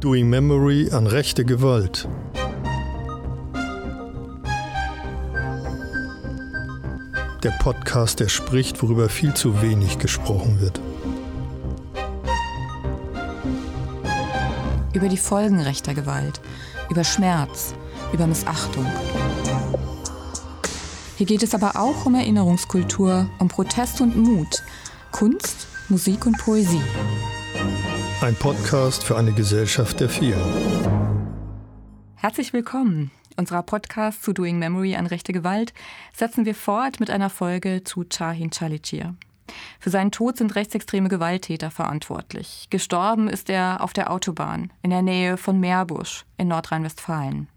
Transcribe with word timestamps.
Doing 0.00 0.30
Memory 0.30 0.90
an 0.92 1.06
rechte 1.06 1.44
Gewalt. 1.44 2.08
Der 7.42 7.50
Podcast, 7.58 8.20
der 8.20 8.28
spricht, 8.28 8.82
worüber 8.82 9.10
viel 9.10 9.34
zu 9.34 9.60
wenig 9.60 9.98
gesprochen 9.98 10.58
wird. 10.58 10.80
Über 14.94 15.08
die 15.10 15.18
Folgen 15.18 15.60
rechter 15.60 15.92
Gewalt, 15.92 16.40
über 16.88 17.04
Schmerz, 17.04 17.74
über 18.14 18.26
Missachtung. 18.26 18.86
Hier 21.18 21.26
geht 21.26 21.42
es 21.42 21.54
aber 21.54 21.76
auch 21.76 22.06
um 22.06 22.14
Erinnerungskultur, 22.14 23.28
um 23.38 23.48
Protest 23.48 24.00
und 24.00 24.16
Mut, 24.16 24.62
Kunst, 25.12 25.66
Musik 25.90 26.24
und 26.24 26.38
Poesie. 26.38 26.80
Ein 28.20 28.36
Podcast 28.36 29.02
für 29.02 29.16
eine 29.16 29.32
Gesellschaft 29.32 29.98
der 29.98 30.10
vielen. 30.10 30.38
Herzlich 32.16 32.52
willkommen. 32.52 33.10
Unserer 33.38 33.62
Podcast 33.62 34.22
zu 34.22 34.34
Doing 34.34 34.58
Memory 34.58 34.94
an 34.94 35.06
rechte 35.06 35.32
Gewalt 35.32 35.72
setzen 36.12 36.44
wir 36.44 36.54
fort 36.54 37.00
mit 37.00 37.08
einer 37.08 37.30
Folge 37.30 37.82
zu 37.82 38.04
Chahin 38.04 38.50
Chalicir. 38.50 39.14
Für 39.78 39.88
seinen 39.88 40.12
Tod 40.12 40.36
sind 40.36 40.54
rechtsextreme 40.54 41.08
Gewalttäter 41.08 41.70
verantwortlich. 41.70 42.66
Gestorben 42.68 43.26
ist 43.26 43.48
er 43.48 43.80
auf 43.80 43.94
der 43.94 44.10
Autobahn 44.10 44.70
in 44.82 44.90
der 44.90 45.00
Nähe 45.00 45.38
von 45.38 45.58
Meerbusch 45.58 46.26
in 46.36 46.48
Nordrhein-Westfalen. 46.48 47.48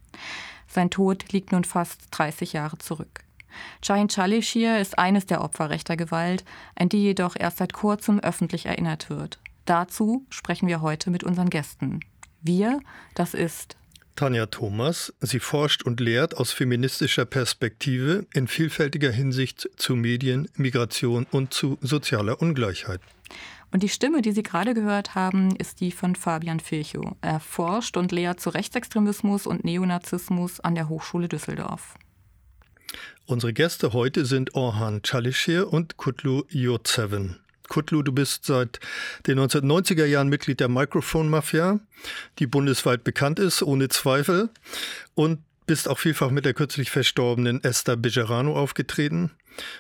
Sein 0.67 0.89
Tod 0.89 1.33
liegt 1.33 1.51
nun 1.51 1.65
fast 1.65 2.07
30 2.11 2.53
Jahre 2.53 2.77
zurück. 2.77 3.25
Shahin 3.83 4.07
Chalishir 4.07 4.79
ist 4.79 4.97
eines 4.97 5.25
der 5.25 5.41
Opfer 5.41 5.69
rechter 5.69 5.97
Gewalt, 5.97 6.45
an 6.75 6.87
die 6.87 7.03
jedoch 7.03 7.35
erst 7.37 7.57
seit 7.57 7.73
kurzem 7.73 8.21
öffentlich 8.21 8.65
erinnert 8.65 9.09
wird. 9.09 9.39
Dazu 9.65 10.25
sprechen 10.29 10.67
wir 10.67 10.81
heute 10.81 11.09
mit 11.09 11.23
unseren 11.23 11.49
Gästen. 11.49 12.01
Wir, 12.41 12.79
das 13.15 13.33
ist 13.33 13.77
Tanja 14.15 14.45
Thomas. 14.45 15.13
Sie 15.21 15.39
forscht 15.39 15.83
und 15.83 15.99
lehrt 15.99 16.37
aus 16.37 16.51
feministischer 16.51 17.25
Perspektive 17.25 18.27
in 18.33 18.47
vielfältiger 18.47 19.11
Hinsicht 19.11 19.69
zu 19.75 19.95
Medien, 19.95 20.49
Migration 20.55 21.25
und 21.31 21.53
zu 21.53 21.77
sozialer 21.81 22.41
Ungleichheit. 22.41 23.01
Und 23.71 23.81
die 23.81 23.89
Stimme, 23.89 24.21
die 24.21 24.33
Sie 24.33 24.43
gerade 24.43 24.75
gehört 24.75 25.15
haben, 25.15 25.55
ist 25.55 25.81
die 25.81 25.91
von 25.91 26.15
Fabian 26.15 26.59
Filchow. 26.59 27.15
Er 27.21 27.39
forscht 27.39 27.97
und 27.97 28.11
lehrt 28.11 28.39
zu 28.39 28.51
Rechtsextremismus 28.51 29.47
und 29.47 29.63
Neonazismus 29.63 30.59
an 30.59 30.75
der 30.75 30.89
Hochschule 30.89 31.27
Düsseldorf. 31.27 31.95
Unsere 33.25 33.51
Gäste 33.51 33.93
heute 33.93 34.25
sind 34.25 34.53
Orhan 34.53 35.01
Chalishir 35.01 35.73
und 35.73 35.97
Kutlu 35.97 36.43
Yurtseven. 36.49 37.39
Kutlu, 37.73 38.03
du 38.03 38.11
bist 38.11 38.45
seit 38.45 38.79
den 39.25 39.39
1990er 39.39 40.05
Jahren 40.05 40.29
Mitglied 40.29 40.59
der 40.59 40.69
Microphone 40.69 41.27
Mafia, 41.27 41.79
die 42.37 42.45
bundesweit 42.45 43.03
bekannt 43.03 43.39
ist, 43.39 43.63
ohne 43.63 43.89
Zweifel, 43.89 44.51
und 45.15 45.39
bist 45.65 45.89
auch 45.89 45.97
vielfach 45.97 46.29
mit 46.29 46.45
der 46.45 46.53
kürzlich 46.53 46.91
verstorbenen 46.91 47.63
Esther 47.63 47.97
Bejerano 47.97 48.55
aufgetreten. 48.55 49.31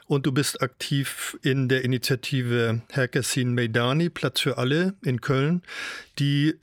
Und 0.07 0.25
du 0.25 0.31
bist 0.31 0.63
aktiv 0.63 1.37
in 1.43 1.69
der 1.69 1.85
Initiative 1.85 2.81
Herkesin 2.89 3.53
Meidani, 3.53 4.09
Platz 4.09 4.39
für 4.39 4.57
alle 4.57 4.95
in 5.03 5.21
Köln, 5.21 5.61
die 6.17 6.55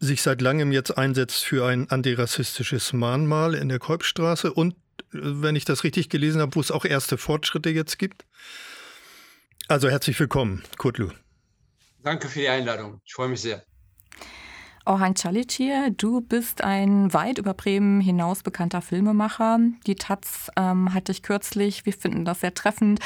sich 0.00 0.22
seit 0.22 0.40
langem 0.40 0.72
jetzt 0.72 0.98
einsetzt 0.98 1.44
für 1.44 1.66
ein 1.66 1.88
antirassistisches 1.88 2.92
Mahnmal 2.92 3.54
in 3.54 3.68
der 3.68 3.78
Kolbstraße 3.78 4.52
und 4.52 4.74
wenn 5.12 5.54
ich 5.54 5.64
das 5.64 5.84
richtig 5.84 6.08
gelesen 6.08 6.40
habe, 6.40 6.56
wo 6.56 6.60
es 6.60 6.72
auch 6.72 6.84
erste 6.84 7.16
Fortschritte 7.16 7.70
jetzt 7.70 7.96
gibt. 8.00 8.24
Also 9.66 9.88
herzlich 9.88 10.18
willkommen, 10.20 10.62
Kutlu. 10.76 11.08
Danke 12.02 12.28
für 12.28 12.40
die 12.40 12.48
Einladung. 12.48 13.00
Ich 13.04 13.14
freue 13.14 13.28
mich 13.28 13.40
sehr. 13.40 13.62
Orhan 14.86 15.14
Calic 15.14 15.58
du 15.96 16.20
bist 16.20 16.62
ein 16.62 17.14
weit 17.14 17.38
über 17.38 17.54
Bremen 17.54 18.02
hinaus 18.02 18.42
bekannter 18.42 18.82
Filmemacher. 18.82 19.58
Die 19.86 19.94
Taz 19.94 20.50
ähm, 20.56 20.92
hat 20.92 21.08
dich 21.08 21.22
kürzlich, 21.22 21.86
wir 21.86 21.94
finden 21.94 22.26
das 22.26 22.40
sehr 22.40 22.52
treffend, 22.52 23.00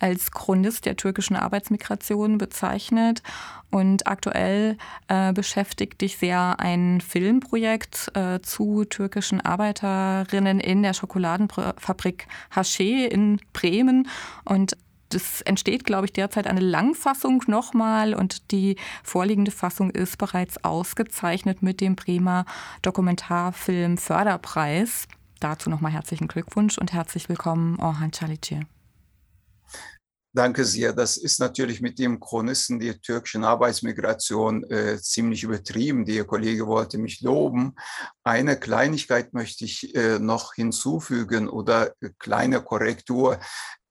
als 0.00 0.32
Chronist 0.32 0.86
der 0.86 0.96
türkischen 0.96 1.36
Arbeitsmigration 1.36 2.38
bezeichnet. 2.38 3.22
Und 3.70 4.08
aktuell 4.08 4.76
äh, 5.06 5.32
beschäftigt 5.32 6.00
dich 6.00 6.18
sehr 6.18 6.58
ein 6.58 7.00
Filmprojekt 7.00 8.10
äh, 8.14 8.40
zu 8.40 8.84
türkischen 8.84 9.40
Arbeiterinnen 9.40 10.58
in 10.58 10.82
der 10.82 10.94
Schokoladenfabrik 10.94 12.26
Haché 12.52 13.06
in 13.06 13.40
Bremen. 13.52 14.08
Und 14.44 14.76
es 15.14 15.40
entsteht, 15.42 15.84
glaube 15.84 16.06
ich, 16.06 16.12
derzeit 16.12 16.46
eine 16.46 16.60
Langfassung 16.60 17.42
nochmal 17.46 18.14
und 18.14 18.50
die 18.50 18.76
vorliegende 19.02 19.50
Fassung 19.50 19.90
ist 19.90 20.18
bereits 20.18 20.64
ausgezeichnet 20.64 21.62
mit 21.62 21.80
dem 21.80 21.96
Bremer 21.96 22.44
Dokumentarfilm 22.82 23.98
Förderpreis. 23.98 25.06
Dazu 25.40 25.70
nochmal 25.70 25.92
herzlichen 25.92 26.28
Glückwunsch 26.28 26.78
und 26.78 26.92
herzlich 26.92 27.28
willkommen, 27.28 27.78
Orhan 27.80 28.10
Çaliçi. 28.10 28.66
Danke 30.32 30.64
sehr. 30.64 30.92
Das 30.92 31.16
ist 31.16 31.40
natürlich 31.40 31.80
mit 31.80 31.98
dem 31.98 32.20
Chronisten 32.20 32.78
der 32.78 33.00
türkischen 33.00 33.42
Arbeitsmigration 33.42 34.62
äh, 34.70 34.96
ziemlich 34.98 35.42
übertrieben. 35.42 36.04
Der 36.04 36.24
Kollege 36.24 36.68
wollte 36.68 36.98
mich 36.98 37.20
loben. 37.20 37.74
Eine 38.22 38.56
Kleinigkeit 38.56 39.34
möchte 39.34 39.64
ich 39.64 39.92
äh, 39.96 40.20
noch 40.20 40.54
hinzufügen 40.54 41.48
oder 41.48 41.94
äh, 42.00 42.10
kleine 42.20 42.62
Korrektur. 42.62 43.40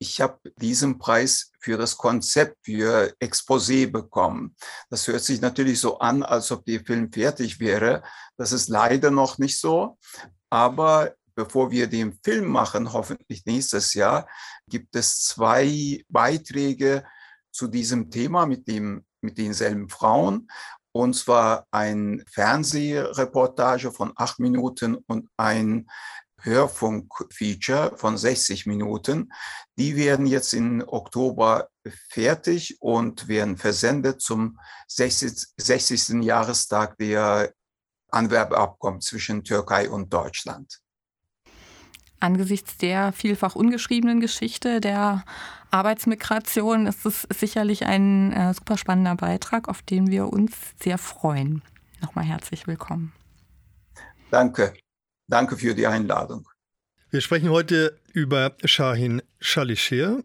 Ich 0.01 0.21
habe 0.21 0.39
diesen 0.55 0.97
Preis 0.97 1.51
für 1.59 1.77
das 1.77 1.97
Konzept, 1.97 2.55
für 2.63 3.13
Exposé 3.21 3.91
bekommen. 3.91 4.55
Das 4.89 5.05
hört 5.07 5.21
sich 5.21 5.41
natürlich 5.41 5.79
so 5.79 5.99
an, 5.99 6.23
als 6.23 6.51
ob 6.51 6.63
der 6.65 6.79
Film 6.85 7.11
fertig 7.11 7.59
wäre. 7.59 8.01
Das 8.37 8.53
ist 8.53 8.69
leider 8.69 9.11
noch 9.11 9.37
nicht 9.37 9.59
so. 9.59 9.97
Aber 10.49 11.13
bevor 11.35 11.69
wir 11.71 11.87
den 11.87 12.17
Film 12.23 12.47
machen, 12.47 12.93
hoffentlich 12.93 13.45
nächstes 13.45 13.93
Jahr, 13.93 14.27
gibt 14.67 14.95
es 14.95 15.21
zwei 15.21 16.03
Beiträge 16.07 17.03
zu 17.51 17.67
diesem 17.67 18.09
Thema 18.09 18.45
mit, 18.45 18.67
dem, 18.67 19.05
mit 19.21 19.37
denselben 19.37 19.89
Frauen. 19.89 20.49
Und 20.91 21.13
zwar 21.13 21.67
ein 21.71 22.23
Fernsehreportage 22.31 23.91
von 23.91 24.11
acht 24.15 24.39
Minuten 24.39 24.95
und 24.95 25.29
ein 25.37 25.87
Hörfunk-Feature 26.41 27.97
von 27.97 28.17
60 28.17 28.65
Minuten. 28.65 29.31
Die 29.77 29.95
werden 29.95 30.25
jetzt 30.25 30.53
im 30.53 30.83
Oktober 30.85 31.69
fertig 32.09 32.77
und 32.81 33.27
werden 33.27 33.57
versendet 33.57 34.21
zum 34.21 34.59
60. 34.87 35.47
60. 35.57 36.23
Jahrestag 36.23 36.97
der 36.97 37.53
Anwerbeabkommen 38.11 39.01
zwischen 39.01 39.43
Türkei 39.43 39.89
und 39.89 40.13
Deutschland. 40.13 40.79
Angesichts 42.19 42.77
der 42.77 43.13
vielfach 43.13 43.55
ungeschriebenen 43.55 44.19
Geschichte 44.19 44.81
der 44.81 45.23
Arbeitsmigration 45.71 46.87
ist 46.87 47.05
es 47.05 47.27
sicherlich 47.33 47.85
ein 47.85 48.33
äh, 48.33 48.53
super 48.53 48.77
spannender 48.77 49.15
Beitrag, 49.15 49.69
auf 49.69 49.81
den 49.81 50.07
wir 50.07 50.27
uns 50.27 50.51
sehr 50.81 50.97
freuen. 50.97 51.61
Nochmal 52.01 52.25
herzlich 52.25 52.67
willkommen. 52.67 53.13
Danke. 54.31 54.73
Danke 55.29 55.57
für 55.57 55.75
die 55.75 55.85
Einladung. 55.85 56.47
Wir 57.11 57.21
sprechen 57.21 57.49
heute 57.49 57.99
über 58.13 58.55
Shahin 58.65 59.21
Shalishir. 59.39 60.23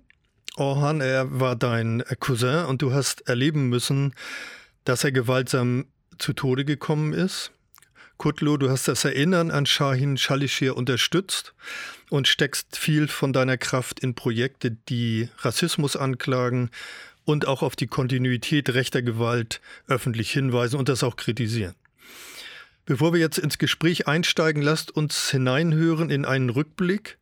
Orhan, 0.56 1.02
er 1.02 1.40
war 1.40 1.56
dein 1.56 2.02
Cousin 2.20 2.64
und 2.64 2.80
du 2.80 2.92
hast 2.92 3.28
erleben 3.28 3.68
müssen, 3.68 4.14
dass 4.84 5.04
er 5.04 5.12
gewaltsam 5.12 5.86
zu 6.18 6.32
Tode 6.32 6.64
gekommen 6.64 7.12
ist. 7.12 7.52
Kutlu, 8.16 8.56
du 8.56 8.70
hast 8.70 8.88
das 8.88 9.04
Erinnern 9.04 9.50
an 9.50 9.66
Shahin 9.66 10.16
Shalishir 10.16 10.74
unterstützt 10.74 11.52
und 12.08 12.26
steckst 12.26 12.78
viel 12.78 13.08
von 13.08 13.34
deiner 13.34 13.58
Kraft 13.58 14.00
in 14.00 14.14
Projekte, 14.14 14.70
die 14.70 15.28
Rassismus 15.38 15.96
anklagen 15.96 16.70
und 17.26 17.46
auch 17.46 17.62
auf 17.62 17.76
die 17.76 17.88
Kontinuität 17.88 18.70
rechter 18.70 19.02
Gewalt 19.02 19.60
öffentlich 19.86 20.30
hinweisen 20.30 20.78
und 20.78 20.88
das 20.88 21.02
auch 21.02 21.16
kritisieren. 21.16 21.74
Bevor 22.86 23.12
wir 23.12 23.20
jetzt 23.20 23.38
ins 23.38 23.58
Gespräch 23.58 24.08
einsteigen, 24.08 24.62
lasst 24.62 24.90
uns 24.90 25.30
hineinhören 25.30 26.10
in 26.10 26.24
einen 26.24 26.50
Rückblick. 26.50 27.18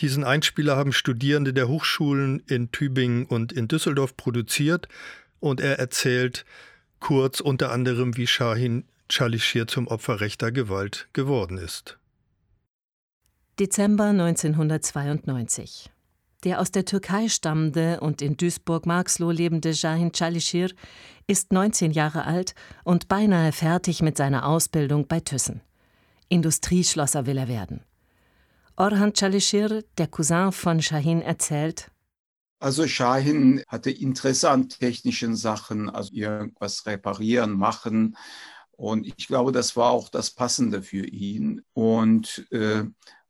Diesen 0.00 0.24
Einspieler 0.24 0.76
haben 0.76 0.92
Studierende 0.92 1.54
der 1.54 1.68
Hochschulen 1.68 2.42
in 2.48 2.70
Tübingen 2.70 3.24
und 3.24 3.52
in 3.52 3.68
Düsseldorf 3.68 4.16
produziert 4.16 4.88
und 5.40 5.60
er 5.60 5.78
erzählt 5.78 6.44
kurz 7.00 7.40
unter 7.40 7.70
anderem, 7.70 8.16
wie 8.16 8.26
Shahin 8.26 8.84
Chalishir 9.08 9.66
zum 9.66 9.86
Opfer 9.86 10.20
rechter 10.20 10.52
Gewalt 10.52 11.08
geworden 11.12 11.58
ist. 11.58 11.98
Dezember 13.58 14.06
1992. 14.06 15.93
Der 16.44 16.60
aus 16.60 16.70
der 16.70 16.84
Türkei 16.84 17.28
stammende 17.28 18.00
und 18.00 18.20
in 18.20 18.36
Duisburg-Marxloh 18.36 19.30
lebende 19.30 19.70
Jahin 19.70 20.12
Chalishir 20.12 20.70
ist 21.26 21.52
19 21.52 21.90
Jahre 21.90 22.26
alt 22.26 22.54
und 22.84 23.08
beinahe 23.08 23.50
fertig 23.50 24.02
mit 24.02 24.18
seiner 24.18 24.46
Ausbildung 24.46 25.06
bei 25.06 25.20
Thyssen. 25.20 25.62
Industrieschlosser 26.28 27.26
will 27.26 27.38
er 27.38 27.48
werden. 27.48 27.80
Orhan 28.76 29.14
Chalishir, 29.14 29.84
der 29.96 30.06
Cousin 30.06 30.52
von 30.52 30.82
Shahin, 30.82 31.22
erzählt, 31.22 31.90
also 32.60 32.86
Shahin 32.86 33.62
hatte 33.68 33.90
Interesse 33.90 34.50
an 34.50 34.68
technischen 34.70 35.36
Sachen, 35.36 35.90
also 35.90 36.14
irgendwas 36.14 36.86
reparieren, 36.86 37.52
machen 37.52 38.16
Und 38.72 39.06
ich 39.06 39.26
glaube, 39.26 39.52
das 39.52 39.76
war 39.76 39.90
auch 39.90 40.08
das 40.08 40.30
Passende 40.30 40.82
für 40.82 41.06
ihn. 41.06 41.62
Und 41.74 42.46
äh, 42.50 42.84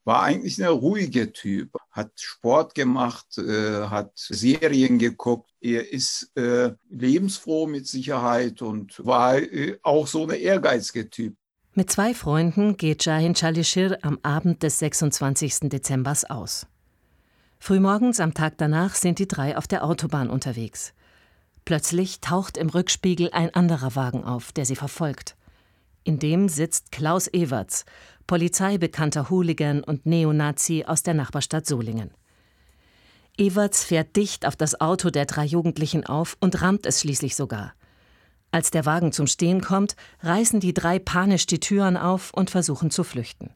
war 0.05 0.23
eigentlich 0.23 0.63
ein 0.63 0.69
ruhiger 0.69 1.33
Typ, 1.33 1.77
hat 1.91 2.13
Sport 2.17 2.75
gemacht, 2.75 3.39
äh, 3.39 3.87
hat 3.89 4.13
Serien 4.15 4.99
geguckt. 4.99 5.51
Er 5.61 5.91
ist 5.93 6.31
äh, 6.37 6.73
lebensfroh 6.91 7.67
mit 7.67 7.87
Sicherheit 7.87 8.61
und 8.63 9.05
war 9.05 9.39
äh, 9.39 9.79
auch 9.83 10.07
so 10.07 10.25
ein 10.25 10.31
ehrgeiziger 10.31 11.09
Typ. 11.09 11.37
Mit 11.73 11.91
zwei 11.91 12.15
Freunden 12.15 12.77
geht 12.77 13.05
Jahin 13.05 13.35
Chalishir 13.35 13.99
am 14.03 14.19
Abend 14.23 14.63
des 14.63 14.79
26. 14.79 15.71
Dezember 15.71 16.15
aus. 16.29 16.67
Frühmorgens 17.59 18.21
am 18.21 18.35
Tag 18.35 18.59
danach 18.59 18.95
sind 18.95 19.19
die 19.19 19.27
drei 19.27 19.57
auf 19.57 19.67
der 19.67 19.85
Autobahn 19.85 20.29
unterwegs. 20.29 20.93
Plötzlich 21.65 22.21
taucht 22.21 22.59
im 22.59 22.69
Rückspiegel 22.69 23.31
ein 23.33 23.55
anderer 23.55 23.97
Wagen 23.97 24.23
auf, 24.23 24.53
der 24.53 24.67
sie 24.67 24.77
verfolgt. 24.77 25.35
In 26.05 26.19
dem 26.19 26.51
sitzt 26.51 26.93
Klaus 26.93 27.27
Everts, 27.29 27.87
polizeibekannter 28.27 29.31
Hooligan 29.31 29.83
und 29.83 30.07
Neonazi 30.07 30.85
aus 30.87 31.03
der 31.03 31.15
Nachbarstadt 31.15 31.67
Solingen. 31.67 32.11
Everts 33.37 33.85
fährt 33.85 34.15
dicht 34.17 34.47
auf 34.47 34.57
das 34.57 34.81
Auto 34.81 35.11
der 35.11 35.27
drei 35.27 35.45
Jugendlichen 35.45 36.07
auf 36.07 36.37
und 36.41 36.63
rammt 36.63 36.87
es 36.87 37.01
schließlich 37.01 37.35
sogar. 37.35 37.75
Als 38.53 38.71
der 38.71 38.87
Wagen 38.87 39.11
zum 39.11 39.27
Stehen 39.27 39.61
kommt, 39.61 39.97
reißen 40.21 40.61
die 40.61 40.73
drei 40.73 41.01
panisch 41.01 41.47
die 41.47 41.59
Türen 41.59 41.97
auf 41.97 42.33
und 42.33 42.51
versuchen 42.51 42.91
zu 42.93 43.03
flüchten. 43.03 43.51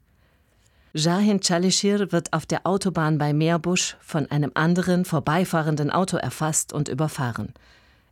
Jahin 0.93 1.41
Chalishir 1.41 2.11
wird 2.11 2.33
auf 2.33 2.47
der 2.47 2.67
Autobahn 2.67 3.19
bei 3.19 3.33
Meerbusch 3.33 3.97
von 4.01 4.29
einem 4.31 4.51
anderen 4.55 5.05
vorbeifahrenden 5.05 5.91
Auto 5.93 6.17
erfasst 6.17 6.73
und 6.73 6.89
überfahren. 6.89 7.55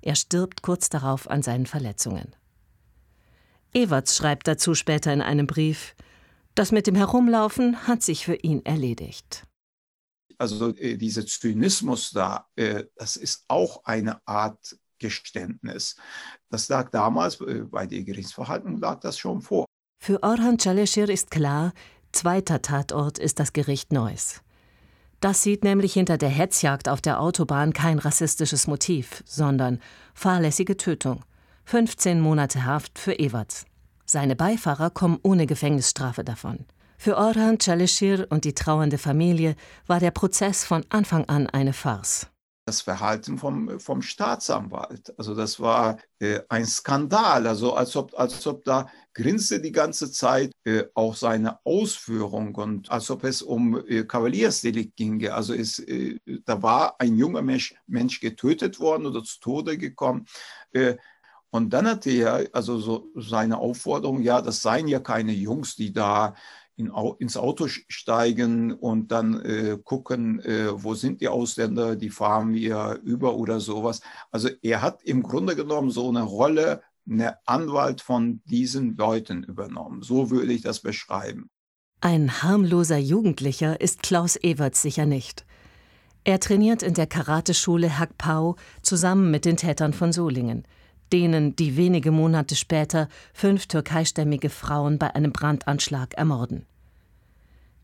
Er 0.02 0.14
stirbt 0.14 0.62
kurz 0.62 0.88
darauf 0.88 1.28
an 1.28 1.42
seinen 1.42 1.66
Verletzungen. 1.66 2.36
Everts 3.74 4.16
schreibt 4.16 4.46
dazu 4.46 4.74
später 4.74 5.12
in 5.12 5.22
einem 5.22 5.48
Brief, 5.48 5.96
das 6.56 6.72
mit 6.72 6.86
dem 6.86 6.96
Herumlaufen 6.96 7.86
hat 7.86 8.02
sich 8.02 8.24
für 8.24 8.34
ihn 8.34 8.64
erledigt. 8.64 9.46
Also 10.38 10.74
äh, 10.76 10.96
dieser 10.96 11.24
Zynismus 11.24 12.10
da, 12.10 12.46
äh, 12.56 12.84
das 12.96 13.16
ist 13.16 13.44
auch 13.48 13.84
eine 13.84 14.20
Art 14.26 14.76
Geständnis. 14.98 15.96
Das 16.50 16.68
lag 16.68 16.90
damals, 16.90 17.40
äh, 17.40 17.64
bei 17.64 17.86
der 17.86 18.02
Gerichtsverhandlung 18.02 18.78
lag 18.78 19.00
das 19.00 19.18
schon 19.18 19.40
vor. 19.40 19.66
Für 20.02 20.22
Orhan 20.22 20.58
Chaleshir 20.58 21.08
ist 21.08 21.30
klar, 21.30 21.72
zweiter 22.12 22.62
Tatort 22.62 23.18
ist 23.18 23.38
das 23.38 23.52
Gericht 23.52 23.92
Neuss. 23.92 24.40
Das 25.20 25.42
sieht 25.42 25.64
nämlich 25.64 25.94
hinter 25.94 26.18
der 26.18 26.28
Hetzjagd 26.28 26.88
auf 26.88 27.00
der 27.00 27.20
Autobahn 27.20 27.72
kein 27.72 27.98
rassistisches 27.98 28.66
Motiv, 28.66 29.22
sondern 29.26 29.80
fahrlässige 30.14 30.76
Tötung. 30.76 31.24
15 31.64 32.20
Monate 32.20 32.64
Haft 32.64 32.98
für 32.98 33.18
Everts. 33.18 33.64
Seine 34.08 34.36
Beifahrer 34.36 34.90
kommen 34.90 35.18
ohne 35.22 35.46
Gefängnisstrafe 35.46 36.22
davon. 36.22 36.64
Für 36.96 37.16
Orhan 37.16 37.58
Chalishir 37.58 38.28
und 38.30 38.44
die 38.44 38.54
trauernde 38.54 38.98
Familie 38.98 39.56
war 39.86 39.98
der 39.98 40.12
Prozess 40.12 40.64
von 40.64 40.84
Anfang 40.90 41.24
an 41.26 41.48
eine 41.48 41.72
Farce. 41.72 42.28
Das 42.68 42.80
Verhalten 42.80 43.38
vom, 43.38 43.78
vom 43.78 44.02
Staatsanwalt, 44.02 45.16
also 45.16 45.36
das 45.36 45.60
war 45.60 45.98
äh, 46.18 46.40
ein 46.48 46.66
Skandal, 46.66 47.46
also 47.46 47.74
als 47.74 47.94
ob, 47.94 48.18
als 48.18 48.44
ob 48.44 48.64
da 48.64 48.88
grinste 49.14 49.60
die 49.60 49.70
ganze 49.70 50.10
Zeit 50.10 50.52
äh, 50.64 50.82
auch 50.94 51.14
seine 51.14 51.64
Ausführung 51.64 52.56
und 52.56 52.90
als 52.90 53.08
ob 53.10 53.22
es 53.22 53.40
um 53.40 53.84
äh, 53.86 54.02
Kavaliersdelikt 54.02 54.96
ginge. 54.96 55.32
Also 55.32 55.54
es, 55.54 55.78
äh, 55.78 56.18
da 56.44 56.60
war 56.60 56.96
ein 56.98 57.16
junger 57.16 57.42
Mensch, 57.42 57.76
Mensch 57.86 58.18
getötet 58.18 58.80
worden 58.80 59.06
oder 59.06 59.22
zu 59.22 59.38
Tode 59.38 59.78
gekommen. 59.78 60.26
Und 61.50 61.70
dann 61.70 61.86
hatte 61.86 62.10
er 62.10 62.48
also 62.52 62.78
so 62.78 63.10
seine 63.14 63.58
Aufforderung, 63.58 64.20
ja, 64.20 64.42
das 64.42 64.62
seien 64.62 64.88
ja 64.88 65.00
keine 65.00 65.32
Jungs, 65.32 65.76
die 65.76 65.92
da 65.92 66.34
in, 66.76 66.92
ins 67.18 67.36
Auto 67.36 67.68
steigen 67.68 68.72
und 68.72 69.10
dann 69.10 69.40
äh, 69.40 69.78
gucken, 69.82 70.40
äh, 70.40 70.68
wo 70.70 70.94
sind 70.94 71.20
die 71.20 71.28
Ausländer, 71.28 71.96
die 71.96 72.10
fahren 72.10 72.52
wir 72.52 73.00
über 73.02 73.36
oder 73.36 73.60
sowas. 73.60 74.00
Also 74.30 74.48
er 74.62 74.82
hat 74.82 75.02
im 75.02 75.22
Grunde 75.22 75.56
genommen 75.56 75.90
so 75.90 76.08
eine 76.08 76.22
Rolle, 76.22 76.82
eine 77.08 77.38
Anwalt 77.46 78.00
von 78.00 78.42
diesen 78.44 78.96
Leuten 78.96 79.42
übernommen. 79.42 80.02
So 80.02 80.30
würde 80.30 80.52
ich 80.52 80.62
das 80.62 80.80
beschreiben. 80.80 81.48
Ein 82.00 82.42
harmloser 82.42 82.98
Jugendlicher 82.98 83.80
ist 83.80 84.02
Klaus 84.02 84.36
Everts 84.36 84.82
sicher 84.82 85.06
nicht. 85.06 85.46
Er 86.24 86.40
trainiert 86.40 86.82
in 86.82 86.92
der 86.92 87.06
Karateschule 87.06 87.98
Hack 87.98 88.18
Pau 88.18 88.56
zusammen 88.82 89.30
mit 89.30 89.44
den 89.44 89.56
Tätern 89.56 89.92
von 89.92 90.12
Solingen 90.12 90.66
denen, 91.12 91.56
die 91.56 91.76
wenige 91.76 92.10
Monate 92.10 92.56
später 92.56 93.08
fünf 93.32 93.66
türkeistämmige 93.66 94.50
Frauen 94.50 94.98
bei 94.98 95.14
einem 95.14 95.32
Brandanschlag 95.32 96.14
ermorden. 96.14 96.66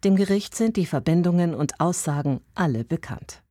Dem 0.05 0.17
Gericht 0.17 0.57
sind 0.57 0.77
die 0.77 0.87
Verbindungen 0.87 1.55
und 1.55 1.81
Aussagen 1.81 2.41
alle 2.55 2.85
bekannt. 2.85 3.43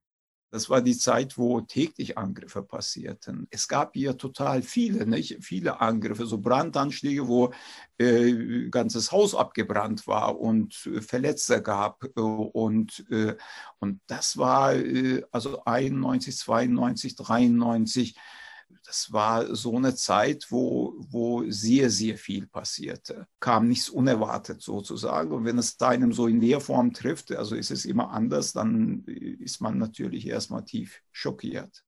Das 0.54 0.70
war 0.70 0.82
die 0.82 0.98
Zeit, 0.98 1.38
wo 1.38 1.62
täglich 1.62 2.18
Angriffe 2.18 2.62
passierten. 2.62 3.48
Es 3.52 3.70
gab 3.70 3.94
hier 3.94 4.18
total 4.18 4.62
viele, 4.62 5.06
nicht? 5.06 5.38
viele 5.40 5.80
Angriffe, 5.80 6.26
so 6.26 6.40
Brandanschläge, 6.40 7.26
wo 7.26 7.54
äh, 7.98 8.68
ganzes 8.70 9.14
Haus 9.14 9.34
abgebrannt 9.34 10.08
war 10.08 10.38
und 10.38 10.90
äh, 10.94 11.00
Verletzte 11.00 11.62
gab. 11.62 12.04
Äh, 12.04 12.20
und, 12.20 13.06
äh, 13.10 13.38
und 13.80 14.02
das 14.08 14.36
war 14.36 14.76
äh, 14.76 15.24
also 15.32 15.64
91, 15.64 16.36
92, 16.36 17.16
93 17.16 18.16
das 18.86 19.12
war 19.12 19.56
so 19.56 19.76
eine 19.76 19.96
Zeit, 19.96 20.48
wo, 20.50 20.96
wo 20.98 21.50
sehr, 21.50 21.90
sehr 21.90 22.18
viel 22.18 22.48
passierte. 22.48 23.28
Kam 23.40 23.68
nichts 23.68 23.90
unerwartet 23.90 24.62
sozusagen. 24.62 25.32
Und 25.32 25.46
wenn 25.46 25.58
es 25.58 25.80
einem 25.80 26.14
so 26.14 26.28
in 26.28 26.42
der 26.42 26.60
Form 26.60 26.94
trifft, 26.94 27.32
also 27.32 27.56
ist 27.56 27.72
es 27.72 27.86
immer 27.86 28.12
anders, 28.12 28.54
dann 28.54 29.04
ist 29.06 29.62
man 29.62 29.78
natürlich 29.78 30.28
erstmal 30.28 30.66
tief 30.66 31.02
schockiert. 31.12 31.84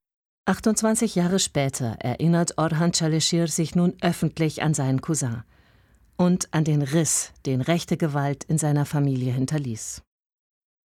28 0.45 1.15
Jahre 1.15 1.39
später 1.39 1.95
erinnert 1.99 2.57
Orhan 2.57 2.91
Chaleshir 2.91 3.47
sich 3.47 3.75
nun 3.75 3.95
öffentlich 4.01 4.61
an 4.61 4.73
seinen 4.73 5.01
Cousin 5.01 5.43
und 6.17 6.53
an 6.53 6.63
den 6.63 6.81
Riss, 6.81 7.31
den 7.45 7.61
rechte 7.61 7.97
Gewalt 7.97 8.43
in 8.43 8.57
seiner 8.57 8.85
Familie 8.85 9.33
hinterließ. 9.33 10.01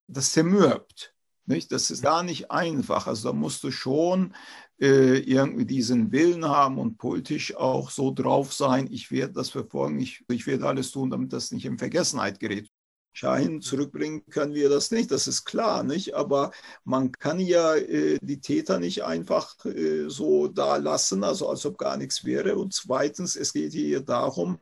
Das 0.07 0.31
zermürbt. 0.31 1.13
Nicht? 1.45 1.71
Das 1.71 1.91
ist 1.91 2.01
gar 2.01 2.23
nicht 2.23 2.51
einfach. 2.51 3.07
Also 3.07 3.29
da 3.29 3.35
musst 3.35 3.63
du 3.63 3.71
schon 3.71 4.33
äh, 4.81 5.19
irgendwie 5.19 5.65
diesen 5.65 6.11
Willen 6.11 6.45
haben 6.45 6.79
und 6.79 6.97
politisch 6.97 7.55
auch 7.55 7.91
so 7.91 8.11
drauf 8.11 8.51
sein, 8.51 8.87
ich 8.91 9.11
werde 9.11 9.33
das 9.33 9.49
verfolgen, 9.51 9.99
ich, 9.99 10.25
ich 10.29 10.47
werde 10.47 10.67
alles 10.67 10.91
tun, 10.91 11.11
damit 11.11 11.31
das 11.33 11.51
nicht 11.51 11.65
in 11.65 11.77
Vergessenheit 11.77 12.39
gerät. 12.39 12.67
Schein 13.13 13.61
zurückbringen 13.61 14.25
können 14.29 14.53
wir 14.53 14.69
das 14.69 14.89
nicht, 14.89 15.11
das 15.11 15.27
ist 15.27 15.43
klar, 15.43 15.83
nicht? 15.83 16.15
Aber 16.15 16.51
man 16.85 17.11
kann 17.11 17.39
ja 17.39 17.75
äh, 17.75 18.17
die 18.21 18.39
Täter 18.39 18.79
nicht 18.79 19.03
einfach 19.03 19.53
äh, 19.65 20.09
so 20.09 20.47
da 20.47 20.77
lassen, 20.77 21.23
also 21.23 21.49
als 21.49 21.65
ob 21.65 21.77
gar 21.77 21.97
nichts 21.97 22.23
wäre. 22.23 22.55
Und 22.55 22.73
zweitens, 22.73 23.35
es 23.35 23.51
geht 23.51 23.73
hier 23.73 23.99
darum, 24.01 24.59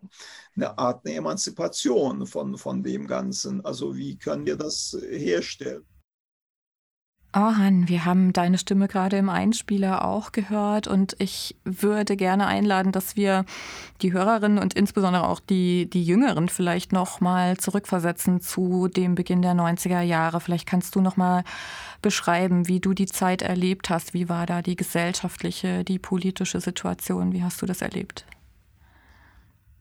eine 0.55 0.77
Art 0.77 1.05
eine 1.05 1.15
Emanzipation 1.15 2.25
von, 2.25 2.57
von 2.57 2.83
dem 2.83 3.05
Ganzen. 3.07 3.63
Also 3.63 3.95
wie 3.95 4.17
können 4.17 4.47
wir 4.47 4.55
das 4.57 4.97
herstellen? 5.09 5.85
Orhan, 7.31 7.88
wir 7.88 8.05
haben 8.05 8.33
deine 8.33 8.57
Stimme 8.57 8.88
gerade 8.88 9.17
im 9.17 9.29
Einspieler 9.29 10.03
auch 10.03 10.31
gehört 10.31 10.88
und 10.88 11.15
ich 11.19 11.55
würde 11.63 12.15
gerne 12.15 12.48
einladen, 12.48 12.91
dass 12.91 13.15
wir 13.15 13.45
die 14.01 14.13
Hörerinnen 14.13 14.57
und 14.57 14.74
insbesondere 14.74 15.27
auch 15.27 15.39
die, 15.39 15.88
die 15.88 16.03
Jüngeren 16.03 16.50
vielleicht 16.50 16.91
noch 16.91 17.21
mal 17.21 17.55
zurückversetzen 17.57 18.41
zu 18.41 18.88
dem 18.88 19.13
Beginn 19.13 19.43
der 19.43 19.53
90er 19.53 20.01
Jahre. 20.01 20.39
Vielleicht 20.39 20.65
kannst 20.65 20.95
du 20.95 21.01
noch 21.01 21.17
mal 21.17 21.43
beschreiben, 22.01 22.67
wie 22.67 22.79
du 22.79 22.95
die 22.95 23.05
Zeit 23.05 23.43
erlebt 23.43 23.91
hast. 23.91 24.15
Wie 24.15 24.27
war 24.27 24.48
da 24.48 24.63
die 24.63 24.75
gesellschaftliche, 24.75 25.83
die 25.83 26.00
politische 26.00 26.59
Situation? 26.59 27.31
Wie 27.31 27.43
hast 27.43 27.62
du 27.62 27.67
das 27.67 27.83
erlebt? 27.83 28.25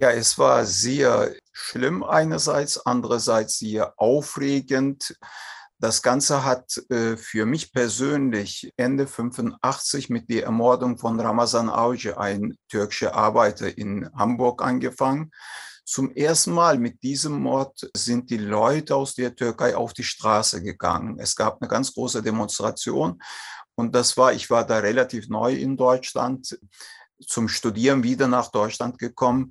Ja, 0.01 0.11
es 0.11 0.39
war 0.39 0.67
sehr 0.67 1.33
schlimm 1.53 2.05
einerseits, 2.05 2.79
andererseits 2.85 3.59
sehr 3.59 3.95
aufregend. 3.97 5.17
Das 5.81 6.03
Ganze 6.03 6.45
hat 6.45 6.77
äh, 6.91 7.17
für 7.17 7.47
mich 7.47 7.73
persönlich 7.73 8.73
Ende 8.77 9.07
85 9.07 10.11
mit 10.11 10.29
der 10.29 10.45
Ermordung 10.45 10.99
von 10.99 11.21
Ramazan 11.21 11.71
Auge, 11.71 12.19
ein 12.19 12.59
türkischer 12.69 13.15
Arbeiter 13.15 13.79
in 13.79 14.11
Hamburg, 14.13 14.61
angefangen. 14.61 15.31
Zum 15.85 16.11
ersten 16.11 16.53
Mal 16.53 16.79
mit 16.79 17.03
diesem 17.03 17.41
Mord 17.41 17.89
sind 17.97 18.29
die 18.29 18.39
Leute 18.39 18.97
aus 18.97 19.15
der 19.15 19.37
Türkei 19.37 19.77
auf 19.77 19.93
die 19.93 20.03
Straße 20.03 20.63
gegangen. 20.63 21.19
Es 21.21 21.37
gab 21.37 21.63
eine 21.63 21.69
ganz 21.69 21.95
große 21.95 22.23
Demonstration 22.23 23.23
und 23.77 23.95
das 23.95 24.17
war, 24.17 24.33
ich 24.33 24.51
war 24.51 24.67
da 24.67 24.79
relativ 24.79 25.29
neu 25.29 25.55
in 25.55 25.77
Deutschland. 25.77 26.59
Zum 27.27 27.49
Studieren 27.49 28.03
wieder 28.03 28.29
nach 28.29 28.51
Deutschland 28.51 28.99
gekommen. 28.99 29.51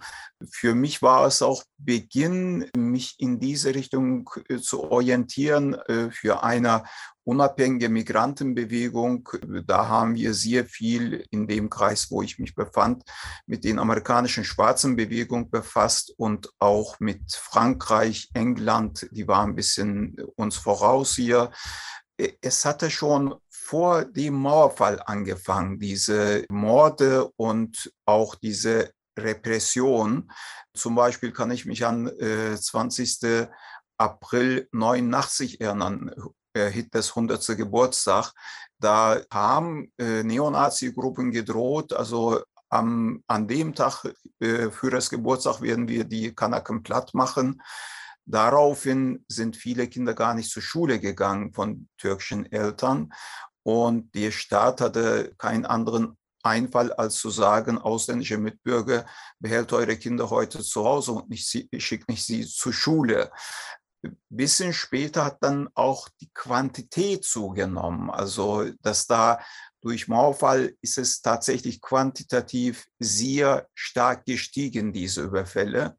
Für 0.50 0.76
mich 0.76 1.02
war 1.02 1.26
es 1.26 1.42
auch 1.42 1.64
Beginn, 1.78 2.70
mich 2.76 3.16
in 3.20 3.40
diese 3.40 3.76
Richtung 3.76 4.30
äh, 4.50 4.58
zu 4.58 4.84
orientieren 4.84 5.74
äh, 5.74 6.12
für 6.12 6.44
eine 6.44 6.84
unabhängige 7.28 7.90
Migrantenbewegung. 7.90 9.28
Da 9.66 9.90
haben 9.90 10.16
wir 10.16 10.34
sehr 10.34 10.66
viel 10.66 11.26
in 11.30 11.46
dem 11.46 11.70
Kreis, 11.70 12.10
wo 12.10 12.22
ich 12.22 12.40
mich 12.40 12.56
befand, 12.56 13.04
mit 13.46 13.66
den 13.66 13.80
amerikanischen 13.80 14.46
schwarzen 14.46 14.96
Bewegung 14.96 15.50
befasst 15.50 16.14
und 16.18 16.50
auch 16.60 17.02
mit 17.02 17.34
Frankreich, 17.34 18.30
England. 18.34 19.10
Die 19.12 19.28
waren 19.28 19.50
ein 19.50 19.56
bisschen 19.56 20.16
uns 20.38 20.56
voraus 20.56 21.16
hier. 21.16 21.52
Es 22.42 22.64
hatte 22.64 22.90
schon 22.90 23.36
vor 23.68 24.06
dem 24.06 24.36
Mauerfall 24.36 25.02
angefangen, 25.06 25.78
diese 25.78 26.46
Morde 26.50 27.30
und 27.36 27.92
auch 28.06 28.36
diese 28.36 28.94
Repression. 29.20 30.32
Zum 30.74 30.96
Beispiel 30.96 31.34
kann 31.34 31.52
ich 31.52 31.66
mich 31.66 31.86
an 31.86 32.08
äh, 32.08 32.56
20. 32.56 33.50
April 33.98 34.70
89 34.72 35.60
erinnern, 35.60 36.12
äh, 36.54 36.70
Hitlers 36.70 37.10
100. 37.10 37.58
Geburtstag. 37.58 38.32
Da 38.80 39.20
haben 39.34 39.92
äh, 39.98 40.24
Neonazi-Gruppen 40.24 41.32
gedroht, 41.32 41.92
also 41.92 42.42
am, 42.70 43.22
an 43.28 43.50
dem 43.50 43.76
Tag 43.76 44.06
äh, 44.40 44.70
für 44.70 44.92
das 44.92 45.10
Geburtstag 45.10 45.62
werden 45.62 45.90
wir 45.90 46.06
die 46.06 46.34
Kanaken 46.34 46.84
platt 46.84 47.14
machen. 47.14 47.62
Daraufhin 48.30 49.24
sind 49.30 49.56
viele 49.56 49.88
Kinder 49.88 50.14
gar 50.14 50.34
nicht 50.34 50.52
zur 50.52 50.62
Schule 50.62 51.00
gegangen 51.00 51.54
von 51.54 51.88
türkischen 51.98 52.52
Eltern. 52.52 53.14
Und 53.68 54.16
der 54.16 54.32
Staat 54.32 54.80
hatte 54.80 55.36
keinen 55.38 55.66
anderen 55.66 56.18
Einfall, 56.42 56.94
als 56.94 57.16
zu 57.16 57.30
sagen, 57.30 57.78
ausländische 57.78 58.38
Mitbürger, 58.38 59.06
behält 59.40 59.74
eure 59.74 59.98
Kinder 59.98 60.30
heute 60.30 60.64
zu 60.64 60.86
Hause 60.86 61.12
und 61.12 61.30
nicht 61.30 61.46
sie, 61.46 61.68
schickt 61.78 62.08
nicht 62.08 62.24
sie 62.24 62.48
zur 62.48 62.72
Schule. 62.72 63.30
Bisschen 64.30 64.72
später 64.72 65.26
hat 65.26 65.44
dann 65.44 65.68
auch 65.74 66.08
die 66.22 66.30
Quantität 66.34 67.26
zugenommen. 67.26 68.10
Also, 68.10 68.72
dass 68.84 69.06
da 69.06 69.42
durch 69.82 70.08
Mauerfall 70.08 70.74
ist 70.80 70.98
es 70.98 71.22
tatsächlich 71.22 71.82
quantitativ 71.82 72.86
sehr 73.00 73.68
stark 73.74 74.24
gestiegen, 74.24 74.94
diese 74.94 75.24
Überfälle. 75.24 75.98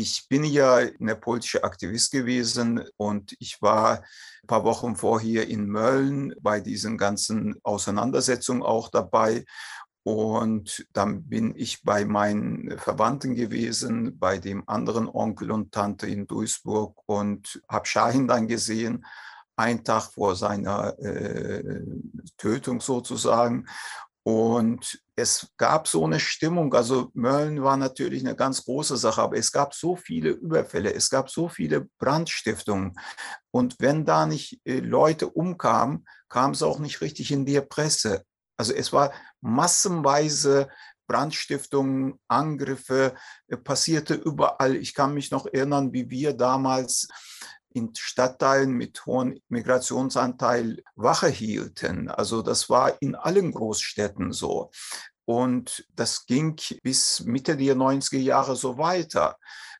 Ich 0.00 0.28
bin 0.28 0.44
ja 0.44 0.76
eine 0.76 1.16
politische 1.16 1.64
Aktivist 1.64 2.12
gewesen 2.12 2.84
und 2.98 3.34
ich 3.40 3.60
war 3.60 3.98
ein 3.98 4.46
paar 4.46 4.62
Wochen 4.62 4.94
vorher 4.94 5.48
in 5.48 5.66
Mölln 5.66 6.36
bei 6.40 6.60
diesen 6.60 6.96
ganzen 6.96 7.56
Auseinandersetzungen 7.64 8.62
auch 8.62 8.90
dabei. 8.90 9.44
Und 10.04 10.86
dann 10.92 11.24
bin 11.24 11.52
ich 11.56 11.82
bei 11.82 12.04
meinen 12.04 12.78
Verwandten 12.78 13.34
gewesen, 13.34 14.16
bei 14.20 14.38
dem 14.38 14.62
anderen 14.68 15.08
Onkel 15.08 15.50
und 15.50 15.72
Tante 15.72 16.06
in 16.06 16.28
Duisburg 16.28 16.96
und 17.06 17.60
habe 17.68 17.86
Shahin 17.86 18.28
dann 18.28 18.46
gesehen, 18.46 19.04
einen 19.56 19.82
Tag 19.82 20.12
vor 20.12 20.36
seiner 20.36 20.96
äh, 21.00 21.82
Tötung 22.36 22.80
sozusagen. 22.80 23.66
Und 24.22 25.02
es 25.18 25.48
gab 25.56 25.88
so 25.88 26.04
eine 26.04 26.20
Stimmung, 26.20 26.72
also 26.74 27.10
Mölln 27.12 27.62
war 27.64 27.76
natürlich 27.76 28.24
eine 28.24 28.36
ganz 28.36 28.64
große 28.64 28.96
Sache, 28.96 29.20
aber 29.20 29.36
es 29.36 29.50
gab 29.50 29.74
so 29.74 29.96
viele 29.96 30.30
Überfälle, 30.30 30.94
es 30.94 31.10
gab 31.10 31.28
so 31.28 31.48
viele 31.48 31.88
Brandstiftungen. 31.98 32.96
Und 33.50 33.74
wenn 33.80 34.04
da 34.04 34.26
nicht 34.26 34.60
äh, 34.64 34.78
Leute 34.78 35.28
umkamen, 35.28 36.06
kam 36.28 36.52
es 36.52 36.62
auch 36.62 36.78
nicht 36.78 37.00
richtig 37.00 37.32
in 37.32 37.44
die 37.44 37.60
Presse. 37.60 38.22
Also 38.56 38.72
es 38.72 38.92
war 38.92 39.12
massenweise 39.40 40.68
Brandstiftungen, 41.08 42.20
Angriffe, 42.28 43.16
äh, 43.48 43.56
passierte 43.56 44.14
überall. 44.14 44.76
Ich 44.76 44.94
kann 44.94 45.14
mich 45.14 45.32
noch 45.32 45.46
erinnern, 45.46 45.92
wie 45.92 46.10
wir 46.10 46.32
damals 46.32 47.08
in 47.72 47.92
Stadtteilen 47.94 48.72
mit 48.72 49.04
hohem 49.06 49.40
Migrationsanteil 49.48 50.82
Wache 50.96 51.28
hielten. 51.28 52.08
Also 52.08 52.42
das 52.42 52.70
war 52.70 53.00
in 53.00 53.14
allen 53.14 53.52
Großstädten 53.52 54.32
so. 54.32 54.70
Und 55.24 55.86
das 55.94 56.26
ging 56.26 56.58
bis 56.82 57.20
Mitte 57.20 57.56
der 57.56 57.76
90er 57.76 58.18
Jahre 58.18 58.56
so 58.56 58.78
weiter. 58.78 59.36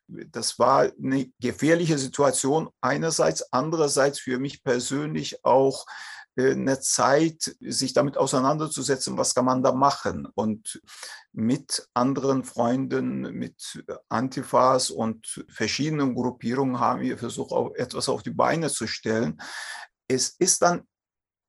Das 0.07 0.59
war 0.59 0.91
eine 1.01 1.31
gefährliche 1.39 1.97
Situation 1.97 2.69
einerseits, 2.81 3.51
andererseits 3.51 4.19
für 4.19 4.39
mich 4.39 4.63
persönlich 4.63 5.43
auch 5.43 5.85
eine 6.39 6.79
Zeit, 6.79 7.55
sich 7.59 7.93
damit 7.93 8.17
auseinanderzusetzen, 8.17 9.17
was 9.17 9.35
kann 9.35 9.45
man 9.45 9.63
da 9.63 9.71
machen. 9.71 10.27
Und 10.35 10.81
mit 11.31 11.87
anderen 11.93 12.43
Freunden, 12.43 13.21
mit 13.33 13.83
Antifas 14.09 14.89
und 14.89 15.45
verschiedenen 15.49 16.15
Gruppierungen 16.15 16.79
haben 16.79 17.01
wir 17.01 17.17
versucht, 17.17 17.51
etwas 17.77 18.09
auf 18.09 18.23
die 18.23 18.31
Beine 18.31 18.69
zu 18.69 18.87
stellen. 18.87 19.41
Es 20.07 20.29
ist 20.29 20.61
dann 20.61 20.83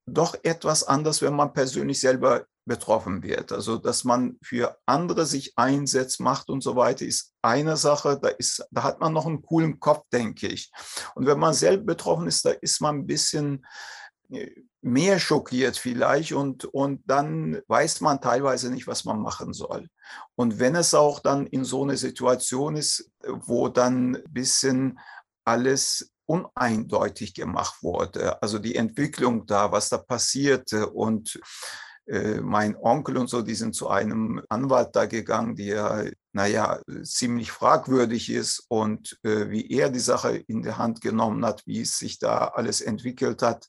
doch 0.06 0.34
etwas 0.42 0.84
anders, 0.84 1.22
wenn 1.22 1.34
man 1.34 1.52
persönlich 1.52 2.00
selber 2.00 2.46
betroffen 2.66 3.22
wird. 3.22 3.52
Also, 3.52 3.78
dass 3.78 4.04
man 4.04 4.38
für 4.42 4.78
andere 4.86 5.26
sich 5.26 5.52
einsetzt, 5.56 6.20
macht 6.20 6.48
und 6.50 6.62
so 6.62 6.76
weiter, 6.76 7.04
ist 7.04 7.34
eine 7.42 7.76
Sache. 7.76 8.18
Da, 8.20 8.28
ist, 8.28 8.64
da 8.70 8.82
hat 8.82 9.00
man 9.00 9.12
noch 9.12 9.26
einen 9.26 9.42
coolen 9.42 9.80
Kopf, 9.80 10.04
denke 10.12 10.46
ich. 10.46 10.70
Und 11.14 11.26
wenn 11.26 11.38
man 11.38 11.54
selbst 11.54 11.86
betroffen 11.86 12.26
ist, 12.26 12.44
da 12.44 12.50
ist 12.50 12.80
man 12.80 12.96
ein 12.96 13.06
bisschen 13.06 13.66
mehr 14.82 15.18
schockiert 15.18 15.76
vielleicht 15.76 16.32
und, 16.32 16.64
und 16.64 17.02
dann 17.06 17.60
weiß 17.68 18.00
man 18.00 18.20
teilweise 18.20 18.70
nicht, 18.70 18.86
was 18.86 19.04
man 19.04 19.20
machen 19.20 19.52
soll. 19.52 19.88
Und 20.36 20.58
wenn 20.58 20.74
es 20.74 20.94
auch 20.94 21.20
dann 21.20 21.46
in 21.46 21.64
so 21.64 21.82
einer 21.82 21.96
Situation 21.96 22.76
ist, 22.76 23.10
wo 23.26 23.68
dann 23.68 24.16
ein 24.16 24.24
bisschen 24.30 24.98
alles 25.44 26.12
uneindeutig 26.26 27.34
gemacht 27.34 27.82
wurde, 27.82 28.40
also 28.42 28.58
die 28.58 28.76
Entwicklung 28.76 29.46
da, 29.46 29.70
was 29.70 29.88
da 29.88 29.98
passierte 29.98 30.88
und 30.88 31.38
äh, 32.06 32.40
mein 32.40 32.74
Onkel 32.76 33.18
und 33.18 33.28
so, 33.28 33.42
die 33.42 33.54
sind 33.54 33.74
zu 33.74 33.88
einem 33.88 34.40
Anwalt 34.48 34.96
da 34.96 35.04
gegangen, 35.06 35.56
der, 35.56 36.10
naja, 36.32 36.80
ziemlich 37.02 37.52
fragwürdig 37.52 38.30
ist 38.30 38.64
und 38.68 39.18
äh, 39.24 39.50
wie 39.50 39.70
er 39.70 39.90
die 39.90 39.98
Sache 39.98 40.36
in 40.36 40.62
die 40.62 40.72
Hand 40.72 41.02
genommen 41.02 41.44
hat, 41.44 41.62
wie 41.66 41.82
es 41.82 41.98
sich 41.98 42.18
da 42.18 42.48
alles 42.48 42.80
entwickelt 42.80 43.42
hat 43.42 43.66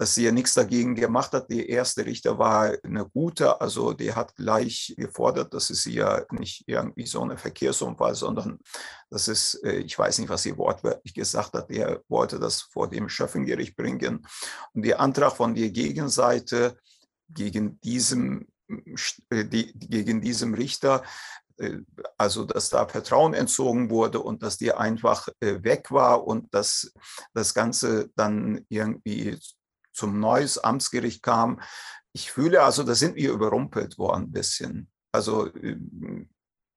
dass 0.00 0.14
sie 0.14 0.24
ja 0.24 0.32
nichts 0.32 0.54
dagegen 0.54 0.94
gemacht 0.94 1.32
hat. 1.32 1.50
Der 1.50 1.68
erste 1.68 2.06
Richter 2.06 2.38
war 2.38 2.72
eine 2.82 3.04
gute, 3.04 3.60
also 3.60 3.92
der 3.92 4.16
hat 4.16 4.34
gleich 4.34 4.94
gefordert, 4.96 5.52
dass 5.52 5.68
es 5.68 5.84
ja 5.84 6.24
nicht 6.30 6.64
irgendwie 6.66 7.04
so 7.04 7.20
eine 7.20 7.36
Verkehrsunfall, 7.36 8.14
sondern 8.14 8.60
dass 9.10 9.28
es, 9.28 9.56
äh, 9.62 9.80
ich 9.80 9.98
weiß 9.98 10.20
nicht, 10.20 10.30
was 10.30 10.42
sie 10.42 10.56
wortwörtlich 10.56 11.12
gesagt 11.12 11.52
hat, 11.52 11.68
der 11.68 12.02
wollte 12.08 12.38
das 12.40 12.62
vor 12.62 12.88
dem 12.88 13.10
Schöffengericht 13.10 13.76
bringen. 13.76 14.26
Und 14.72 14.86
der 14.86 15.00
Antrag 15.00 15.36
von 15.36 15.54
der 15.54 15.68
Gegenseite 15.68 16.78
gegen 17.28 17.78
diesem, 17.82 18.48
äh, 19.28 19.44
gegen 19.44 20.22
diesem 20.22 20.54
Richter 20.54 21.02
äh, 21.58 21.76
also 22.16 22.46
dass 22.46 22.70
da 22.70 22.88
Vertrauen 22.88 23.34
entzogen 23.34 23.90
wurde 23.90 24.20
und 24.20 24.42
dass 24.42 24.56
die 24.56 24.72
einfach 24.72 25.28
weg 25.40 25.90
war 25.90 26.26
und 26.26 26.54
dass 26.54 26.90
das 27.34 27.52
Ganze 27.52 28.08
dann 28.16 28.64
irgendwie 28.70 29.38
zum 30.00 30.18
neues 30.18 30.56
Amtsgericht 30.58 31.22
kam. 31.22 31.60
Ich 32.12 32.32
fühle 32.32 32.62
also, 32.62 32.82
da 32.82 32.94
sind 32.94 33.16
wir 33.16 33.30
überrumpelt 33.32 33.98
worden 33.98 34.24
ein 34.24 34.32
bisschen. 34.32 34.90
Also 35.12 35.54
ähm, 35.54 36.30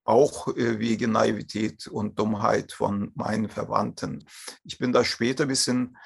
auch 0.06 0.50
äh, 0.50 0.80
wegen 0.80 1.14
Naivität 1.14 1.88
und 1.88 2.20
Dummheit 2.20 2.74
von 2.74 3.12
meinen 3.16 3.50
Verwandten. 3.50 4.26
Ich 4.66 4.78
bin 4.78 4.92
da 4.92 5.06
später 5.06 5.46
ein 5.46 5.48
bisschen 5.48 5.98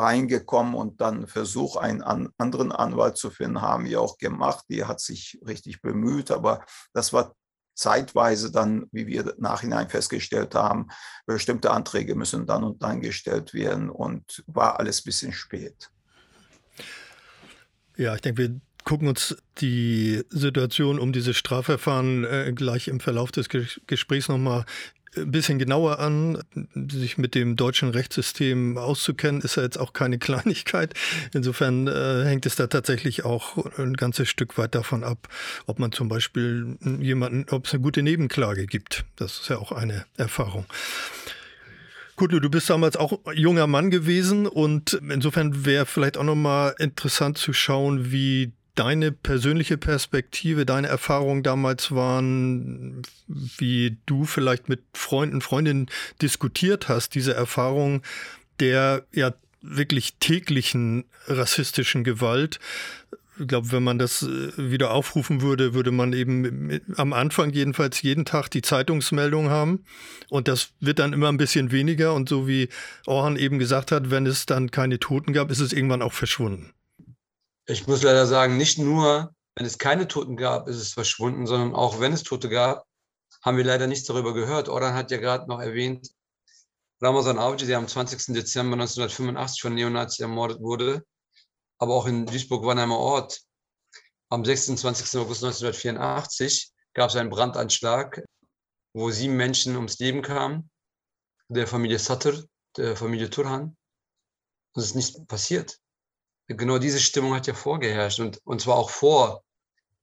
reingekommen 0.00 0.74
und 0.74 1.00
dann 1.00 1.26
versucht, 1.26 1.78
einen 1.78 2.02
anderen 2.02 2.72
Anwalt 2.72 3.16
zu 3.18 3.30
finden, 3.30 3.60
haben 3.60 3.84
wir 3.84 4.00
auch 4.00 4.16
gemacht. 4.18 4.64
Die 4.68 4.84
hat 4.84 5.00
sich 5.00 5.38
richtig 5.46 5.82
bemüht, 5.82 6.30
aber 6.30 6.64
das 6.92 7.12
war 7.12 7.34
zeitweise 7.74 8.50
dann, 8.50 8.86
wie 8.90 9.06
wir 9.06 9.34
nachhinein 9.38 9.90
festgestellt 9.90 10.54
haben, 10.54 10.88
bestimmte 11.26 11.70
Anträge 11.70 12.14
müssen 12.14 12.46
dann 12.46 12.64
und 12.64 12.82
dann 12.82 13.02
gestellt 13.02 13.52
werden 13.52 13.90
und 13.90 14.42
war 14.46 14.78
alles 14.78 15.00
ein 15.00 15.04
bisschen 15.04 15.32
spät. 15.32 15.90
Ja, 17.96 18.14
ich 18.14 18.20
denke, 18.20 18.42
wir 18.42 18.60
gucken 18.84 19.08
uns 19.08 19.36
die 19.58 20.22
Situation 20.30 20.98
um 20.98 21.12
dieses 21.12 21.36
Strafverfahren 21.36 22.24
äh, 22.24 22.52
gleich 22.54 22.88
im 22.88 23.00
Verlauf 23.00 23.32
des 23.32 23.48
Ges 23.48 23.80
Gesprächs 23.86 24.28
nochmal 24.28 24.64
ein 25.16 25.30
bisschen 25.30 25.58
genauer 25.58 25.98
an. 25.98 26.42
Sich 26.74 27.18
mit 27.18 27.34
dem 27.34 27.56
deutschen 27.56 27.88
Rechtssystem 27.88 28.78
auszukennen, 28.78 29.40
ist 29.40 29.56
ja 29.56 29.62
jetzt 29.62 29.78
auch 29.78 29.92
keine 29.92 30.18
Kleinigkeit. 30.20 30.94
Insofern 31.32 31.88
äh, 31.88 32.24
hängt 32.24 32.46
es 32.46 32.56
da 32.56 32.66
tatsächlich 32.66 33.24
auch 33.24 33.78
ein 33.78 33.94
ganzes 33.94 34.28
Stück 34.28 34.58
weit 34.58 34.74
davon 34.74 35.04
ab, 35.04 35.28
ob 35.66 35.78
man 35.78 35.92
zum 35.92 36.08
Beispiel 36.08 36.76
jemanden, 37.00 37.46
ob 37.50 37.66
es 37.66 37.72
eine 37.72 37.82
gute 37.82 38.02
Nebenklage 38.02 38.66
gibt. 38.66 39.04
Das 39.16 39.40
ist 39.40 39.48
ja 39.48 39.58
auch 39.58 39.72
eine 39.72 40.04
Erfahrung. 40.16 40.66
Kudlu, 42.16 42.40
du 42.40 42.50
bist 42.50 42.70
damals 42.70 42.96
auch 42.96 43.20
junger 43.34 43.66
Mann 43.66 43.90
gewesen 43.90 44.46
und 44.46 44.94
insofern 45.08 45.64
wäre 45.66 45.86
vielleicht 45.86 46.16
auch 46.16 46.24
nochmal 46.24 46.74
interessant 46.78 47.38
zu 47.38 47.52
schauen, 47.52 48.10
wie 48.10 48.52
deine 48.74 49.12
persönliche 49.12 49.76
Perspektive, 49.76 50.66
deine 50.66 50.88
Erfahrungen 50.88 51.42
damals 51.42 51.92
waren, 51.92 53.02
wie 53.26 53.98
du 54.06 54.24
vielleicht 54.24 54.68
mit 54.68 54.82
Freunden, 54.94 55.40
Freundinnen 55.40 55.88
diskutiert 56.22 56.88
hast, 56.88 57.14
diese 57.14 57.34
Erfahrung 57.34 58.02
der 58.60 59.04
ja 59.12 59.34
wirklich 59.60 60.14
täglichen 60.20 61.04
rassistischen 61.26 62.04
Gewalt. 62.04 62.60
Ich 63.38 63.48
glaube, 63.48 63.70
wenn 63.72 63.82
man 63.82 63.98
das 63.98 64.22
äh, 64.22 64.52
wieder 64.56 64.92
aufrufen 64.92 65.42
würde, 65.42 65.74
würde 65.74 65.90
man 65.90 66.12
eben 66.12 66.80
am 66.96 67.12
Anfang 67.12 67.50
jedenfalls 67.50 68.00
jeden 68.02 68.24
Tag 68.24 68.48
die 68.48 68.62
Zeitungsmeldung 68.62 69.50
haben. 69.50 69.84
Und 70.30 70.48
das 70.48 70.70
wird 70.80 70.98
dann 70.98 71.12
immer 71.12 71.28
ein 71.28 71.36
bisschen 71.36 71.70
weniger. 71.70 72.14
Und 72.14 72.28
so 72.28 72.48
wie 72.48 72.68
Orhan 73.06 73.36
eben 73.36 73.58
gesagt 73.58 73.92
hat, 73.92 74.10
wenn 74.10 74.26
es 74.26 74.46
dann 74.46 74.70
keine 74.70 74.98
Toten 74.98 75.32
gab, 75.32 75.50
ist 75.50 75.60
es 75.60 75.72
irgendwann 75.72 76.02
auch 76.02 76.12
verschwunden. 76.12 76.72
Ich 77.66 77.86
muss 77.86 78.02
leider 78.02 78.26
sagen, 78.26 78.56
nicht 78.56 78.78
nur, 78.78 79.34
wenn 79.54 79.66
es 79.66 79.78
keine 79.78 80.08
Toten 80.08 80.36
gab, 80.36 80.68
ist 80.68 80.76
es 80.76 80.92
verschwunden, 80.92 81.46
sondern 81.46 81.74
auch 81.74 82.00
wenn 82.00 82.12
es 82.12 82.22
Tote 82.22 82.48
gab, 82.48 82.84
haben 83.42 83.56
wir 83.56 83.64
leider 83.64 83.86
nichts 83.86 84.06
darüber 84.06 84.34
gehört. 84.34 84.68
Orhan 84.68 84.94
hat 84.94 85.10
ja 85.10 85.18
gerade 85.18 85.48
noch 85.48 85.60
erwähnt, 85.60 86.08
Ramazan 87.02 87.38
Avcı, 87.38 87.66
der 87.66 87.78
am 87.78 87.88
20. 87.88 88.34
Dezember 88.34 88.74
1985 88.74 89.60
von 89.60 89.74
Neonazis 89.74 90.20
ermordet 90.20 90.60
wurde, 90.60 91.04
aber 91.78 91.94
auch 91.94 92.06
in 92.06 92.26
Duisburg-Wannheimer 92.26 92.98
Ort 92.98 93.40
am 94.28 94.44
26. 94.44 95.20
August 95.20 95.44
1984 95.44 96.72
gab 96.94 97.10
es 97.10 97.16
einen 97.16 97.30
Brandanschlag, 97.30 98.24
wo 98.92 99.10
sieben 99.10 99.36
Menschen 99.36 99.76
ums 99.76 99.98
Leben 99.98 100.22
kamen, 100.22 100.70
der 101.48 101.66
Familie 101.66 101.98
Satır, 101.98 102.44
der 102.76 102.96
Familie 102.96 103.30
Turhan. 103.30 103.76
Und 104.72 104.82
es 104.82 104.86
ist 104.86 104.94
nichts 104.96 105.26
passiert. 105.26 105.78
Genau 106.48 106.78
diese 106.78 107.00
Stimmung 107.00 107.34
hat 107.34 107.46
ja 107.46 107.54
vorgeherrscht 107.54 108.20
und, 108.20 108.40
und 108.44 108.60
zwar 108.60 108.76
auch 108.76 108.90
vor, 108.90 109.42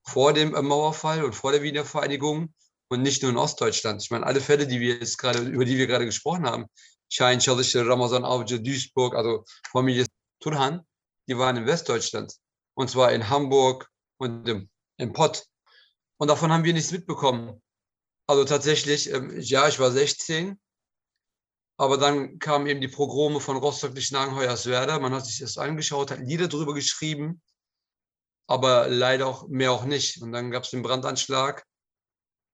vor 0.04 0.34
dem 0.34 0.52
Mauerfall 0.52 1.24
und 1.24 1.34
vor 1.34 1.52
der 1.52 1.64
Wiedervereinigung 1.64 2.54
und 2.90 3.02
nicht 3.02 3.22
nur 3.22 3.32
in 3.32 3.38
Ostdeutschland. 3.38 4.02
Ich 4.04 4.12
meine, 4.12 4.26
alle 4.26 4.42
Fälle, 4.42 4.68
die 4.68 4.80
wir 4.80 4.96
jetzt 4.96 5.18
gerade, 5.18 5.40
über 5.40 5.66
die 5.66 5.78
wir 5.78 5.88
gerade 5.88 6.06
gesprochen 6.06 6.46
haben, 6.46 6.68
Çalışır, 7.10 7.88
Ramazan 7.88 8.24
Duisburg, 8.64 9.16
also 9.16 9.46
Familie 9.72 10.06
Turhan, 10.40 10.86
die 11.28 11.38
waren 11.38 11.58
in 11.58 11.66
Westdeutschland. 11.66 12.34
Und 12.76 12.90
zwar 12.90 13.12
in 13.12 13.30
Hamburg 13.30 13.90
und 14.18 14.48
im, 14.48 14.70
im 14.98 15.14
Pott. 15.14 15.46
Und 16.18 16.28
davon 16.28 16.52
haben 16.52 16.64
wir 16.64 16.74
nichts 16.74 16.92
mitbekommen. 16.92 17.62
Also 18.28 18.46
tatsächlich, 18.46 19.12
ähm, 19.12 19.38
ja, 19.40 19.68
ich 19.68 19.80
war 19.80 19.92
16, 19.92 20.60
aber 21.78 21.98
dann 21.98 22.40
kamen 22.40 22.68
eben 22.68 22.82
die 22.82 22.88
Progrome 22.88 23.40
von 23.40 23.58
Rostock-Lichtenhagen-Hoyerswerda. 23.58 25.00
Man 25.00 25.14
hat 25.14 25.26
sich 25.26 25.40
das 25.40 25.58
angeschaut, 25.58 26.12
hat 26.12 26.20
Lieder 26.20 26.48
darüber 26.48 26.74
geschrieben, 26.74 27.42
aber 28.48 28.88
leider 28.88 29.28
auch 29.28 29.48
mehr 29.48 29.72
auch 29.72 29.86
nicht. 29.86 30.22
Und 30.22 30.32
dann 30.32 30.52
gab 30.52 30.64
es 30.64 30.70
den 30.70 30.84
Brandanschlag 30.84 31.66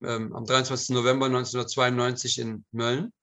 ähm, 0.02 0.36
am 0.36 0.46
23. 0.46 0.90
November 0.96 1.28
1992 1.28 2.40
in 2.40 2.66
Mölln. 2.72 3.14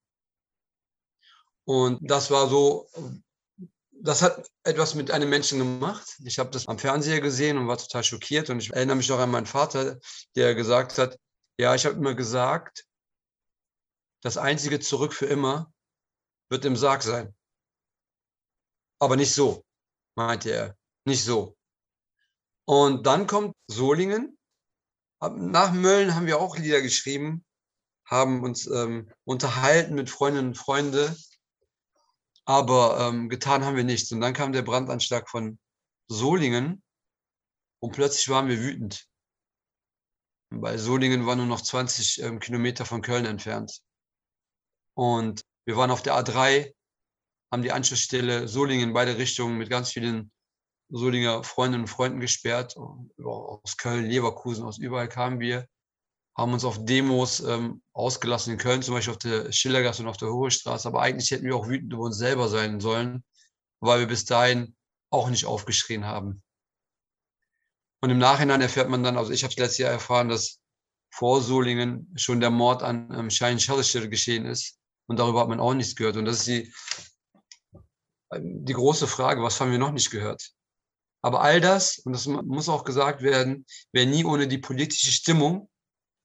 Und 1.65 1.99
das 2.09 2.31
war 2.31 2.49
so, 2.49 2.88
das 4.07 4.23
hat 4.23 4.49
etwas 4.63 4.95
mit 4.95 5.11
einem 5.11 5.29
Menschen 5.29 5.59
gemacht. 5.59 6.17
Ich 6.25 6.39
habe 6.39 6.51
das 6.51 6.69
am 6.69 6.79
Fernseher 6.79 7.21
gesehen 7.21 7.59
und 7.59 7.67
war 7.67 7.77
total 7.77 8.05
schockiert. 8.05 8.49
Und 8.51 8.61
ich 8.61 8.73
erinnere 8.73 8.97
mich 8.97 9.09
noch 9.09 9.19
an 9.19 9.31
meinen 9.31 9.47
Vater, 9.47 9.99
der 10.37 10.55
gesagt 10.55 10.99
hat, 10.99 11.19
ja, 11.59 11.75
ich 11.75 11.85
habe 11.85 11.97
immer 11.97 12.15
gesagt, 12.15 12.87
das 14.23 14.37
einzige 14.37 14.81
Zurück 14.81 15.13
für 15.13 15.27
immer 15.27 15.73
wird 16.49 16.65
im 16.65 16.77
Sarg 16.77 17.03
sein. 17.03 17.35
Aber 18.99 19.17
nicht 19.17 19.35
so, 19.35 19.65
meinte 20.15 20.51
er. 20.51 20.77
Nicht 21.05 21.25
so. 21.25 21.57
Und 22.65 23.07
dann 23.07 23.27
kommt 23.27 23.55
Solingen. 23.69 24.39
Nach 25.21 25.73
Mölln 25.73 26.15
haben 26.15 26.27
wir 26.27 26.41
auch 26.41 26.57
Lieder 26.57 26.83
geschrieben, 26.83 27.45
haben 28.05 28.43
uns 28.43 28.67
ähm, 28.67 29.11
unterhalten 29.25 29.95
mit 29.95 30.11
Freundinnen 30.11 30.49
und 30.49 30.59
Freunden. 30.59 31.17
Aber 32.47 32.99
ähm, 33.00 33.29
getan 33.29 33.65
haben 33.65 33.76
wir 33.76 33.85
nichts. 33.85 34.11
Und 34.12 34.21
dann 34.21 34.33
kam 34.33 34.53
der 34.53 34.62
Brandanschlag 34.62 35.29
von 35.29 35.59
Solingen 36.09 36.83
und 37.81 37.93
plötzlich 37.93 38.29
waren 38.29 38.49
wir 38.49 38.61
wütend. 38.61 39.07
Weil 40.50 40.79
Solingen 40.79 41.26
war 41.26 41.35
nur 41.35 41.47
noch 41.47 41.61
20 41.61 42.23
ähm, 42.23 42.38
Kilometer 42.38 42.85
von 42.85 43.03
Köln 43.03 43.26
entfernt. 43.26 43.81
Und 44.95 45.45
wir 45.67 45.76
waren 45.76 45.91
auf 45.91 46.03
der 46.03 46.15
A3, 46.15 46.73
haben 47.53 47.62
die 47.62 47.73
Anschlussstelle 47.73 48.47
Solingen 48.47 48.90
in 48.90 48.94
beide 48.94 49.18
Richtungen 49.18 49.59
mit 49.59 49.68
ganz 49.68 49.90
vielen 49.90 50.31
Solinger 50.88 51.42
Freundinnen 51.42 51.83
und 51.83 51.88
Freunden 51.88 52.20
gesperrt. 52.20 52.77
Aus 52.77 53.77
Köln, 53.77 54.07
Leverkusen, 54.07 54.64
aus 54.64 54.79
überall 54.79 55.09
kamen 55.09 55.40
wir, 55.40 55.68
haben 56.37 56.53
uns 56.53 56.64
auf 56.64 56.85
Demos 56.85 57.40
ähm, 57.40 57.83
ausgelassen 57.92 58.53
in 58.53 58.59
Köln, 58.59 58.83
zum 58.83 58.94
Beispiel 58.94 59.12
auf 59.12 59.18
der 59.18 59.53
Schillergasse 59.53 60.03
und 60.03 60.09
auf 60.09 60.18
der 60.18 60.29
Hohe 60.29 60.51
Straße. 60.51 60.87
Aber 60.87 61.01
eigentlich 61.01 61.31
hätten 61.31 61.46
wir 61.46 61.57
auch 61.57 61.68
wütend 61.68 61.92
über 61.92 62.03
uns 62.03 62.18
selber 62.18 62.49
sein 62.49 62.79
sollen, 62.81 63.25
weil 63.81 64.01
wir 64.01 64.07
bis 64.07 64.27
dahin 64.27 64.77
auch 65.11 65.31
nicht 65.31 65.46
aufgeschrien 65.46 66.05
haben. 66.05 66.42
Und 68.03 68.11
im 68.11 68.18
Nachhinein 68.18 68.61
erfährt 68.61 68.90
man 68.90 69.03
dann, 69.03 69.16
also 69.16 69.33
ich 69.33 69.44
habe 69.44 69.53
es 69.53 69.59
letztes 69.59 69.79
Jahr 69.79 69.92
erfahren, 69.92 70.29
dass 70.29 70.61
vor 71.11 71.40
Solingen 71.40 72.12
schon 72.16 72.40
der 72.40 72.51
Mord 72.51 72.83
an 72.83 73.11
ähm, 73.14 73.31
Schein 73.31 73.59
Schallischer 73.59 74.07
geschehen 74.07 74.44
ist. 74.44 74.79
Und 75.09 75.18
darüber 75.18 75.40
hat 75.40 75.49
man 75.49 75.61
auch 75.61 75.72
nichts 75.72 75.96
gehört. 75.96 76.16
Und 76.16 76.27
das 76.27 76.38
ist 76.38 76.46
die, 76.49 76.75
die 78.35 78.72
große 78.75 79.07
Frage, 79.07 79.42
was 79.42 79.59
haben 79.61 79.70
wir 79.70 79.79
noch 79.79 79.92
nicht 79.92 80.11
gehört? 80.11 80.51
Aber 81.22 81.40
all 81.40 81.61
das, 81.61 81.99
und 82.01 82.12
das 82.12 82.27
muss 82.27 82.68
auch 82.68 82.85
gesagt 82.85 83.22
werden, 83.22 83.64
wäre 83.92 84.07
nie 84.07 84.25
ohne 84.25 84.46
die 84.46 84.59
politische 84.59 85.11
Stimmung 85.11 85.70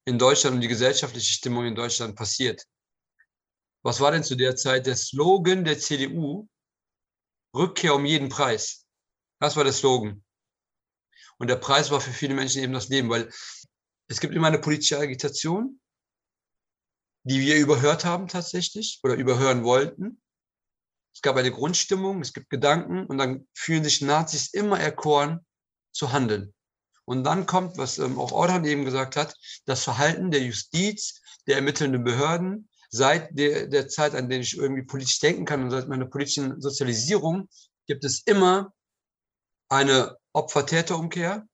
in 0.06 0.18
Deutschland 0.18 0.56
und 0.56 0.62
die 0.62 0.68
gesellschaftliche 0.68 1.34
Stimmung 1.34 1.66
in 1.66 1.76
Deutschland 1.76 2.16
passiert. 2.16 2.66
Was 3.84 4.00
war 4.00 4.12
denn 4.12 4.24
zu 4.24 4.36
der 4.36 4.56
Zeit 4.56 4.86
der 4.86 4.96
Slogan 4.96 5.64
der 5.66 5.80
CDU? 5.80 6.48
Rückkehr 7.56 7.96
um 7.96 8.06
jeden 8.06 8.30
Preis. 8.30 8.86
Das 9.40 9.56
war 9.56 9.64
der 9.64 9.74
Slogan. 9.74 10.24
Und 11.38 11.48
der 11.50 11.56
Preis 11.56 11.92
war 11.92 12.00
für 12.00 12.12
viele 12.12 12.36
Menschen 12.36 12.62
eben 12.62 12.74
das 12.74 12.90
Leben, 12.90 13.10
weil 13.10 13.32
es 14.08 14.20
gibt 14.20 14.36
immer 14.36 14.48
eine 14.48 14.60
politische 14.60 15.00
Agitation, 15.00 15.80
die 17.24 17.40
wir 17.40 17.58
überhört 17.58 18.06
haben 18.06 18.28
tatsächlich 18.28 19.00
oder 19.04 19.16
überhören 19.16 19.64
wollten. 19.64 20.22
Es 21.14 21.22
gab 21.22 21.36
eine 21.36 21.52
Grundstimmung, 21.52 22.22
es 22.22 22.34
gibt 22.34 22.50
Gedanken 22.50 23.06
und 23.06 23.18
dann 23.18 23.48
fühlen 23.54 23.84
sich 23.84 24.02
Nazis 24.02 24.54
immer 24.54 24.80
erkoren 24.80 25.46
zu 25.92 26.12
handeln. 26.12 26.54
Und 27.06 27.24
dann 27.24 27.46
kommt, 27.46 27.78
was 27.78 27.98
ähm, 27.98 28.20
auch 28.20 28.32
Orhan 28.32 28.66
eben 28.66 28.86
gesagt 28.86 29.16
hat, 29.16 29.36
das 29.66 29.84
Verhalten 29.84 30.32
der 30.32 30.42
Justiz, 30.42 31.22
der 31.48 31.56
ermittelnden 31.56 32.04
Behörden 32.04 32.70
seit 32.90 33.38
der, 33.38 33.68
der 33.68 33.88
Zeit, 33.88 34.16
an 34.16 34.30
der 34.30 34.40
ich 34.40 34.58
irgendwie 34.58 34.84
politisch 34.84 35.20
denken 35.20 35.46
kann 35.46 35.64
und 35.64 35.72
seit 35.72 35.88
meiner 35.88 36.06
politischen 36.06 36.62
Sozialisierung, 36.62 37.48
gibt 37.88 38.04
es 38.04 38.22
immer 38.26 38.74
eine 39.70 40.18
Opfer-Täter-Umkehr. 40.34 41.48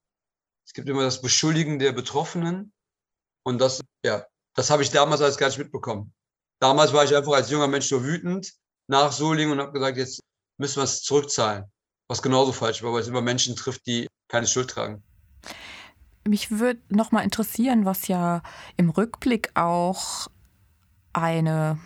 Es 0.65 0.73
gibt 0.73 0.89
immer 0.89 1.03
das 1.03 1.21
Beschuldigen 1.21 1.79
der 1.79 1.91
Betroffenen. 1.91 2.73
Und 3.43 3.59
das, 3.59 3.81
ja, 4.03 4.25
das 4.55 4.69
habe 4.69 4.83
ich 4.83 4.89
damals 4.89 5.21
alles 5.21 5.37
gar 5.37 5.47
nicht 5.47 5.59
mitbekommen. 5.59 6.13
Damals 6.59 6.91
war 6.91 7.03
ich 7.03 7.15
einfach 7.15 7.33
als 7.33 7.51
junger 7.51 7.67
Mensch 7.67 7.89
nur 7.91 8.03
wütend 8.03 8.51
nach 8.87 9.11
Solingen 9.11 9.53
und 9.53 9.59
habe 9.59 9.71
gesagt, 9.71 9.97
jetzt 9.97 10.19
müssen 10.57 10.77
wir 10.77 10.83
es 10.83 11.03
zurückzahlen. 11.03 11.71
Was 12.09 12.21
genauso 12.21 12.51
falsch 12.51 12.81
war, 12.81 12.93
weil 12.93 13.01
es 13.01 13.07
immer 13.07 13.21
Menschen 13.21 13.55
trifft, 13.55 13.85
die 13.85 14.07
keine 14.27 14.47
Schuld 14.47 14.69
tragen. 14.69 15.03
Mich 16.27 16.51
würde 16.51 16.79
noch 16.89 17.11
mal 17.11 17.21
interessieren, 17.21 17.85
was 17.85 18.07
ja 18.07 18.41
im 18.75 18.89
Rückblick 18.89 19.51
auch 19.55 20.27
eine 21.13 21.79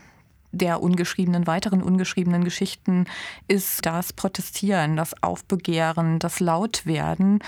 der 0.52 0.82
ungeschriebenen, 0.82 1.48
weiteren 1.48 1.82
ungeschriebenen 1.82 2.44
Geschichten 2.44 3.06
ist 3.48 3.86
das 3.86 4.14
Protestieren, 4.14 4.96
das 4.96 5.14
Aufbegehren, 5.24 6.20
das 6.20 6.40
Lautwerden. 6.40 7.40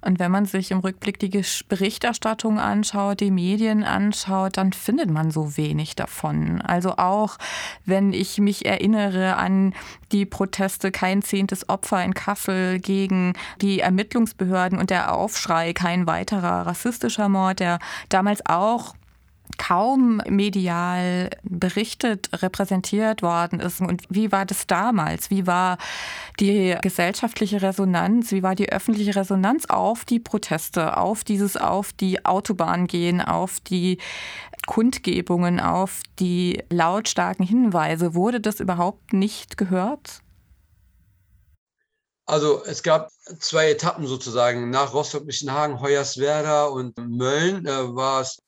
Und 0.00 0.18
wenn 0.18 0.30
man 0.30 0.46
sich 0.46 0.70
im 0.70 0.78
Rückblick 0.78 1.18
die 1.18 1.42
Berichterstattung 1.68 2.58
anschaut, 2.58 3.20
die 3.20 3.30
Medien 3.30 3.84
anschaut, 3.84 4.56
dann 4.56 4.72
findet 4.72 5.10
man 5.10 5.30
so 5.30 5.56
wenig 5.56 5.96
davon. 5.96 6.60
Also 6.62 6.96
auch 6.96 7.38
wenn 7.84 8.12
ich 8.12 8.38
mich 8.38 8.64
erinnere 8.64 9.36
an 9.36 9.74
die 10.12 10.26
Proteste 10.26 10.90
Kein 10.90 11.22
zehntes 11.22 11.68
Opfer 11.68 12.04
in 12.04 12.14
Kassel 12.14 12.78
gegen 12.78 13.32
die 13.60 13.80
Ermittlungsbehörden 13.80 14.78
und 14.78 14.90
der 14.90 15.14
Aufschrei 15.14 15.72
Kein 15.72 16.06
weiterer 16.06 16.66
rassistischer 16.66 17.28
Mord, 17.28 17.60
der 17.60 17.78
damals 18.08 18.44
auch 18.46 18.94
kaum 19.58 20.20
medial 20.28 21.30
berichtet, 21.42 22.30
repräsentiert 22.42 23.22
worden 23.22 23.60
ist. 23.60 23.80
Und 23.80 24.02
wie 24.08 24.32
war 24.32 24.44
das 24.44 24.66
damals? 24.66 25.30
Wie 25.30 25.46
war 25.46 25.78
die 26.40 26.76
gesellschaftliche 26.82 27.62
Resonanz? 27.62 28.32
Wie 28.32 28.42
war 28.42 28.54
die 28.54 28.70
öffentliche 28.70 29.16
Resonanz 29.16 29.66
auf 29.66 30.04
die 30.04 30.20
Proteste, 30.20 30.96
auf 30.96 31.24
dieses 31.24 31.56
auf 31.56 31.92
die 31.92 32.24
Autobahn 32.24 32.86
gehen, 32.86 33.20
auf 33.20 33.60
die 33.60 33.98
Kundgebungen, 34.66 35.60
auf 35.60 36.00
die 36.18 36.62
lautstarken 36.70 37.46
Hinweise? 37.46 38.14
Wurde 38.14 38.40
das 38.40 38.60
überhaupt 38.60 39.12
nicht 39.12 39.56
gehört? 39.56 40.22
Also 42.26 42.62
es 42.64 42.82
gab 42.82 43.10
zwei 43.40 43.70
Etappen 43.70 44.06
sozusagen. 44.06 44.70
Nach 44.70 44.94
Rostock-Lichtenhagen, 44.94 45.80
Hoyerswerda 45.80 46.66
und 46.66 46.96
Mölln 46.96 47.66
äh, 47.66 47.94
war 47.94 48.22
es 48.22 48.40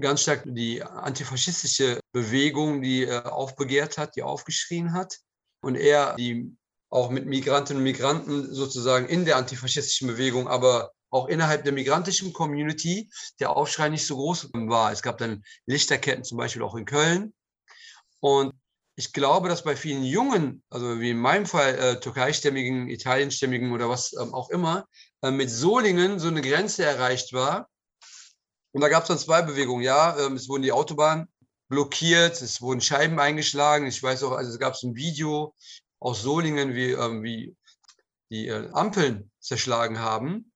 ganz 0.00 0.22
stark 0.22 0.42
die 0.46 0.82
antifaschistische 0.82 2.00
Bewegung, 2.12 2.82
die 2.82 3.04
äh, 3.04 3.22
aufbegehrt 3.22 3.98
hat, 3.98 4.16
die 4.16 4.22
aufgeschrien 4.22 4.92
hat. 4.92 5.18
Und 5.60 5.74
er, 5.76 6.14
die 6.16 6.56
auch 6.90 7.10
mit 7.10 7.26
Migrantinnen 7.26 7.80
und 7.80 7.84
Migranten 7.84 8.54
sozusagen 8.54 9.06
in 9.06 9.24
der 9.24 9.36
antifaschistischen 9.36 10.08
Bewegung, 10.08 10.48
aber 10.48 10.92
auch 11.10 11.28
innerhalb 11.28 11.64
der 11.64 11.72
migrantischen 11.72 12.32
Community 12.32 13.10
der 13.40 13.56
Aufschrei 13.56 13.88
nicht 13.88 14.06
so 14.06 14.16
groß 14.16 14.50
war. 14.52 14.92
Es 14.92 15.02
gab 15.02 15.18
dann 15.18 15.42
Lichterketten 15.66 16.24
zum 16.24 16.38
Beispiel 16.38 16.62
auch 16.62 16.74
in 16.74 16.84
Köln. 16.84 17.34
Und 18.20 18.54
ich 18.96 19.12
glaube, 19.12 19.48
dass 19.48 19.62
bei 19.62 19.76
vielen 19.76 20.04
Jungen, 20.04 20.62
also 20.70 21.00
wie 21.00 21.10
in 21.10 21.18
meinem 21.18 21.46
Fall 21.46 21.74
äh, 21.74 22.00
türkeistämmigen, 22.00 22.88
italienstämmigen 22.88 23.72
oder 23.72 23.88
was 23.88 24.14
ähm, 24.14 24.32
auch 24.32 24.50
immer, 24.50 24.86
äh, 25.22 25.30
mit 25.30 25.50
Solingen 25.50 26.18
so 26.18 26.28
eine 26.28 26.40
Grenze 26.40 26.84
erreicht 26.84 27.32
war. 27.32 27.68
Und 28.76 28.82
da 28.82 28.90
gab 28.90 29.04
es 29.04 29.08
dann 29.08 29.18
zwei 29.18 29.40
Bewegungen. 29.40 29.82
Ja, 29.82 30.18
ähm, 30.18 30.34
es 30.34 30.50
wurden 30.50 30.60
die 30.60 30.70
Autobahnen 30.70 31.28
blockiert, 31.70 32.42
es 32.42 32.60
wurden 32.60 32.82
Scheiben 32.82 33.18
eingeschlagen. 33.18 33.86
Ich 33.86 34.02
weiß 34.02 34.22
auch, 34.22 34.32
also 34.32 34.50
es 34.52 34.58
gab 34.58 34.74
ein 34.82 34.94
Video 34.94 35.54
aus 35.98 36.20
Solingen, 36.20 36.74
wie, 36.74 36.90
ähm, 36.90 37.22
wie 37.22 37.56
die 38.30 38.48
äh, 38.48 38.68
Ampeln 38.72 39.30
zerschlagen 39.40 40.00
haben. 40.00 40.52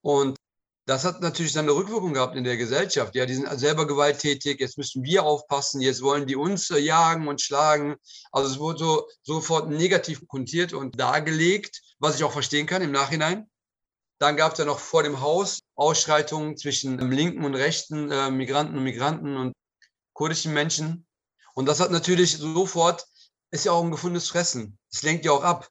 Und 0.00 0.38
das 0.86 1.04
hat 1.04 1.20
natürlich 1.20 1.52
dann 1.52 1.66
eine 1.66 1.74
Rückwirkung 1.74 2.14
gehabt 2.14 2.36
in 2.36 2.44
der 2.44 2.56
Gesellschaft. 2.56 3.14
Ja, 3.14 3.26
die 3.26 3.34
sind 3.34 3.50
selber 3.60 3.86
gewalttätig, 3.86 4.58
jetzt 4.58 4.78
müssen 4.78 5.04
wir 5.04 5.24
aufpassen, 5.24 5.82
jetzt 5.82 6.00
wollen 6.00 6.26
die 6.26 6.36
uns 6.36 6.70
äh, 6.70 6.78
jagen 6.78 7.28
und 7.28 7.42
schlagen. 7.42 7.96
Also 8.32 8.50
es 8.50 8.58
wurde 8.58 8.78
so 8.78 9.08
sofort 9.22 9.68
negativ 9.68 10.26
kontiert 10.26 10.72
und 10.72 10.98
dargelegt, 10.98 11.82
was 11.98 12.16
ich 12.16 12.24
auch 12.24 12.32
verstehen 12.32 12.66
kann 12.66 12.80
im 12.80 12.92
Nachhinein. 12.92 13.50
Dann 14.18 14.36
gab 14.36 14.52
es 14.52 14.58
ja 14.58 14.64
noch 14.64 14.78
vor 14.78 15.02
dem 15.02 15.20
Haus 15.20 15.60
Ausschreitungen 15.74 16.56
zwischen 16.56 16.98
linken 17.10 17.44
und 17.44 17.54
rechten 17.54 18.10
äh, 18.10 18.30
Migranten 18.30 18.76
und 18.76 18.84
Migranten 18.84 19.36
und 19.36 19.52
kurdischen 20.14 20.54
Menschen. 20.54 21.06
Und 21.54 21.66
das 21.66 21.80
hat 21.80 21.90
natürlich 21.90 22.38
sofort, 22.38 23.06
ist 23.50 23.64
ja 23.64 23.72
auch 23.72 23.84
ein 23.84 23.90
gefundenes 23.90 24.28
Fressen. 24.28 24.78
Es 24.90 25.02
lenkt 25.02 25.24
ja 25.24 25.32
auch 25.32 25.44
ab. 25.44 25.68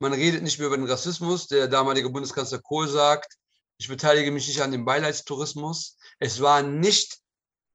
Man 0.00 0.12
redet 0.12 0.42
nicht 0.42 0.58
mehr 0.58 0.66
über 0.66 0.76
den 0.76 0.88
Rassismus. 0.88 1.46
Der 1.46 1.68
damalige 1.68 2.10
Bundeskanzler 2.10 2.58
Kohl 2.58 2.88
sagt, 2.88 3.36
ich 3.78 3.88
beteilige 3.88 4.32
mich 4.32 4.48
nicht 4.48 4.60
an 4.60 4.72
dem 4.72 4.84
Beileidstourismus. 4.84 5.96
Es 6.18 6.40
waren 6.40 6.80
nicht 6.80 7.18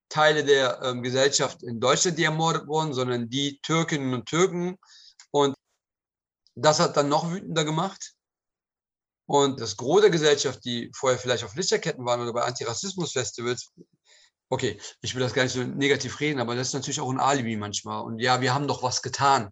Teile 0.08 0.44
der 0.44 0.80
ähm, 0.82 1.02
Gesellschaft 1.02 1.62
in 1.62 1.80
Deutschland, 1.80 2.18
die 2.18 2.24
ermordet 2.24 2.66
wurden, 2.66 2.94
sondern 2.94 3.28
die 3.28 3.58
Türkinnen 3.60 4.14
und 4.14 4.26
Türken. 4.26 4.78
Und 5.30 5.54
das 6.54 6.80
hat 6.80 6.96
dann 6.96 7.08
noch 7.08 7.30
wütender 7.30 7.64
gemacht. 7.64 8.14
Und 9.28 9.60
das 9.60 9.76
Gros 9.76 10.00
der 10.00 10.08
Gesellschaft, 10.08 10.64
die 10.64 10.90
vorher 10.96 11.18
vielleicht 11.18 11.44
auf 11.44 11.54
Lichterketten 11.54 12.06
waren 12.06 12.22
oder 12.22 12.32
bei 12.32 12.44
Antirassismus-Festivals, 12.44 13.72
okay, 14.48 14.80
ich 15.02 15.14
will 15.14 15.20
das 15.20 15.34
gar 15.34 15.42
nicht 15.42 15.52
so 15.52 15.62
negativ 15.62 16.18
reden, 16.20 16.40
aber 16.40 16.54
das 16.54 16.68
ist 16.68 16.72
natürlich 16.72 16.98
auch 16.98 17.10
ein 17.10 17.20
Alibi 17.20 17.56
manchmal. 17.56 18.02
Und 18.02 18.20
ja, 18.20 18.40
wir 18.40 18.54
haben 18.54 18.66
doch 18.66 18.82
was 18.82 19.02
getan. 19.02 19.50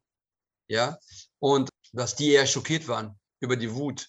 Ja, 0.66 0.98
und 1.40 1.68
dass 1.92 2.16
die 2.16 2.30
eher 2.30 2.46
schockiert 2.46 2.88
waren 2.88 3.18
über 3.40 3.56
die 3.56 3.74
Wut 3.74 4.08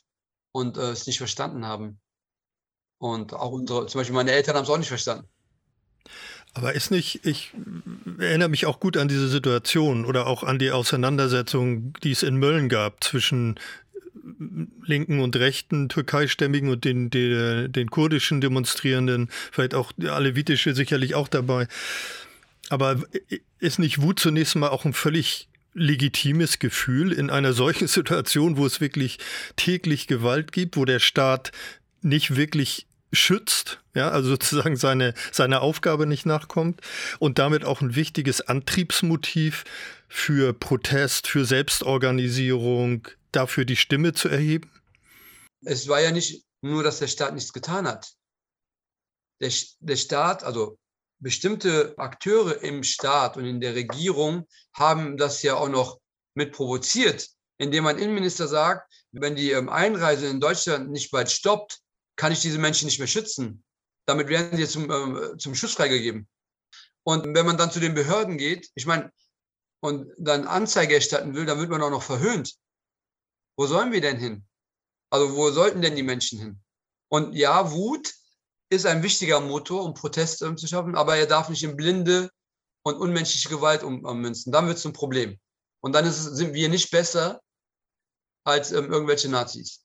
und 0.53 0.77
äh, 0.77 0.91
es 0.91 1.05
nicht 1.05 1.17
verstanden 1.17 1.65
haben. 1.65 1.99
Und 2.97 3.33
auch 3.33 3.51
unsere, 3.51 3.87
zum 3.87 3.99
Beispiel 3.99 4.15
meine 4.15 4.31
Eltern 4.31 4.55
haben 4.55 4.63
es 4.63 4.69
auch 4.69 4.77
nicht 4.77 4.87
verstanden. 4.87 5.27
Aber 6.53 6.73
ist 6.73 6.91
nicht, 6.91 7.25
ich 7.25 7.53
erinnere 8.17 8.49
mich 8.49 8.65
auch 8.65 8.79
gut 8.79 8.95
an 8.95 9.09
diese 9.09 9.27
Situation 9.27 10.05
oder 10.05 10.25
auch 10.25 10.43
an 10.43 10.57
die 10.57 10.71
Auseinandersetzung, 10.71 11.93
die 12.03 12.11
es 12.11 12.23
in 12.23 12.37
Mölln 12.37 12.69
gab 12.69 13.03
zwischen 13.03 13.59
linken 14.85 15.19
und 15.19 15.35
rechten 15.35 15.89
Türkeistämmigen 15.89 16.69
und 16.69 16.85
den, 16.85 17.09
den, 17.09 17.71
den 17.71 17.89
kurdischen 17.89 18.41
Demonstrierenden, 18.41 19.29
vielleicht 19.51 19.73
auch 19.73 19.91
alevitische 19.99 20.73
sicherlich 20.73 21.15
auch 21.15 21.27
dabei. 21.27 21.67
Aber 22.69 23.01
ist 23.59 23.79
nicht 23.79 24.01
Wut 24.01 24.19
zunächst 24.19 24.55
mal 24.55 24.69
auch 24.69 24.85
ein 24.85 24.93
völlig 24.93 25.47
legitimes 25.73 26.59
Gefühl 26.59 27.11
in 27.11 27.29
einer 27.29 27.53
solchen 27.53 27.87
Situation, 27.87 28.57
wo 28.57 28.65
es 28.65 28.81
wirklich 28.81 29.19
täglich 29.55 30.07
Gewalt 30.07 30.51
gibt, 30.51 30.77
wo 30.77 30.85
der 30.85 30.99
Staat 30.99 31.51
nicht 32.01 32.35
wirklich 32.35 32.87
schützt, 33.13 33.79
ja, 33.95 34.09
also 34.09 34.29
sozusagen 34.29 34.75
seine, 34.75 35.13
seine 35.31 35.61
Aufgabe 35.61 36.05
nicht 36.05 36.25
nachkommt 36.25 36.81
und 37.19 37.39
damit 37.39 37.63
auch 37.63 37.81
ein 37.81 37.95
wichtiges 37.95 38.41
Antriebsmotiv 38.41 39.63
für 40.09 40.53
Protest, 40.53 41.27
für 41.27 41.45
Selbstorganisierung, 41.45 43.07
dafür 43.31 43.65
die 43.65 43.75
Stimme 43.75 44.13
zu 44.13 44.29
erheben? 44.29 44.71
Es 45.61 45.87
war 45.87 46.01
ja 46.01 46.11
nicht 46.11 46.45
nur, 46.61 46.83
dass 46.83 46.99
der 46.99 47.07
Staat 47.07 47.33
nichts 47.33 47.53
getan 47.53 47.87
hat. 47.87 48.13
Der, 49.41 49.51
der 49.79 49.95
Staat, 49.95 50.43
also 50.43 50.77
bestimmte 51.19 51.93
Akteure 51.97 52.61
im 52.63 52.83
Staat 52.83 53.37
und 53.37 53.45
in 53.45 53.59
der 53.59 53.75
Regierung 53.75 54.47
haben 54.73 55.17
das 55.17 55.41
ja 55.41 55.55
auch 55.55 55.69
noch 55.69 55.99
mit 56.35 56.51
provoziert, 56.51 57.29
indem 57.57 57.87
ein 57.87 57.97
Innenminister 57.97 58.47
sagt, 58.47 58.93
wenn 59.11 59.35
die 59.35 59.51
ähm, 59.51 59.69
Einreise 59.69 60.27
in 60.27 60.39
Deutschland 60.39 60.91
nicht 60.91 61.11
bald 61.11 61.31
stoppt, 61.31 61.79
kann 62.15 62.31
ich 62.31 62.41
diese 62.41 62.59
Menschen 62.59 62.85
nicht 62.85 62.99
mehr 62.99 63.07
schützen. 63.07 63.63
Damit 64.05 64.27
werden 64.27 64.55
sie 64.57 64.67
zum, 64.67 64.89
äh, 64.89 65.37
zum 65.37 65.55
Schuss 65.55 65.73
freigegeben. 65.73 66.27
Und 67.03 67.33
wenn 67.33 67.45
man 67.45 67.57
dann 67.57 67.71
zu 67.71 67.79
den 67.79 67.93
Behörden 67.93 68.37
geht, 68.37 68.69
ich 68.75 68.85
meine, 68.85 69.11
und 69.79 70.11
dann 70.17 70.47
Anzeige 70.47 70.95
erstatten 70.95 71.35
will, 71.35 71.45
dann 71.45 71.59
wird 71.59 71.69
man 71.69 71.81
auch 71.81 71.89
noch 71.89 72.03
verhöhnt. 72.03 72.55
Wo 73.57 73.65
sollen 73.65 73.91
wir 73.91 74.01
denn 74.01 74.17
hin? 74.17 74.45
Also 75.09 75.35
wo 75.35 75.49
sollten 75.51 75.81
denn 75.81 75.95
die 75.95 76.03
Menschen 76.03 76.39
hin? 76.39 76.59
Und 77.09 77.33
ja, 77.33 77.71
Wut 77.71 78.13
ist 78.69 78.85
ein 78.85 79.03
wichtiger 79.03 79.39
Motor, 79.39 79.83
um 79.83 79.93
Proteste 79.93 80.55
zu 80.55 80.67
schaffen, 80.67 80.95
aber 80.95 81.15
er 81.15 81.25
darf 81.25 81.49
nicht 81.49 81.63
in 81.63 81.75
blinde 81.75 82.29
und 82.83 82.95
unmenschliche 82.95 83.49
Gewalt 83.49 83.83
ummünzen. 83.83 84.51
Dann 84.51 84.67
wird 84.67 84.77
es 84.77 84.85
ein 84.85 84.93
Problem. 84.93 85.37
Und 85.81 85.93
dann 85.93 86.05
es, 86.05 86.23
sind 86.23 86.53
wir 86.53 86.69
nicht 86.69 86.91
besser 86.91 87.41
als 88.43 88.71
ähm, 88.71 88.91
irgendwelche 88.91 89.29
Nazis. 89.29 89.83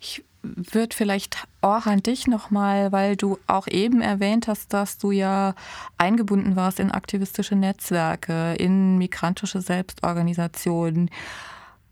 Ich 0.00 0.24
würde 0.42 0.94
vielleicht 0.94 1.46
auch 1.62 1.86
an 1.86 2.02
dich 2.02 2.26
nochmal, 2.26 2.92
weil 2.92 3.16
du 3.16 3.38
auch 3.46 3.66
eben 3.66 4.02
erwähnt 4.02 4.48
hast, 4.48 4.72
dass 4.72 4.98
du 4.98 5.10
ja 5.10 5.54
eingebunden 5.96 6.56
warst 6.56 6.78
in 6.78 6.90
aktivistische 6.90 7.56
Netzwerke, 7.56 8.54
in 8.54 8.98
migrantische 8.98 9.60
Selbstorganisationen. 9.60 11.10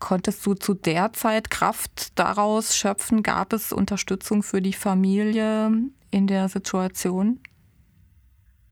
Konntest 0.03 0.45
du 0.45 0.53
zu 0.53 0.73
der 0.73 1.13
Zeit 1.13 1.49
Kraft 1.49 2.19
daraus 2.19 2.75
schöpfen? 2.75 3.23
Gab 3.23 3.53
es 3.53 3.71
Unterstützung 3.71 4.43
für 4.43 4.61
die 4.61 4.73
Familie 4.73 5.71
in 6.11 6.27
der 6.27 6.49
Situation? 6.49 7.41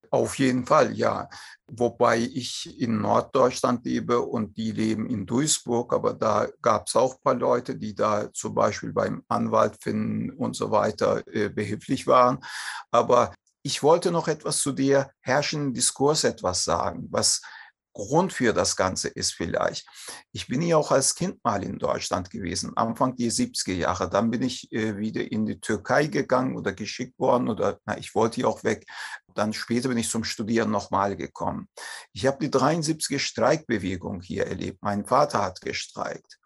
Auf 0.09 0.37
jeden 0.39 0.65
Fall, 0.65 0.91
ja. 0.91 1.29
Wobei 1.71 2.17
ich 2.17 2.77
in 2.81 2.99
Norddeutschland 2.99 3.85
lebe 3.85 4.19
und 4.19 4.57
die 4.57 4.73
leben 4.73 5.05
in 5.07 5.25
Duisburg, 5.25 5.93
aber 5.93 6.15
da 6.15 6.49
gab 6.61 6.89
es 6.89 6.97
auch 6.97 7.13
ein 7.13 7.21
paar 7.23 7.35
Leute, 7.35 7.77
die 7.77 7.95
da 7.95 8.29
zum 8.33 8.53
Beispiel 8.53 8.91
beim 8.91 9.23
Anwalt 9.29 9.81
finden 9.81 10.31
und 10.31 10.57
so 10.57 10.69
weiter 10.69 11.25
äh, 11.33 11.47
behilflich 11.47 12.07
waren. 12.07 12.39
Aber 12.91 13.33
ich 13.63 13.81
wollte 13.83 14.11
noch 14.11 14.27
etwas 14.27 14.59
zu 14.59 14.73
der 14.73 15.11
herrschenden 15.21 15.73
Diskurs 15.73 16.25
etwas 16.25 16.65
sagen, 16.65 17.07
was 17.09 17.39
Grund 17.93 18.31
für 18.31 18.53
das 18.53 18.75
Ganze 18.75 19.09
ist 19.09 19.33
vielleicht. 19.33 19.85
Ich 20.31 20.47
bin 20.47 20.61
ja 20.61 20.77
auch 20.77 20.91
als 20.91 21.15
Kind 21.15 21.43
mal 21.43 21.63
in 21.63 21.77
Deutschland 21.77 22.29
gewesen, 22.29 22.75
Anfang 22.77 23.15
der 23.15 23.31
70er 23.31 23.73
Jahre. 23.73 24.09
Dann 24.09 24.31
bin 24.31 24.43
ich 24.43 24.71
äh, 24.71 24.97
wieder 24.97 25.29
in 25.31 25.45
die 25.45 25.59
Türkei 25.59 26.07
gegangen 26.07 26.55
oder 26.55 26.73
geschickt 26.73 27.19
worden 27.19 27.49
oder 27.49 27.79
na, 27.85 27.97
ich 27.97 28.15
wollte 28.15 28.41
ja 28.41 28.47
auch 28.47 28.63
weg. 28.63 28.85
Dann 29.33 29.53
später 29.53 29.89
bin 29.89 29.97
ich 29.97 30.09
zum 30.09 30.23
Studieren 30.23 30.71
nochmal 30.71 31.15
gekommen. 31.15 31.67
Ich 32.13 32.25
habe 32.25 32.37
die 32.39 32.49
73er 32.49 33.19
Streikbewegung 33.19 34.21
hier 34.21 34.47
erlebt. 34.47 34.79
Mein 34.81 35.05
Vater 35.05 35.41
hat 35.41 35.61
gestreikt. 35.61 36.39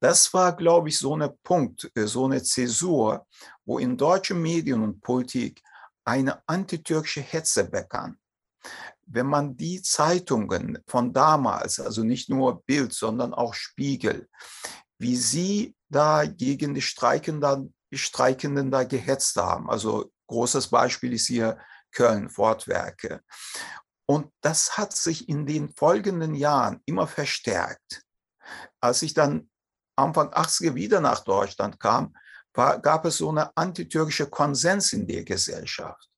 Das 0.00 0.32
war, 0.32 0.56
glaube 0.56 0.88
ich, 0.88 0.98
so 0.98 1.14
ein 1.14 1.30
Punkt, 1.42 1.90
äh, 1.94 2.06
so 2.06 2.24
eine 2.24 2.42
Zäsur, 2.42 3.26
wo 3.64 3.78
in 3.78 3.96
deutschen 3.96 4.40
Medien 4.40 4.82
und 4.82 5.02
Politik 5.02 5.62
eine 6.04 6.42
antitürkische 6.48 7.20
Hetze 7.20 7.68
begann 7.68 8.16
wenn 9.12 9.26
man 9.26 9.56
die 9.56 9.82
Zeitungen 9.82 10.78
von 10.86 11.12
damals, 11.12 11.80
also 11.80 12.04
nicht 12.04 12.28
nur 12.28 12.62
Bild, 12.62 12.92
sondern 12.92 13.34
auch 13.34 13.54
Spiegel, 13.54 14.28
wie 14.98 15.16
sie 15.16 15.74
da 15.88 16.24
gegen 16.24 16.74
die 16.74 16.82
Streikenden, 16.82 17.74
die 17.90 17.98
Streikenden 17.98 18.70
da 18.70 18.84
gehetzt 18.84 19.36
haben. 19.36 19.68
Also 19.68 20.12
großes 20.28 20.68
Beispiel 20.68 21.12
ist 21.12 21.26
hier 21.26 21.58
Köln, 21.92 22.30
Fortwerke. 22.30 23.22
Und 24.06 24.32
das 24.40 24.76
hat 24.76 24.94
sich 24.94 25.28
in 25.28 25.44
den 25.46 25.70
folgenden 25.74 26.34
Jahren 26.34 26.80
immer 26.84 27.08
verstärkt. 27.08 28.02
Als 28.80 29.02
ich 29.02 29.14
dann 29.14 29.50
Anfang 29.96 30.30
80er 30.32 30.74
wieder 30.74 31.00
nach 31.00 31.24
Deutschland 31.24 31.80
kam, 31.80 32.16
war, 32.54 32.80
gab 32.80 33.04
es 33.04 33.18
so 33.18 33.30
eine 33.30 33.56
antitürkische 33.56 34.28
Konsens 34.28 34.92
in 34.92 35.06
der 35.06 35.24
Gesellschaft. 35.24 36.09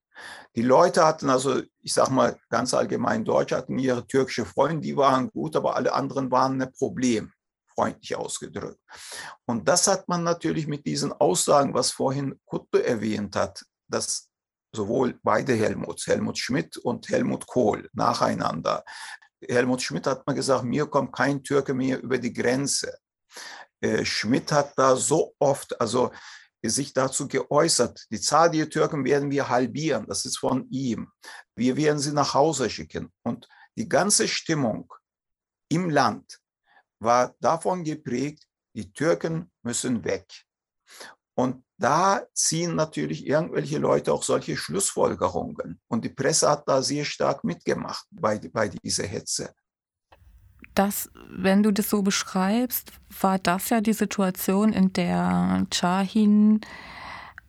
Die 0.55 0.63
Leute 0.63 1.05
hatten 1.05 1.31
also, 1.31 1.63
ich 1.81 1.95
sage 1.95 2.13
mal 2.13 2.39
ganz 2.51 2.75
allgemein, 2.75 3.25
Deutsche 3.25 3.57
hatten 3.57 3.79
ihre 3.79 4.07
türkische 4.07 4.45
Freunde, 4.45 4.83
die 4.83 4.97
waren 4.97 5.31
gut, 5.31 5.57
aber 5.57 5.77
alle 5.77 5.93
anderen 5.93 6.31
waren 6.31 6.61
ein 6.61 6.73
Problem. 6.73 7.33
freundlich 7.75 8.15
ausgedrückt. 8.17 8.81
Und 9.47 9.67
das 9.67 9.87
hat 9.87 10.09
man 10.09 10.23
natürlich 10.23 10.67
mit 10.67 10.85
diesen 10.87 11.13
Aussagen, 11.13 11.75
was 11.75 11.91
vorhin 11.91 12.39
Kutte 12.45 12.85
erwähnt 12.85 13.35
hat, 13.37 13.65
dass 13.89 14.29
sowohl 14.75 15.19
beide 15.23 15.55
Helmuts, 15.55 16.07
Helmut 16.07 16.39
Schmidt 16.39 16.77
und 16.77 17.09
Helmut 17.09 17.47
Kohl, 17.47 17.89
nacheinander. 17.93 18.85
Helmut 19.47 19.83
Schmidt 19.83 20.07
hat 20.07 20.27
mal 20.27 20.35
gesagt, 20.35 20.65
mir 20.65 20.87
kommt 20.87 21.13
kein 21.13 21.43
Türke 21.43 21.75
mehr 21.75 22.01
über 22.03 22.19
die 22.19 22.33
Grenze. 22.33 22.99
Äh, 23.81 24.05
Schmidt 24.05 24.53
hat 24.53 24.73
da 24.77 24.97
so 24.97 25.35
oft, 25.39 25.79
also 25.81 26.11
sich 26.71 26.93
dazu 26.93 27.27
geäußert, 27.27 28.07
die 28.11 28.21
Zahl 28.21 28.51
der 28.51 28.69
Türken 28.69 29.05
werden 29.05 29.31
wir 29.31 29.49
halbieren, 29.49 30.07
das 30.07 30.25
ist 30.25 30.39
von 30.39 30.69
ihm. 30.71 31.11
Wir 31.57 31.77
werden 31.77 31.99
sie 31.99 32.13
nach 32.13 32.35
Hause 32.35 32.71
schicken. 32.71 33.13
Und 33.23 33.49
die 33.77 33.89
ganze 33.89 34.29
Stimmung 34.29 34.93
im 35.69 35.91
Land 35.91 36.39
war 37.01 37.35
davon 37.41 37.83
geprägt, 37.85 38.47
die 38.75 38.93
Türken 38.93 39.51
müssen 39.63 40.05
weg. 40.05 40.45
Und 41.35 41.65
da 41.79 42.23
ziehen 42.35 42.77
natürlich 42.77 43.27
irgendwelche 43.27 43.79
Leute 43.79 44.13
auch 44.13 44.23
solche 44.23 44.57
Schlussfolgerungen. 44.57 45.81
Und 45.89 46.05
die 46.05 46.11
Presse 46.11 46.49
hat 46.49 46.69
da 46.69 46.83
sehr 46.83 47.05
stark 47.05 47.43
mitgemacht 47.43 48.07
bei, 48.11 48.39
bei 48.39 48.69
dieser 48.69 49.07
Hetze. 49.07 49.55
Das, 50.75 51.11
wenn 51.29 51.63
du 51.63 51.71
das 51.71 51.91
so 51.91 52.03
beschreibst, 52.03 52.93
war 53.21 53.39
das 53.39 53.69
ja 53.69 53.81
die 53.81 53.93
Situation, 53.93 54.73
in 54.73 54.93
der 54.93 55.67
Chahin 55.71 56.61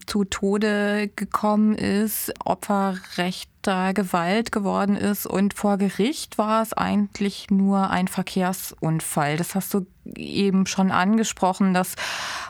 zu 0.06 0.26
Tode 0.26 1.10
gekommen 1.16 1.76
ist, 1.76 2.34
Opfer 2.44 2.98
rechter 3.64 3.94
Gewalt 3.94 4.52
geworden 4.52 4.96
ist 4.96 5.26
und 5.26 5.54
vor 5.54 5.78
Gericht 5.78 6.38
war 6.38 6.62
es 6.62 6.74
eigentlich 6.74 7.48
nur 7.50 7.90
ein 7.90 8.08
Verkehrsunfall. 8.08 9.38
Das 9.38 9.56
hast 9.56 9.74
du 9.74 9.86
eben 10.16 10.66
schon 10.66 10.92
angesprochen, 10.92 11.74
dass 11.74 11.96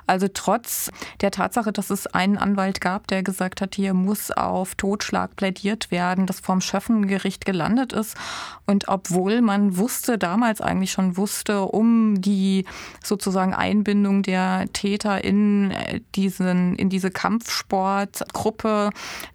also 0.07 0.27
trotz 0.33 0.89
der 1.21 1.31
Tatsache, 1.31 1.71
dass 1.71 1.89
es 1.89 2.07
einen 2.07 2.37
Anwalt 2.37 2.81
gab, 2.81 3.07
der 3.07 3.23
gesagt 3.23 3.61
hat, 3.61 3.75
hier 3.75 3.93
muss 3.93 4.31
auf 4.31 4.75
Totschlag 4.75 5.35
plädiert 5.35 5.91
werden, 5.91 6.25
das 6.25 6.39
vom 6.39 6.61
Schöffengericht 6.61 7.45
gelandet 7.45 7.93
ist. 7.93 8.17
Und 8.65 8.87
obwohl 8.87 9.41
man 9.41 9.77
wusste, 9.77 10.17
damals 10.17 10.61
eigentlich 10.61 10.91
schon 10.91 11.15
wusste, 11.15 11.61
um 11.61 12.19
die 12.21 12.65
sozusagen 13.03 13.53
Einbindung 13.53 14.23
der 14.23 14.65
Täter 14.73 15.23
in 15.23 15.71
äh, 15.71 16.01
diesen, 16.15 16.75
in 16.75 16.89
diese 16.89 17.11
Kampfsportgruppe, 17.11 18.89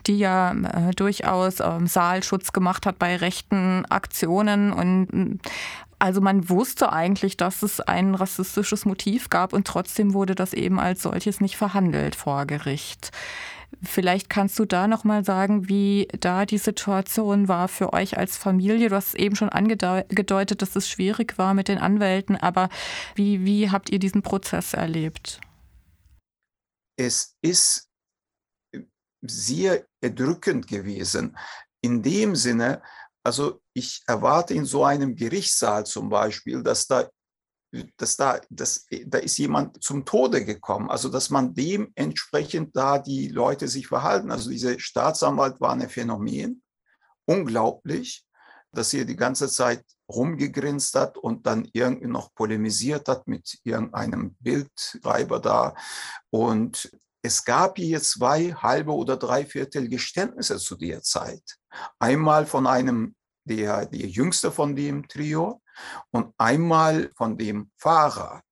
die 0.07 0.19
ja 0.19 0.53
äh, 0.53 0.91
durchaus 0.95 1.61
äh, 1.69 1.87
Saalschutz 1.87 2.53
gemacht 2.53 2.87
hat 2.87 2.99
bei 2.99 3.17
rechten 3.17 3.85
Aktionen 3.87 4.73
und 4.73 5.41
also 5.99 6.21
man 6.21 6.49
wusste 6.49 6.93
eigentlich, 6.93 7.37
dass 7.37 7.63
es 7.63 7.81
ein 7.81 8.15
rassistisches 8.15 8.85
Motiv 8.85 9.31
gab 9.31 9.53
und 9.53 9.67
trotzdem 9.67 10.15
wurde 10.15 10.35
das 10.35 10.53
eben 10.55 10.79
als 10.79 11.03
solches 11.03 11.41
nicht 11.41 11.57
verhandelt 11.57 12.15
vor 12.15 12.47
Gericht. 12.47 13.11
Vielleicht 13.83 14.31
kannst 14.31 14.59
du 14.59 14.65
da 14.65 14.87
noch 14.87 15.05
mal 15.05 15.25
sagen, 15.25 15.69
wie 15.69 16.09
da 16.21 16.47
die 16.47 16.59
Situation 16.59 17.49
war 17.49 17.69
für 17.69 17.93
euch 17.93 18.17
als 18.17 18.37
Familie. 18.37 18.89
Du 18.89 18.97
hast 18.97 19.15
eben 19.15 19.37
schon 19.37 19.51
angedeutet, 19.51 20.63
dass 20.63 20.75
es 20.75 20.89
schwierig 20.89 21.37
war 21.37 21.53
mit 21.53 21.69
den 21.69 21.79
Anwälten, 21.79 22.37
aber 22.37 22.71
wie, 23.15 23.45
wie 23.45 23.71
habt 23.71 23.91
ihr 23.91 23.99
diesen 23.99 24.23
Prozess 24.23 24.73
erlebt? 24.73 25.41
Es 26.97 27.37
ist 27.43 27.88
sehr 29.23 29.87
erdrückend 30.01 30.67
gewesen. 30.67 31.37
In 31.81 32.03
dem 32.03 32.37
Sinne, 32.37 32.83
also 33.25 33.61
ich 33.73 34.03
erwarte 34.07 34.55
in 34.55 34.65
so 34.65 34.85
einem 34.85 35.15
Gerichtssaal 35.15 35.87
zum 35.87 36.09
Beispiel, 36.09 36.63
dass 36.63 36.87
da, 36.87 37.09
dass 37.97 38.17
da, 38.17 38.41
dass, 38.49 38.87
da 39.07 39.19
ist 39.19 39.39
jemand 39.39 39.83
zum 39.83 40.05
Tode 40.05 40.45
gekommen. 40.45 40.91
Also 40.91 41.09
dass 41.09 41.31
man 41.31 41.55
dementsprechend 41.55 42.77
da 42.77 42.99
die 42.99 43.29
Leute 43.29 43.69
sich 43.69 43.87
verhalten. 43.87 44.31
Also 44.31 44.51
dieser 44.51 44.79
Staatsanwalt 44.79 45.61
war 45.61 45.73
ein 45.73 45.89
Phänomen, 45.89 46.63
unglaublich, 47.27 48.25
dass 48.73 48.95
er 48.95 49.05
die 49.05 49.17
ganze 49.17 49.49
Zeit 49.49 49.85
rumgegrinst 50.11 50.95
hat 50.95 51.19
und 51.19 51.47
dann 51.47 51.69
irgendwie 51.73 52.07
noch 52.07 52.35
polemisiert 52.35 53.09
hat 53.09 53.27
mit 53.27 53.59
irgendeinem 53.63 54.37
Bildschreiber 54.41 55.39
da. 55.39 55.75
Und 56.31 56.91
es 57.23 57.45
gab 57.45 57.79
hier 57.79 58.03
zwei 58.03 58.53
halbe 58.53 58.93
oder 58.93 59.17
dreiviertel 59.17 59.89
Geständnisse 59.89 60.59
zu 60.59 60.77
der 60.77 61.03
Zeit. 61.03 61.59
Einmal 61.99 62.47
von 62.47 62.67
einem 62.67 63.17
der, 63.45 63.87
der 63.87 64.07
jüngste 64.07 64.53
von 64.53 64.77
dem 64.77 65.09
Trio 65.09 65.63
und 66.11 66.35
einmal 66.39 67.11
von 67.17 67.37
dem 67.37 67.71
Fahrer. 67.77 68.43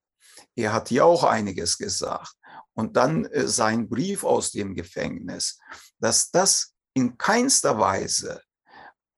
Er 0.55 0.73
hat 0.73 0.89
hier 0.89 1.05
auch 1.05 1.25
einiges 1.25 1.77
gesagt. 1.77 2.33
Und 2.75 2.97
dann 2.97 3.25
äh, 3.27 3.47
sein 3.47 3.89
Brief 3.89 4.25
aus 4.25 4.51
dem 4.51 4.75
Gefängnis, 4.75 5.59
dass 5.99 6.31
das 6.31 6.75
in 6.95 7.17
keinster 7.17 7.79
Weise 7.79 8.41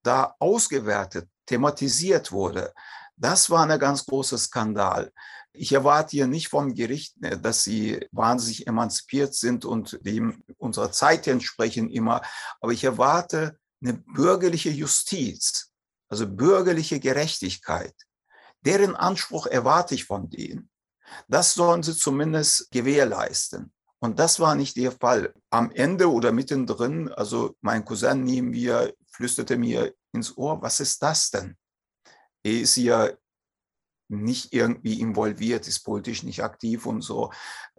da 0.03 0.35
ausgewertet, 0.39 1.29
thematisiert 1.47 2.31
wurde. 2.31 2.73
Das 3.17 3.51
war 3.51 3.69
ein 3.69 3.79
ganz 3.79 4.05
großer 4.05 4.39
Skandal. 4.39 5.13
Ich 5.59 5.73
erwarte 5.73 6.12
hier 6.12 6.29
nicht 6.29 6.49
vom 6.49 6.75
Gericht, 6.75 7.14
äh, 7.23 7.38
dass 7.38 7.64
sie 7.64 8.07
wahnsinnig 8.12 8.66
emanzipiert 8.66 9.35
sind 9.35 9.64
und 9.64 9.99
dem 10.03 10.42
unserer 10.57 10.92
Zeit 10.92 11.27
entsprechen 11.27 11.90
immer, 11.90 12.23
aber 12.61 12.73
ich 12.73 12.85
erwarte 12.85 13.59
eine 13.83 13.94
bürgerliche 13.94 14.71
Justiz, 14.71 15.73
also 16.09 16.27
bürgerliche 16.27 17.01
Gerechtigkeit, 17.01 17.94
deren 18.61 18.94
Anspruch 18.97 19.47
erwarte 19.47 19.94
ich 19.94 20.05
von 20.05 20.31
denen. 20.31 20.71
Das 21.27 21.55
sollen 21.55 21.83
sie 21.83 21.97
zumindest 21.97 22.71
gewährleisten. 22.71 23.73
Und 24.01 24.18
das 24.21 24.38
war 24.38 24.55
nicht 24.55 24.77
der 24.77 24.92
Fall. 24.92 25.35
Am 25.51 25.73
Ende 25.73 26.11
oder 26.11 26.31
mittendrin, 26.31 27.09
also 27.12 27.57
mein 27.61 27.85
Cousin 27.85 28.23
neben 28.23 28.51
mir 28.51 28.94
flüsterte 29.11 29.57
mir 29.57 29.92
ins 30.12 30.37
Ohr, 30.37 30.62
was 30.62 30.79
ist 30.79 31.03
das 31.03 31.31
denn? 31.31 31.57
Er 32.44 32.53
ist 32.53 32.77
ja 32.77 33.11
nicht 34.09 34.53
irgendwie 34.53 35.01
involviert, 35.01 35.68
ist 35.68 35.81
politisch 35.81 36.23
nicht 36.23 36.42
aktiv 36.42 36.87
und 36.87 37.03
so. 37.03 37.33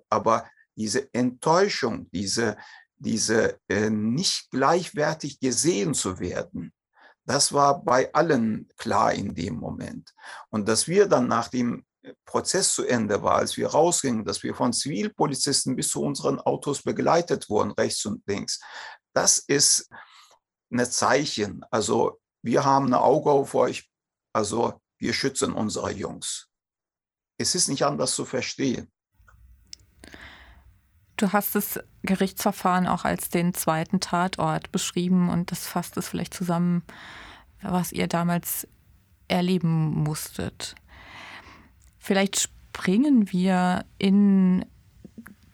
Aber 0.10 0.50
diese 0.76 1.14
Enttäuschung, 1.14 2.10
diese, 2.12 2.58
diese 2.98 3.60
äh, 3.68 3.90
nicht 3.90 4.50
gleichwertig 4.52 5.40
gesehen 5.40 5.94
zu 5.94 6.20
werden, 6.20 6.74
das 7.26 7.54
war 7.54 7.84
bei 7.84 8.12
allen 8.14 8.68
klar 8.78 9.14
in 9.14 9.36
dem 9.36 9.56
Moment. 9.56 10.14
Und 10.50 10.68
dass 10.68 10.88
wir 10.88 11.08
dann 11.08 11.28
nach 11.28 11.48
dem 11.48 11.86
Prozess 12.26 12.74
zu 12.74 12.86
Ende 12.86 13.22
war, 13.22 13.36
als 13.36 13.58
wir 13.58 13.68
rausgingen, 13.68 14.26
dass 14.26 14.42
wir 14.42 14.56
von 14.56 14.74
Zivilpolizisten 14.74 15.76
bis 15.76 15.90
zu 15.90 16.02
unseren 16.02 16.40
Autos 16.40 16.82
begleitet 16.82 17.50
wurden, 17.50 17.72
rechts 17.72 18.06
und 18.06 18.24
links, 18.26 18.60
das 19.14 19.38
ist 19.38 19.90
ein 20.72 20.86
Zeichen. 20.86 21.64
Also 21.72 22.20
wir 22.42 22.64
haben 22.64 22.88
ein 22.88 22.94
Auge 22.94 23.32
auf 23.32 23.54
euch, 23.54 23.90
also 24.34 24.80
wir 25.00 25.14
schützen 25.14 25.54
unsere 25.54 25.92
Jungs. 25.92 26.48
Es 27.38 27.56
ist 27.56 27.70
nicht 27.70 27.84
anders 27.84 28.14
zu 28.14 28.26
verstehen. 28.26 28.90
Du 31.18 31.34
hast 31.34 31.56
das 31.56 31.80
Gerichtsverfahren 32.04 32.88
auch 32.88 33.04
als 33.04 33.30
den 33.30 33.54
zweiten 33.54 34.00
Tatort 34.00 34.72
beschrieben 34.72 35.30
und 35.30 35.52
das 35.52 35.68
fasst 35.68 35.98
es 35.98 36.08
vielleicht 36.08 36.34
zusammen, 36.34 36.84
was 37.62 37.92
ihr 37.92 38.08
damals 38.08 38.68
erleben 39.28 40.04
musstet. 40.04 40.76
Vielleicht 41.98 42.40
springen 42.40 43.32
wir 43.32 43.86
in 43.98 44.66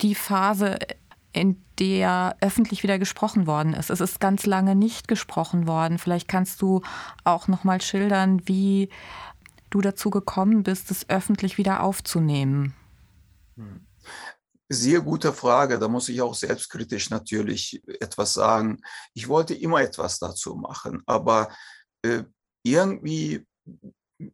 die 0.02 0.16
Phase, 0.16 0.78
in 1.34 1.62
der 1.80 2.38
öffentlich 2.40 2.84
wieder 2.84 3.00
gesprochen 3.00 3.48
worden 3.48 3.74
ist. 3.74 3.90
Es 3.90 4.00
ist 4.00 4.20
ganz 4.20 4.46
lange 4.46 4.76
nicht 4.76 5.08
gesprochen 5.08 5.68
worden. 5.68 5.98
Vielleicht 5.98 6.28
kannst 6.28 6.62
du 6.62 6.82
auch 7.24 7.48
noch 7.48 7.64
mal 7.64 7.82
schildern, 7.82 8.48
wie 8.48 8.90
du 9.70 9.82
dazu 9.82 10.10
gekommen 10.10 10.64
bist, 10.64 10.92
es 10.92 11.10
öffentlich 11.10 11.58
wieder 11.58 11.84
aufzunehmen. 11.84 12.74
Hm. 13.56 13.86
Sehr 14.68 15.02
gute 15.02 15.32
Frage. 15.32 15.78
Da 15.78 15.88
muss 15.88 16.10
ich 16.10 16.22
auch 16.22 16.34
selbstkritisch 16.34 17.12
natürlich 17.12 17.84
etwas 18.00 18.34
sagen. 18.34 18.82
Ich 19.14 19.28
wollte 19.28 19.54
immer 19.54 19.82
etwas 19.82 20.18
dazu 20.18 20.56
machen, 20.56 21.04
aber 21.06 21.50
äh, 22.02 22.24
irgendwie 22.64 23.46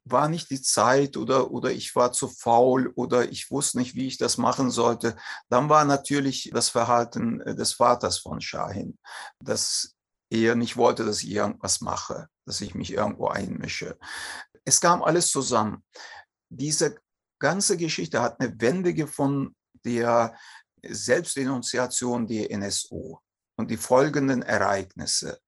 war 0.06 0.30
nicht 0.30 0.50
die 0.50 0.62
Zeit 0.62 1.18
oder, 1.18 1.52
oder 1.52 1.72
ich 1.72 1.96
war 1.96 2.12
zu 2.12 2.28
faul 2.28 2.92
oder 2.96 3.30
ich 3.30 3.50
wusste 3.52 3.80
nicht, 3.80 3.96
wie 3.96 4.08
ich 4.08 4.18
das 4.18 4.38
machen 4.38 4.70
sollte. 4.70 5.16
Dann 5.50 5.70
war 5.70 5.86
natürlich 5.86 6.52
das 6.54 6.70
Verhalten 6.70 7.42
äh, 7.42 7.56
des 7.56 7.74
Vaters 7.74 8.20
von 8.20 8.42
Shahin, 8.42 8.98
dass 9.40 9.96
er 10.30 10.56
nicht 10.56 10.78
wollte, 10.78 11.04
dass 11.04 11.24
ich 11.24 11.32
irgendwas 11.32 11.82
mache, 11.82 12.28
dass 12.46 12.62
ich 12.62 12.74
mich 12.74 12.94
irgendwo 12.94 13.28
einmische. 13.28 13.98
Es 14.66 14.80
kam 14.80 15.04
alles 15.04 15.30
zusammen. 15.30 15.84
Diese 16.50 16.98
ganze 17.40 17.78
Geschichte 17.78 18.22
hat 18.22 18.40
eine 18.40 18.60
Wende 18.60 18.94
gefunden 18.94 19.56
der 19.84 20.36
Selbstdenunziation 20.84 22.28
der 22.28 22.56
NSO. 22.58 23.22
und 23.58 23.70
die 23.70 23.78
folgenden 23.78 24.42
Ereignisse. 24.42 25.40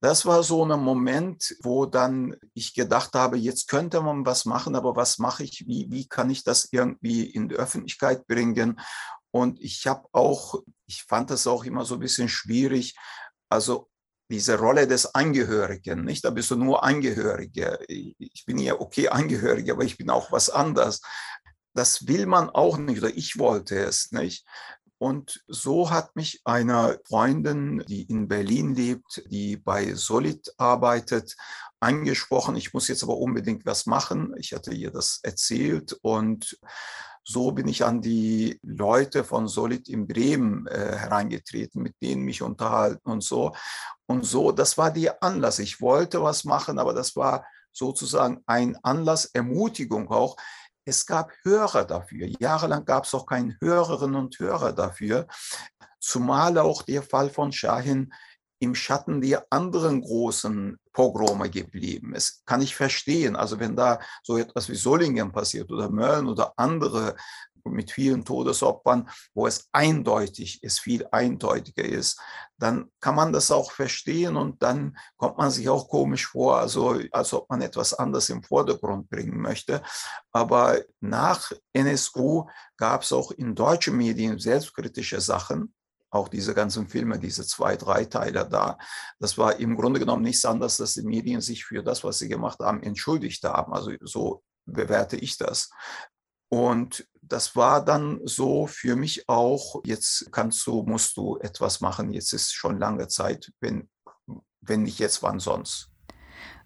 Das 0.00 0.24
war 0.26 0.42
so 0.42 0.64
ein 0.64 0.80
Moment, 0.80 1.56
wo 1.62 1.86
dann 1.86 2.34
ich 2.54 2.74
gedacht 2.74 3.14
habe, 3.14 3.36
jetzt 3.36 3.68
könnte 3.68 4.00
man 4.00 4.24
was 4.26 4.44
machen, 4.44 4.74
aber 4.74 4.96
was 4.96 5.18
mache 5.18 5.44
ich? 5.44 5.66
Wie, 5.68 5.86
wie 5.90 6.08
kann 6.08 6.30
ich 6.30 6.42
das 6.42 6.68
irgendwie 6.72 7.24
in 7.24 7.48
die 7.48 7.56
Öffentlichkeit 7.56 8.26
bringen? 8.26 8.80
Und 9.30 9.60
ich 9.60 9.86
habe 9.86 10.08
auch, 10.12 10.56
ich 10.86 11.04
fand 11.04 11.30
das 11.30 11.46
auch 11.46 11.64
immer 11.64 11.84
so 11.84 11.94
ein 11.94 12.00
bisschen 12.00 12.28
schwierig, 12.28 12.96
also 13.48 13.89
diese 14.30 14.58
Rolle 14.58 14.86
des 14.86 15.14
Angehörigen, 15.14 16.04
nicht? 16.04 16.24
Da 16.24 16.30
bist 16.30 16.50
du 16.50 16.56
nur 16.56 16.84
Angehörige. 16.84 17.78
Ich 17.88 18.44
bin 18.46 18.58
ja 18.58 18.80
okay 18.80 19.08
Angehörige, 19.08 19.72
aber 19.72 19.84
ich 19.84 19.98
bin 19.98 20.10
auch 20.10 20.32
was 20.32 20.50
anderes. 20.50 21.00
Das 21.74 22.06
will 22.06 22.26
man 22.26 22.50
auch 22.50 22.78
nicht 22.78 22.98
oder 22.98 23.14
ich 23.14 23.38
wollte 23.38 23.78
es 23.78 24.12
nicht. 24.12 24.46
Und 24.98 25.42
so 25.48 25.90
hat 25.90 26.14
mich 26.14 26.42
eine 26.44 27.00
Freundin, 27.08 27.82
die 27.88 28.02
in 28.02 28.28
Berlin 28.28 28.74
lebt, 28.74 29.22
die 29.30 29.56
bei 29.56 29.94
Solid 29.94 30.52
arbeitet, 30.58 31.36
angesprochen. 31.80 32.54
Ich 32.56 32.74
muss 32.74 32.88
jetzt 32.88 33.02
aber 33.02 33.16
unbedingt 33.16 33.64
was 33.64 33.86
machen. 33.86 34.34
Ich 34.36 34.52
hatte 34.52 34.74
ihr 34.74 34.90
das 34.90 35.20
erzählt 35.22 35.94
und 36.02 36.58
so 37.24 37.52
bin 37.52 37.68
ich 37.68 37.84
an 37.84 38.00
die 38.00 38.58
Leute 38.62 39.24
von 39.24 39.46
Solid 39.46 39.88
in 39.88 40.06
Bremen 40.06 40.66
äh, 40.66 40.96
hereingetreten, 40.96 41.82
mit 41.82 41.94
denen 42.02 42.22
mich 42.22 42.42
unterhalten 42.42 43.10
und 43.10 43.22
so. 43.22 43.52
Und 44.06 44.24
so, 44.24 44.52
das 44.52 44.76
war 44.78 44.90
der 44.90 45.22
Anlass. 45.22 45.58
Ich 45.58 45.80
wollte 45.80 46.22
was 46.22 46.44
machen, 46.44 46.78
aber 46.78 46.94
das 46.94 47.14
war 47.16 47.44
sozusagen 47.72 48.42
ein 48.46 48.76
Anlass, 48.82 49.26
Ermutigung 49.26 50.10
auch. 50.10 50.36
Es 50.84 51.06
gab 51.06 51.32
Hörer 51.44 51.84
dafür. 51.84 52.26
Jahrelang 52.40 52.84
gab 52.84 53.04
es 53.04 53.14
auch 53.14 53.26
keine 53.26 53.56
Hörerinnen 53.60 54.16
und 54.16 54.38
Hörer 54.38 54.72
dafür. 54.72 55.26
Zumal 56.00 56.56
auch 56.58 56.82
der 56.82 57.02
Fall 57.02 57.30
von 57.30 57.52
Shahin 57.52 58.12
im 58.60 58.74
Schatten 58.74 59.20
der 59.20 59.46
anderen 59.50 60.02
großen 60.02 60.78
Pogrome 60.92 61.50
geblieben. 61.50 62.14
Es 62.14 62.42
kann 62.44 62.60
ich 62.60 62.76
verstehen. 62.76 63.34
Also 63.34 63.58
wenn 63.58 63.74
da 63.74 64.00
so 64.22 64.36
etwas 64.36 64.68
wie 64.68 64.74
Solingen 64.74 65.32
passiert 65.32 65.70
oder 65.72 65.90
Mölln 65.90 66.28
oder 66.28 66.52
andere 66.56 67.16
mit 67.64 67.90
vielen 67.90 68.24
Todesopfern, 68.24 69.08
wo 69.34 69.46
es 69.46 69.68
eindeutig 69.72 70.62
ist, 70.62 70.80
viel 70.80 71.06
eindeutiger 71.10 71.84
ist, 71.84 72.20
dann 72.58 72.90
kann 73.00 73.14
man 73.14 73.32
das 73.32 73.50
auch 73.50 73.72
verstehen 73.72 74.36
und 74.36 74.62
dann 74.62 74.96
kommt 75.16 75.38
man 75.38 75.50
sich 75.50 75.68
auch 75.68 75.88
komisch 75.88 76.26
vor, 76.26 76.58
also 76.58 77.00
als 77.12 77.32
ob 77.32 77.48
man 77.50 77.62
etwas 77.62 77.94
anderes 77.94 78.28
im 78.30 78.42
Vordergrund 78.42 79.08
bringen 79.08 79.40
möchte. 79.40 79.82
Aber 80.32 80.80
nach 81.00 81.52
NSU 81.72 82.46
gab 82.76 83.02
es 83.02 83.12
auch 83.12 83.30
in 83.30 83.54
deutschen 83.54 83.96
Medien 83.96 84.38
selbstkritische 84.38 85.20
Sachen, 85.20 85.74
auch 86.10 86.28
diese 86.28 86.54
ganzen 86.54 86.88
Filme, 86.88 87.18
diese 87.18 87.46
zwei, 87.46 87.76
drei 87.76 88.04
Teile 88.04 88.48
da. 88.48 88.78
Das 89.18 89.38
war 89.38 89.56
im 89.56 89.76
Grunde 89.76 90.00
genommen 90.00 90.22
nichts 90.22 90.44
anderes, 90.44 90.76
dass 90.76 90.94
die 90.94 91.02
Medien 91.02 91.40
sich 91.40 91.64
für 91.64 91.82
das, 91.82 92.04
was 92.04 92.18
sie 92.18 92.28
gemacht 92.28 92.58
haben, 92.60 92.82
entschuldigt 92.82 93.44
haben. 93.44 93.72
Also 93.72 93.92
so 94.02 94.42
bewerte 94.66 95.16
ich 95.16 95.38
das. 95.38 95.70
Und 96.48 97.06
das 97.22 97.54
war 97.54 97.84
dann 97.84 98.20
so 98.24 98.66
für 98.66 98.96
mich 98.96 99.28
auch, 99.28 99.80
jetzt 99.84 100.30
kannst 100.32 100.66
du, 100.66 100.82
musst 100.82 101.16
du 101.16 101.38
etwas 101.38 101.80
machen, 101.80 102.12
jetzt 102.12 102.32
ist 102.32 102.52
schon 102.52 102.78
lange 102.78 103.06
Zeit, 103.06 103.52
wenn, 103.60 103.88
wenn 104.60 104.82
nicht 104.82 104.98
jetzt, 104.98 105.22
wann 105.22 105.38
sonst. 105.38 105.90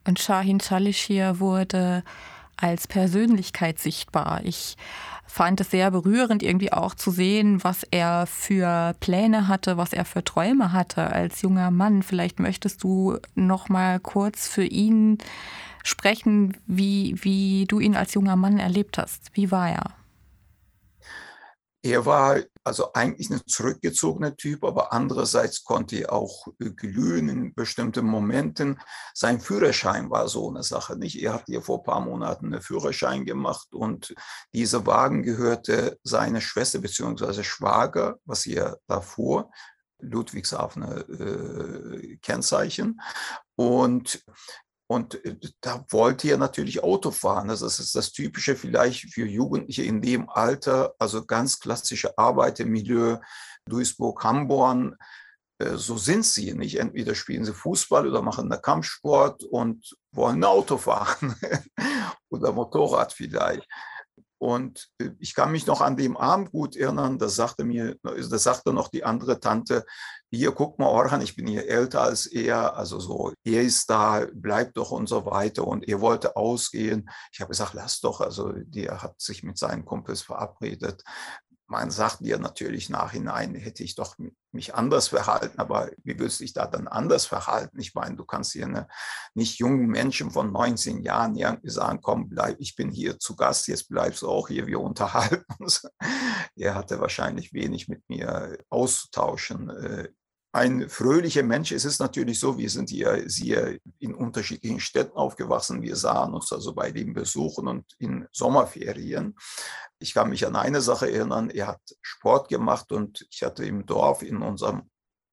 Und 0.06 0.18
Shahin 0.18 0.58
Chalishir 0.58 1.38
wurde 1.38 2.02
als 2.56 2.86
Persönlichkeit 2.86 3.78
sichtbar. 3.78 4.40
Ich 4.44 4.76
fand 5.26 5.60
es 5.60 5.70
sehr 5.70 5.90
berührend, 5.90 6.42
irgendwie 6.42 6.72
auch 6.72 6.94
zu 6.94 7.10
sehen, 7.10 7.64
was 7.64 7.82
er 7.90 8.26
für 8.26 8.94
Pläne 9.00 9.48
hatte, 9.48 9.76
was 9.76 9.92
er 9.92 10.04
für 10.04 10.22
Träume 10.22 10.72
hatte 10.72 11.10
als 11.10 11.42
junger 11.42 11.70
Mann. 11.70 12.02
Vielleicht 12.02 12.40
möchtest 12.40 12.82
du 12.84 13.18
noch 13.34 13.68
mal 13.68 13.98
kurz 14.00 14.48
für 14.48 14.64
ihn 14.64 15.18
sprechen, 15.82 16.56
wie, 16.66 17.16
wie 17.22 17.64
du 17.66 17.80
ihn 17.80 17.96
als 17.96 18.14
junger 18.14 18.36
Mann 18.36 18.58
erlebt 18.58 18.98
hast. 18.98 19.30
Wie 19.34 19.50
war 19.50 19.70
er? 19.70 19.90
Er 21.82 22.06
war 22.06 22.36
also 22.64 22.92
eigentlich 22.94 23.30
ein 23.30 23.42
zurückgezogener 23.46 24.36
Typ, 24.36 24.64
aber 24.64 24.92
andererseits 24.92 25.64
konnte 25.64 26.00
er 26.00 26.12
auch 26.12 26.48
äh, 26.58 26.70
glühen 26.70 27.28
in 27.28 27.54
bestimmten 27.54 28.06
Momenten. 28.06 28.80
Sein 29.12 29.40
Führerschein 29.40 30.10
war 30.10 30.28
so 30.28 30.48
eine 30.48 30.62
Sache, 30.62 30.96
nicht? 30.96 31.22
Er 31.22 31.34
hat 31.34 31.48
ja 31.48 31.60
vor 31.60 31.78
ein 31.78 31.84
paar 31.84 32.00
Monaten 32.00 32.46
einen 32.46 32.62
Führerschein 32.62 33.26
gemacht 33.26 33.74
und 33.74 34.14
dieser 34.54 34.86
Wagen 34.86 35.22
gehörte 35.22 35.98
seiner 36.02 36.40
Schwester 36.40 36.78
bzw. 36.78 37.42
Schwager, 37.42 38.16
was 38.24 38.46
er 38.46 38.78
davor 38.86 39.50
Ludwigshafener 39.98 41.08
äh, 41.08 42.16
Kennzeichen. 42.16 43.00
Und 43.56 44.24
und 44.86 45.24
äh, 45.24 45.36
da 45.60 45.84
wollte 45.90 46.28
er 46.28 46.36
natürlich 46.36 46.82
Auto 46.82 47.10
fahren. 47.10 47.48
Das 47.48 47.62
ist 47.62 47.94
das 47.94 48.12
Typische 48.12 48.56
vielleicht 48.56 49.12
für 49.12 49.26
Jugendliche 49.26 49.82
in 49.82 50.02
dem 50.02 50.28
Alter, 50.28 50.94
also 50.98 51.24
ganz 51.24 51.58
klassische 51.58 52.16
Arbeit 52.18 52.60
im 52.60 52.70
Milieu, 52.70 53.18
Duisburg, 53.66 54.22
Hamborn. 54.24 54.96
Äh, 55.58 55.76
so 55.76 55.96
sind 55.96 56.26
sie 56.26 56.52
nicht. 56.52 56.78
Entweder 56.78 57.14
spielen 57.14 57.44
sie 57.44 57.54
Fußball 57.54 58.06
oder 58.06 58.22
machen 58.22 58.52
einen 58.52 58.60
Kampfsport 58.60 59.44
und 59.44 59.96
wollen 60.12 60.40
ein 60.40 60.44
Auto 60.44 60.76
fahren 60.76 61.34
oder 62.28 62.52
Motorrad 62.52 63.12
vielleicht. 63.12 63.66
Und 64.44 64.90
äh, 64.98 65.10
ich 65.18 65.34
kann 65.34 65.52
mich 65.52 65.66
noch 65.66 65.80
an 65.80 65.96
dem 65.96 66.18
Abend 66.18 66.52
gut 66.52 66.76
erinnern, 66.76 67.18
da 67.18 67.30
sagte 67.30 67.64
mir, 67.64 67.96
da 68.02 68.38
sagte 68.38 68.74
noch 68.74 68.88
die 68.88 69.02
andere 69.02 69.40
Tante, 69.40 69.86
hier, 70.30 70.52
guck 70.52 70.78
mal, 70.78 70.88
Orhan, 70.88 71.22
ich 71.22 71.34
bin 71.34 71.46
hier 71.46 71.66
älter 71.66 72.02
als 72.02 72.26
er, 72.26 72.76
also 72.76 73.00
so, 73.00 73.32
er 73.42 73.62
ist 73.62 73.88
da, 73.88 74.26
bleibt 74.34 74.76
doch 74.76 74.90
und 74.90 75.08
so 75.08 75.24
weiter. 75.24 75.66
Und 75.66 75.88
er 75.88 76.00
wollte 76.02 76.36
ausgehen. 76.36 77.08
Ich 77.32 77.40
habe 77.40 77.50
gesagt, 77.50 77.72
lass 77.72 78.00
doch, 78.00 78.20
also 78.20 78.52
der 78.52 79.02
hat 79.02 79.18
sich 79.18 79.44
mit 79.44 79.56
seinen 79.56 79.86
Kumpels 79.86 80.20
verabredet 80.20 81.02
man 81.66 81.90
sagt 81.90 82.20
dir 82.20 82.38
natürlich 82.38 82.90
nachhinein, 82.90 83.54
hätte 83.54 83.82
ich 83.82 83.94
doch 83.94 84.16
mich 84.52 84.74
anders 84.74 85.08
verhalten, 85.08 85.58
aber 85.58 85.90
wie 86.02 86.18
würdest 86.18 86.40
du 86.40 86.44
dich 86.44 86.52
da 86.52 86.66
dann 86.66 86.88
anders 86.88 87.26
verhalten? 87.26 87.80
Ich 87.80 87.94
meine, 87.94 88.16
du 88.16 88.24
kannst 88.24 88.52
hier 88.52 88.66
eine, 88.66 88.86
nicht 89.34 89.58
jungen 89.58 89.86
Menschen 89.86 90.30
von 90.30 90.52
19 90.52 91.02
Jahren 91.02 91.36
irgendwie 91.36 91.70
sagen, 91.70 92.00
komm, 92.02 92.28
bleib, 92.28 92.56
ich 92.60 92.76
bin 92.76 92.90
hier 92.90 93.18
zu 93.18 93.34
Gast, 93.34 93.66
jetzt 93.68 93.88
bleibst 93.88 94.22
du 94.22 94.28
auch 94.28 94.48
hier, 94.48 94.66
wir 94.66 94.80
unterhalten 94.80 95.44
uns. 95.58 95.86
Er 96.54 96.74
hatte 96.74 97.00
wahrscheinlich 97.00 97.52
wenig 97.52 97.88
mit 97.88 98.08
mir 98.08 98.58
auszutauschen 98.68 99.70
äh, 99.70 100.08
ein 100.54 100.88
fröhlicher 100.88 101.42
Mensch. 101.42 101.72
Es 101.72 101.84
ist 101.84 101.98
natürlich 101.98 102.38
so, 102.38 102.56
wir 102.56 102.70
sind 102.70 102.88
hier 102.88 103.24
sehr 103.28 103.76
in 103.98 104.14
unterschiedlichen 104.14 104.78
Städten 104.78 105.16
aufgewachsen. 105.16 105.82
Wir 105.82 105.96
sahen 105.96 106.32
uns 106.32 106.52
also 106.52 106.72
bei 106.72 106.92
den 106.92 107.12
Besuchen 107.12 107.66
und 107.66 107.84
in 107.98 108.28
Sommerferien. 108.30 109.36
Ich 109.98 110.14
kann 110.14 110.30
mich 110.30 110.46
an 110.46 110.54
eine 110.54 110.80
Sache 110.80 111.10
erinnern. 111.10 111.50
Er 111.50 111.66
hat 111.66 111.80
Sport 112.02 112.48
gemacht 112.48 112.92
und 112.92 113.26
ich 113.30 113.42
hatte 113.42 113.64
im 113.64 113.84
Dorf 113.84 114.22
in 114.22 114.42
unserem 114.42 114.88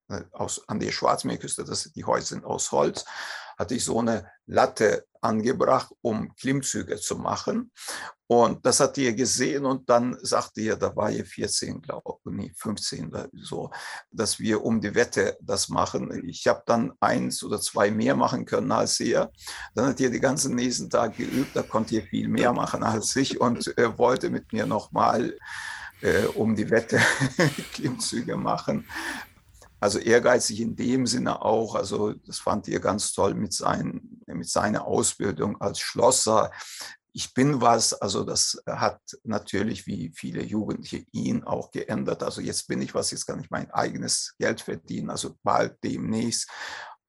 äh, 0.09 0.23
aus, 0.31 0.67
an 0.67 0.79
der 0.79 0.91
Schwarzmeerküste, 0.91 1.65
das, 1.65 1.91
die 1.93 2.03
Häuser 2.03 2.25
sind 2.25 2.43
aus 2.43 2.71
Holz, 2.71 3.05
hatte 3.61 3.75
ich 3.75 3.85
so 3.85 3.99
eine 3.99 4.29
Latte 4.45 5.05
angebracht, 5.21 5.93
um 6.01 6.35
Klimmzüge 6.35 6.97
zu 6.97 7.15
machen. 7.15 7.71
Und 8.27 8.65
das 8.65 8.79
hat 8.79 8.97
ihr 8.97 9.13
gesehen 9.13 9.65
und 9.65 9.89
dann 9.89 10.17
sagte 10.21 10.61
ihr, 10.61 10.77
da 10.77 10.95
war 10.95 11.11
ihr 11.11 11.25
14, 11.25 11.81
glaube 11.81 12.13
ich, 12.25 12.31
nee, 12.31 12.53
15 12.55 13.13
so, 13.33 13.69
dass 14.09 14.39
wir 14.39 14.63
um 14.63 14.79
die 14.79 14.95
Wette 14.95 15.37
das 15.41 15.69
machen. 15.69 16.27
Ich 16.27 16.47
habe 16.47 16.63
dann 16.65 16.93
eins 17.01 17.43
oder 17.43 17.59
zwei 17.59 17.91
mehr 17.91 18.15
machen 18.15 18.45
können 18.45 18.71
als 18.71 18.99
ihr. 18.99 19.31
Dann 19.75 19.87
hat 19.87 19.99
ihr 19.99 20.09
die 20.09 20.21
ganzen 20.21 20.55
nächsten 20.55 20.89
Tag 20.89 21.17
geübt, 21.17 21.55
da 21.55 21.61
konnte 21.61 21.95
ihr 21.95 22.03
viel 22.03 22.29
mehr 22.29 22.53
machen 22.53 22.83
als 22.83 23.15
ich 23.15 23.39
und 23.39 23.77
äh, 23.77 23.97
wollte 23.97 24.29
mit 24.29 24.53
mir 24.53 24.65
nochmal 24.65 25.37
äh, 26.01 26.25
um 26.25 26.55
die 26.55 26.69
Wette 26.69 26.99
Klimmzüge 27.73 28.37
machen. 28.37 28.87
Also 29.81 29.97
ehrgeizig 29.97 30.61
in 30.61 30.75
dem 30.75 31.07
Sinne 31.07 31.41
auch, 31.41 31.73
also 31.73 32.13
das 32.13 32.37
fand 32.37 32.67
ihr 32.67 32.79
ganz 32.79 33.13
toll 33.13 33.33
mit, 33.33 33.51
sein, 33.51 34.21
mit 34.27 34.47
seiner 34.47 34.85
Ausbildung 34.85 35.59
als 35.59 35.79
Schlosser. 35.79 36.51
Ich 37.13 37.33
bin 37.33 37.61
was, 37.61 37.93
also 37.93 38.23
das 38.23 38.61
hat 38.67 39.01
natürlich 39.23 39.87
wie 39.87 40.11
viele 40.15 40.43
Jugendliche 40.43 41.03
ihn 41.11 41.43
auch 41.43 41.71
geändert. 41.71 42.21
Also 42.21 42.41
jetzt 42.41 42.67
bin 42.67 42.79
ich 42.83 42.93
was, 42.93 43.09
jetzt 43.09 43.25
kann 43.25 43.41
ich 43.41 43.49
mein 43.49 43.71
eigenes 43.71 44.35
Geld 44.37 44.61
verdienen, 44.61 45.09
also 45.09 45.35
bald 45.41 45.83
demnächst. 45.83 46.47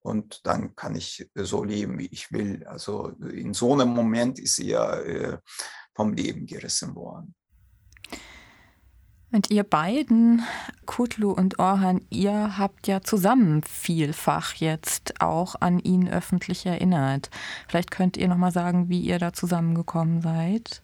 Und 0.01 0.41
dann 0.45 0.75
kann 0.75 0.97
ich 0.97 1.31
so 1.35 1.65
leben, 1.65 1.99
wie 1.99 2.07
ich 2.07 2.33
will. 2.33 2.67
Also 2.67 3.09
in 3.21 3.53
so 3.53 3.75
einem 3.75 3.91
Moment 3.91 4.39
ist 4.39 4.59
er 4.59 5.05
äh, 5.05 5.39
vom 5.95 6.15
Leben 6.15 6.47
gerissen 6.47 6.95
worden. 6.95 7.35
Und 9.33 9.51
ihr 9.51 9.65
beiden, 9.65 10.43
Kutlu 10.85 11.33
und 11.33 11.59
Orhan, 11.59 12.03
ihr 12.11 12.59
habt 12.59 12.87
ja 12.87 13.01
zusammen 13.01 13.63
vielfach 13.63 14.55
jetzt 14.55 15.23
auch 15.23 15.55
an 15.59 15.79
ihn 15.79 16.07
öffentlich 16.07 16.67
erinnert. 16.67 17.31
Vielleicht 17.67 17.91
könnt 17.91 18.19
ihr 18.19 18.29
noch 18.29 18.37
mal 18.37 18.53
sagen, 18.53 18.91
wie 18.91 19.01
ihr 19.01 19.19
da 19.19 19.33
zusammengekommen 19.33 20.21
seid. 20.21 20.83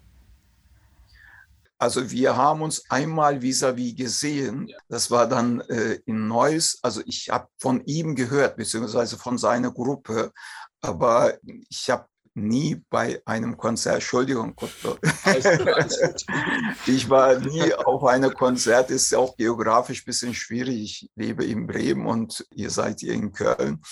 Also 1.77 2.11
wir 2.11 2.37
haben 2.37 2.63
uns 2.63 2.91
einmal 2.91 3.43
vis-à-vis 3.43 3.93
-vis 3.93 3.97
gesehen. 3.97 4.73
Das 4.89 5.11
war 5.11 5.29
dann 5.29 5.61
äh, 5.61 5.99
in 6.07 6.27
Neuss. 6.27 6.79
Also 6.83 7.03
ich 7.05 7.29
habe 7.29 7.49
von 7.59 7.85
ihm 7.85 8.17
gehört, 8.17 8.57
beziehungsweise 8.57 9.19
von 9.19 9.37
seiner 9.37 9.71
Gruppe. 9.71 10.33
Aber 10.81 11.35
ich 11.69 11.91
habe 11.91 12.07
nie 12.39 12.83
bei 12.91 13.21
einem 13.25 13.57
Konzert, 13.57 13.97
Entschuldigung, 13.97 14.55
ich 16.87 17.11
war 17.11 17.39
nie 17.39 17.75
auf 17.75 18.05
einem 18.05 18.35
Konzert, 18.35 18.91
ist 18.91 19.15
auch 19.15 19.37
geografisch 19.37 20.03
ein 20.03 20.07
bisschen 20.07 20.35
schwierig. 20.35 20.83
Ich 20.83 21.11
lebe 21.15 21.45
in 21.45 21.67
Bremen 21.67 22.07
und 22.07 22.47
ihr 22.51 22.71
seid 22.71 23.01
hier 23.01 23.13
in 23.13 23.33
Köln. 23.33 23.83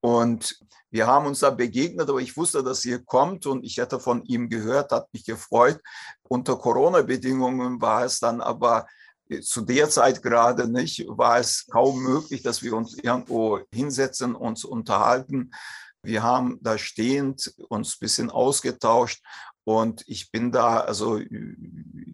Und 0.00 0.58
wir 0.90 1.06
haben 1.06 1.26
uns 1.26 1.40
da 1.40 1.50
begegnet, 1.50 2.08
aber 2.08 2.20
ich 2.20 2.36
wusste, 2.36 2.62
dass 2.62 2.84
ihr 2.84 3.04
kommt 3.04 3.46
und 3.46 3.64
ich 3.64 3.76
hätte 3.76 4.00
von 4.00 4.24
ihm 4.24 4.48
gehört, 4.48 4.92
hat 4.92 5.12
mich 5.12 5.24
gefreut. 5.24 5.80
Unter 6.22 6.56
Corona-Bedingungen 6.56 7.80
war 7.80 8.04
es 8.04 8.20
dann 8.20 8.40
aber 8.40 8.86
zu 9.42 9.60
der 9.60 9.90
Zeit 9.90 10.22
gerade 10.22 10.70
nicht, 10.70 11.04
war 11.08 11.38
es 11.38 11.66
kaum 11.66 12.02
möglich, 12.02 12.42
dass 12.42 12.62
wir 12.62 12.74
uns 12.74 12.94
irgendwo 12.94 13.60
hinsetzen, 13.70 14.34
uns 14.34 14.64
unterhalten. 14.64 15.50
Wir 16.02 16.22
haben 16.22 16.58
da 16.62 16.78
stehend 16.78 17.54
uns 17.68 17.94
ein 17.94 18.00
bisschen 18.00 18.30
ausgetauscht 18.30 19.22
und 19.64 20.02
ich 20.06 20.30
bin 20.30 20.50
da, 20.50 20.80
also 20.80 21.20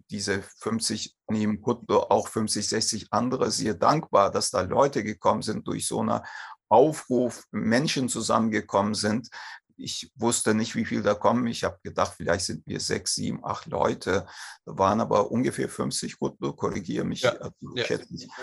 diese 0.09 0.43
50, 0.59 1.15
neben 1.29 1.61
Kutlo 1.61 2.01
auch 2.09 2.27
50, 2.27 2.67
60 2.67 3.07
andere, 3.11 3.51
sehr 3.51 3.75
dankbar, 3.75 4.31
dass 4.31 4.51
da 4.51 4.61
Leute 4.61 5.03
gekommen 5.03 5.41
sind 5.41 5.67
durch 5.67 5.87
so 5.87 6.01
einen 6.01 6.19
Aufruf, 6.67 7.45
Menschen 7.51 8.09
zusammengekommen 8.09 8.95
sind, 8.95 9.29
ich 9.77 10.11
wusste 10.15 10.53
nicht, 10.53 10.75
wie 10.75 10.85
viel 10.85 11.01
da 11.01 11.13
kommen. 11.13 11.47
Ich 11.47 11.63
habe 11.63 11.77
gedacht, 11.83 12.13
vielleicht 12.17 12.45
sind 12.45 12.65
wir 12.65 12.79
sechs, 12.79 13.15
sieben, 13.15 13.43
acht 13.43 13.65
Leute. 13.67 14.25
Da 14.65 14.77
waren 14.77 15.01
aber 15.01 15.31
ungefähr 15.31 15.69
50. 15.69 16.17
Gut, 16.17 16.37
korrigiere 16.55 17.05
mich. 17.05 17.21
Ja, 17.21 17.31
also, 17.31 17.53
ja. 17.75 17.85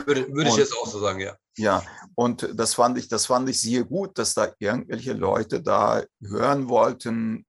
Würde, 0.06 0.32
würde 0.32 0.50
ich 0.50 0.56
jetzt 0.56 0.76
auch 0.76 0.86
so 0.86 0.98
sagen, 1.00 1.20
ja. 1.20 1.36
Ja, 1.56 1.82
und 2.14 2.48
das 2.54 2.74
fand 2.74 2.98
ich, 2.98 3.08
das 3.08 3.26
fand 3.26 3.48
ich 3.48 3.60
sehr 3.60 3.84
gut, 3.84 4.18
dass 4.18 4.34
da 4.34 4.52
irgendwelche 4.58 5.12
Leute 5.12 5.62
da 5.62 6.02
hören 6.22 6.68
wollten, 6.68 7.44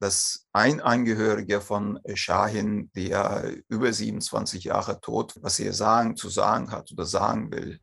dass 0.00 0.46
ein 0.52 0.80
Angehöriger 0.80 1.60
von 1.60 2.00
Shahin, 2.14 2.90
der 2.94 3.54
über 3.68 3.92
27 3.92 4.64
Jahre 4.64 5.00
tot, 5.00 5.34
was 5.40 5.60
er 5.60 5.72
sagen, 5.72 6.16
zu 6.16 6.28
sagen 6.30 6.70
hat 6.70 6.90
oder 6.90 7.04
sagen 7.04 7.52
will. 7.52 7.78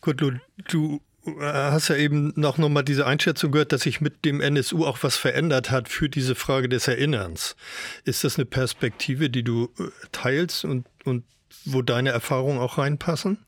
Gut, 0.00 0.20
du, 0.20 0.32
du 0.68 1.00
hast 1.40 1.88
ja 1.88 1.96
eben 1.96 2.32
noch 2.36 2.58
noch 2.58 2.68
mal 2.68 2.82
diese 2.82 3.06
Einschätzung 3.06 3.52
gehört, 3.52 3.72
dass 3.72 3.82
sich 3.82 4.00
mit 4.00 4.24
dem 4.24 4.40
NSU 4.40 4.84
auch 4.84 5.02
was 5.02 5.16
verändert 5.16 5.70
hat 5.70 5.88
für 5.88 6.08
diese 6.08 6.34
Frage 6.34 6.68
des 6.68 6.88
Erinnerns. 6.88 7.56
Ist 8.04 8.24
das 8.24 8.36
eine 8.36 8.44
Perspektive, 8.44 9.30
die 9.30 9.42
du 9.42 9.70
äh, 9.78 9.84
teilst 10.12 10.64
und, 10.64 10.86
und 11.04 11.24
wo 11.64 11.82
deine 11.82 12.10
Erfahrungen 12.10 12.58
auch 12.58 12.78
reinpassen? 12.78 13.38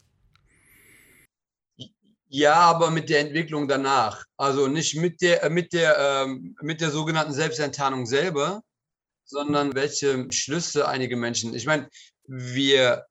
Ja, 2.28 2.54
aber 2.54 2.90
mit 2.90 3.08
der 3.08 3.20
Entwicklung 3.20 3.68
danach. 3.68 4.24
Also 4.36 4.66
nicht 4.66 4.96
mit 4.96 5.20
der, 5.20 5.44
äh, 5.44 5.50
mit 5.50 5.72
der, 5.72 5.96
ähm, 5.98 6.56
mit 6.60 6.80
der 6.80 6.90
sogenannten 6.90 7.32
Selbstenttarnung 7.32 8.06
selber, 8.06 8.62
sondern 9.24 9.74
welche 9.74 10.26
Schlüsse 10.30 10.88
einige 10.88 11.16
Menschen. 11.16 11.54
Ich 11.54 11.66
meine, 11.66 11.88
wir 12.26 13.06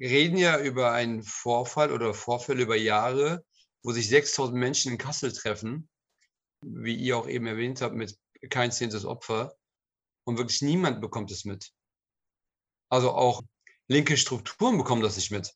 reden 0.00 0.36
ja 0.36 0.58
über 0.60 0.92
einen 0.92 1.22
Vorfall 1.22 1.92
oder 1.92 2.12
Vorfälle 2.14 2.62
über 2.62 2.76
Jahre, 2.76 3.44
wo 3.86 3.92
sich 3.92 4.08
6000 4.08 4.58
Menschen 4.58 4.90
in 4.90 4.98
Kassel 4.98 5.32
treffen, 5.32 5.88
wie 6.60 6.96
ihr 6.96 7.16
auch 7.16 7.28
eben 7.28 7.46
erwähnt 7.46 7.80
habt, 7.80 7.94
mit 7.94 8.18
kein 8.50 8.72
zehntes 8.72 9.04
Opfer. 9.04 9.54
Und 10.24 10.38
wirklich 10.38 10.60
niemand 10.60 11.00
bekommt 11.00 11.30
es 11.30 11.44
mit. 11.44 11.70
Also 12.88 13.12
auch 13.12 13.42
linke 13.86 14.16
Strukturen 14.16 14.76
bekommen 14.76 15.02
das 15.02 15.14
nicht 15.14 15.30
mit. 15.30 15.54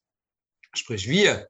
Sprich 0.73 1.09
wir. 1.09 1.49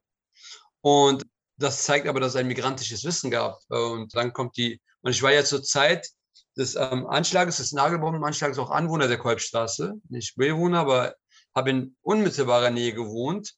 Und 0.81 1.23
das 1.55 1.83
zeigt 1.83 2.07
aber, 2.07 2.19
dass 2.19 2.29
es 2.29 2.37
ein 2.37 2.47
migrantisches 2.47 3.03
Wissen 3.03 3.29
gab. 3.29 3.59
Und 3.69 4.15
dann 4.15 4.33
kommt 4.33 4.57
die, 4.57 4.81
und 5.01 5.11
ich 5.11 5.21
war 5.21 5.31
ja 5.31 5.45
zur 5.45 5.61
Zeit 5.61 6.09
des 6.57 6.73
ähm, 6.73 7.05
Anschlages, 7.05 7.57
des 7.57 7.73
Nagelbombenanschlages 7.73 8.57
auch 8.57 8.71
Anwohner 8.71 9.07
der 9.07 9.19
Kolbstraße. 9.19 10.01
Nicht 10.09 10.35
Bewohner, 10.35 10.79
aber 10.79 11.15
habe 11.53 11.69
in 11.69 11.95
unmittelbarer 12.01 12.71
Nähe 12.71 12.93
gewohnt. 12.93 13.53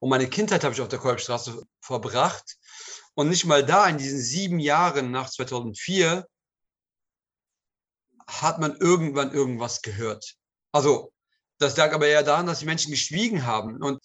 Und 0.00 0.10
meine 0.10 0.28
Kindheit 0.28 0.64
habe 0.64 0.74
ich 0.74 0.80
auf 0.80 0.88
der 0.88 0.98
Kolbstraße 0.98 1.62
verbracht. 1.80 2.56
Und 3.14 3.28
nicht 3.28 3.44
mal 3.44 3.64
da, 3.64 3.88
in 3.88 3.98
diesen 3.98 4.20
sieben 4.20 4.60
Jahren 4.60 5.10
nach 5.10 5.28
2004, 5.28 6.26
hat 8.26 8.58
man 8.60 8.76
irgendwann 8.76 9.32
irgendwas 9.32 9.82
gehört. 9.82 10.36
Also, 10.72 11.12
das 11.58 11.76
lag 11.76 11.92
aber 11.92 12.06
eher 12.06 12.22
daran, 12.22 12.46
dass 12.46 12.60
die 12.60 12.66
Menschen 12.66 12.90
geschwiegen 12.90 13.44
haben. 13.44 13.82
Und 13.82 14.00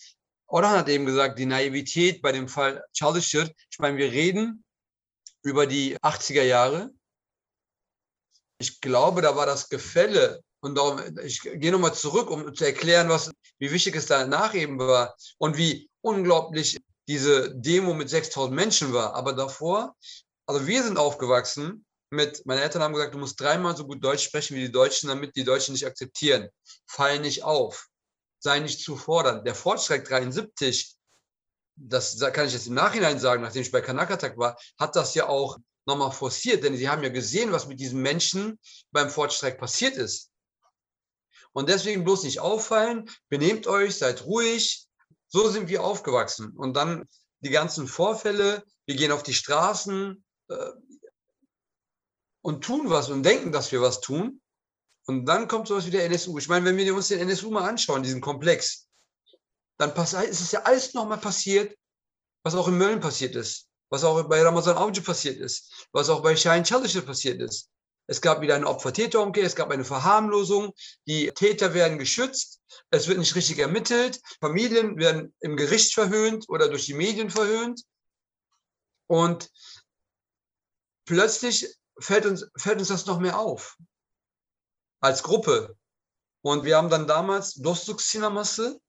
Orhan 0.47 0.77
hat 0.77 0.89
eben 0.89 1.05
gesagt, 1.05 1.37
die 1.37 1.45
Naivität 1.45 2.21
bei 2.21 2.31
dem 2.31 2.47
Fall 2.47 2.83
Çalışır, 2.93 3.49
ich 3.69 3.79
meine, 3.79 3.97
wir 3.97 4.11
reden 4.11 4.63
über 5.43 5.67
die 5.67 5.97
80er 5.97 6.43
Jahre. 6.43 6.91
Ich 8.57 8.81
glaube, 8.81 9.21
da 9.21 9.35
war 9.35 9.45
das 9.45 9.69
Gefälle 9.69 10.43
und 10.64 10.76
darum, 10.76 11.01
ich 11.24 11.41
gehe 11.41 11.72
nochmal 11.72 11.93
zurück, 11.93 12.30
um 12.32 12.55
zu 12.55 12.64
erklären, 12.64 13.09
was, 13.09 13.30
wie 13.59 13.72
wichtig 13.72 13.95
es 13.97 14.05
danach 14.05 14.53
eben 14.53 14.80
war 14.80 15.16
und 15.38 15.57
wie 15.57 15.89
unglaublich 16.01 16.80
diese 17.07 17.53
Demo 17.53 17.93
mit 17.93 18.09
6000 18.09 18.55
Menschen 18.55 18.93
war. 18.93 19.14
Aber 19.14 19.34
davor, 19.34 19.93
also 20.45 20.66
wir 20.66 20.84
sind 20.84 20.97
aufgewachsen 20.97 21.86
mit, 22.11 22.45
meine 22.45 22.61
Eltern 22.61 22.82
haben 22.82 22.93
gesagt, 22.93 23.14
du 23.14 23.18
musst 23.18 23.41
dreimal 23.41 23.76
so 23.76 23.86
gut 23.86 24.01
Deutsch 24.01 24.24
sprechen 24.24 24.55
wie 24.55 24.61
die 24.61 24.72
Deutschen, 24.72 25.09
damit 25.09 25.36
die 25.36 25.43
Deutschen 25.43 25.74
nicht 25.74 25.86
akzeptieren. 25.86 26.47
Fall 26.86 27.20
nicht 27.20 27.43
auf. 27.43 27.88
Sei 28.39 28.59
nicht 28.59 28.82
zu 28.82 28.95
fordernd. 28.95 29.45
Der 29.45 29.55
Fortschreck 29.55 30.05
73, 30.05 30.95
das 31.76 32.18
kann 32.32 32.47
ich 32.47 32.53
jetzt 32.53 32.68
im 32.68 32.76
Nachhinein 32.76 33.20
sagen, 33.20 33.41
nachdem 33.41 33.64
ich 33.64 33.72
bei 33.72 33.82
Kanakatak 33.82 34.38
war, 34.38 34.57
hat 34.80 34.95
das 34.95 35.14
ja 35.14 35.28
auch 35.28 35.57
nochmal 35.86 36.11
forciert, 36.11 36.64
denn 36.64 36.78
sie 36.78 36.88
haben 36.88 37.03
ja 37.03 37.09
gesehen, 37.09 37.51
was 37.51 37.68
mit 37.68 37.82
diesen 37.82 38.01
Menschen 38.01 38.57
beim 38.91 39.09
Fortstreik 39.09 39.57
passiert 39.57 39.97
ist. 39.97 40.30
Und 41.53 41.69
deswegen 41.69 42.03
bloß 42.03 42.23
nicht 42.23 42.39
auffallen, 42.39 43.09
benehmt 43.29 43.67
euch, 43.67 43.97
seid 43.97 44.25
ruhig. 44.25 44.87
So 45.27 45.49
sind 45.49 45.69
wir 45.69 45.83
aufgewachsen. 45.83 46.51
Und 46.57 46.75
dann 46.75 47.07
die 47.41 47.49
ganzen 47.49 47.87
Vorfälle, 47.87 48.63
wir 48.85 48.95
gehen 48.95 49.11
auf 49.11 49.23
die 49.23 49.33
Straßen 49.33 50.23
äh, 50.49 50.71
und 52.41 52.63
tun 52.63 52.89
was 52.89 53.09
und 53.09 53.23
denken, 53.23 53.51
dass 53.51 53.71
wir 53.71 53.81
was 53.81 54.01
tun. 54.01 54.41
Und 55.05 55.25
dann 55.25 55.47
kommt 55.47 55.67
sowas 55.67 55.85
wie 55.85 55.91
der 55.91 56.05
NSU. 56.05 56.37
Ich 56.37 56.47
meine, 56.47 56.65
wenn 56.65 56.77
wir 56.77 56.95
uns 56.95 57.09
den 57.09 57.19
NSU 57.19 57.51
mal 57.51 57.67
anschauen, 57.67 58.03
diesen 58.03 58.21
Komplex, 58.21 58.87
dann 59.77 59.91
ist 59.91 60.41
es 60.41 60.51
ja 60.51 60.61
alles 60.63 60.93
nochmal 60.93 61.17
passiert, 61.17 61.77
was 62.43 62.55
auch 62.55 62.67
in 62.67 62.77
Mölln 62.77 62.99
passiert 62.99 63.35
ist, 63.35 63.67
was 63.89 64.03
auch 64.03 64.23
bei 64.27 64.41
Ramazan 64.41 64.77
Avcı 64.77 65.01
passiert 65.01 65.39
ist, 65.39 65.87
was 65.91 66.09
auch 66.09 66.21
bei 66.21 66.35
Schein 66.35 66.63
Çalışır 66.63 67.01
passiert 67.01 67.41
ist. 67.41 67.69
Es 68.07 68.21
gab 68.21 68.41
wieder 68.41 68.55
eine 68.55 68.67
Opfer-Täter-Umkehr, 68.67 69.45
es 69.45 69.55
gab 69.55 69.71
eine 69.71 69.85
Verharmlosung, 69.85 70.73
die 71.07 71.31
Täter 71.31 71.73
werden 71.73 71.97
geschützt, 71.97 72.61
es 72.89 73.07
wird 73.07 73.17
nicht 73.17 73.35
richtig 73.35 73.59
ermittelt, 73.59 74.21
Familien 74.39 74.97
werden 74.97 75.33
im 75.39 75.55
Gericht 75.55 75.93
verhöhnt 75.93 76.45
oder 76.49 76.67
durch 76.67 76.85
die 76.85 76.93
Medien 76.93 77.29
verhöhnt. 77.29 77.83
Und 79.07 79.49
plötzlich 81.05 81.67
fällt 81.99 82.25
uns, 82.25 82.47
fällt 82.57 82.79
uns 82.79 82.89
das 82.89 83.05
noch 83.05 83.19
mehr 83.19 83.39
auf 83.39 83.77
als 84.99 85.23
Gruppe. 85.23 85.77
Und 86.41 86.63
wir 86.65 86.77
haben 86.77 86.89
dann 86.89 87.07
damals 87.07 87.55
Dostuk 87.55 88.01
Sinemasse 88.01 88.79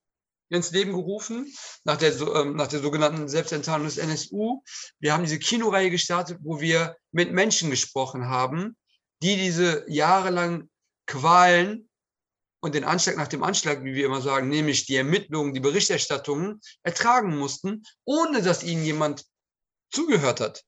ins 0.49 0.71
Leben 0.71 0.93
gerufen, 0.93 1.53
nach 1.85 1.97
der, 1.97 2.15
ähm, 2.21 2.57
nach 2.57 2.69
der 2.69 2.81
sogenannten 2.81 3.29
Selbstenttarnung 3.29 3.87
des 3.87 3.99
NSU. 3.99 4.63
Wir 4.99 5.13
haben 5.13 5.25
diese 5.25 5.39
Kinoreihe 5.39 5.91
gestartet, 5.91 6.39
wo 6.43 6.61
wir 6.61 6.97
mit 7.13 7.33
Menschen 7.33 7.71
gesprochen 7.71 8.29
haben, 8.29 8.77
die 9.25 9.37
diese 9.39 9.87
jahrelang 9.89 10.69
Qualen 11.07 11.89
und 12.61 12.75
den 12.75 12.85
Anschlag 12.85 13.17
nach 13.17 13.29
dem 13.29 13.43
Anschlag, 13.43 13.83
wie 13.83 13.95
wir 13.95 14.05
immer 14.05 14.21
sagen, 14.21 14.51
nämlich 14.51 14.85
die 14.85 14.97
Ermittlungen, 14.97 15.55
die 15.55 15.61
Berichterstattungen 15.61 16.61
ertragen 16.83 17.35
mussten, 17.39 17.85
ohne 18.05 18.43
dass 18.43 18.63
ihnen 18.63 18.85
jemand 18.85 19.25
zugehört 19.91 20.41
hat. 20.41 20.63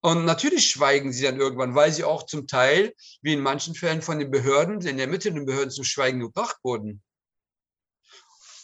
Und 0.00 0.24
natürlich 0.24 0.70
schweigen 0.70 1.12
sie 1.12 1.24
dann 1.24 1.40
irgendwann, 1.40 1.74
weil 1.74 1.92
sie 1.92 2.04
auch 2.04 2.24
zum 2.24 2.46
Teil, 2.46 2.94
wie 3.20 3.32
in 3.32 3.40
manchen 3.40 3.74
Fällen 3.74 4.00
von 4.00 4.20
den 4.20 4.30
Behörden, 4.30 4.78
den 4.78 5.46
Behörden 5.46 5.70
zum 5.72 5.84
Schweigen 5.84 6.20
gebracht 6.20 6.58
wurden. 6.62 7.02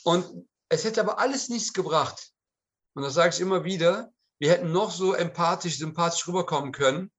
Und 0.05 0.49
es 0.69 0.85
hätte 0.85 1.01
aber 1.01 1.19
alles 1.19 1.49
nichts 1.49 1.73
gebracht. 1.73 2.31
Und 2.95 3.03
das 3.03 3.15
sage 3.15 3.35
ich 3.35 3.41
immer 3.41 3.65
wieder, 3.65 4.13
wir 4.39 4.51
hätten 4.51 4.71
noch 4.71 4.93
so 4.93 5.13
empathisch, 5.13 5.79
sympathisch 5.79 6.27
rüberkommen 6.29 6.71
können, 6.71 7.11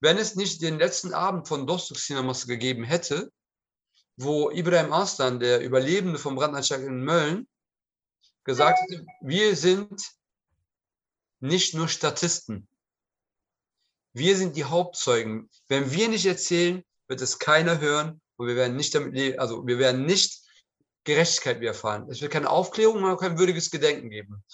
wenn 0.00 0.18
es 0.18 0.36
nicht 0.36 0.62
den 0.62 0.78
letzten 0.78 1.12
Abend 1.12 1.48
von 1.48 1.66
Dostok 1.66 1.98
Cinemas 1.98 2.46
gegeben 2.46 2.84
hätte, 2.84 3.32
wo 4.16 4.50
Ibrahim 4.50 4.92
Arslan, 4.92 5.40
der 5.40 5.60
Überlebende 5.60 6.18
vom 6.18 6.36
Brandanschlag 6.36 6.80
in 6.80 7.04
Mölln, 7.04 7.48
gesagt 8.44 8.78
hätte, 8.80 9.06
wir 9.20 9.56
sind 9.56 10.02
nicht 11.40 11.74
nur 11.74 11.88
Statisten. 11.88 12.68
Wir 14.12 14.36
sind 14.36 14.56
die 14.56 14.64
Hauptzeugen. 14.64 15.48
Wenn 15.68 15.92
wir 15.92 16.08
nicht 16.08 16.26
erzählen, 16.26 16.82
wird 17.06 17.20
es 17.20 17.38
keiner 17.38 17.78
hören 17.80 18.20
und 18.36 18.48
wir 18.48 18.56
werden 18.56 18.76
nicht 18.76 18.94
damit, 18.94 19.38
also 19.38 19.66
wir 19.66 19.78
werden 19.78 20.06
nicht 20.06 20.42
Gerechtigkeit 21.04 21.60
widerfahren. 21.60 22.10
Es 22.10 22.20
wird 22.20 22.32
keine 22.32 22.50
Aufklärung, 22.50 23.02
und 23.02 23.18
kein 23.18 23.38
würdiges 23.38 23.70
Gedenken 23.70 24.10
geben. 24.10 24.44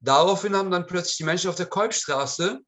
Daraufhin 0.00 0.56
haben 0.56 0.70
dann 0.70 0.86
plötzlich 0.86 1.16
die 1.18 1.24
Menschen 1.24 1.48
auf 1.48 1.56
der 1.56 1.66
Kolbstraße 1.66 2.60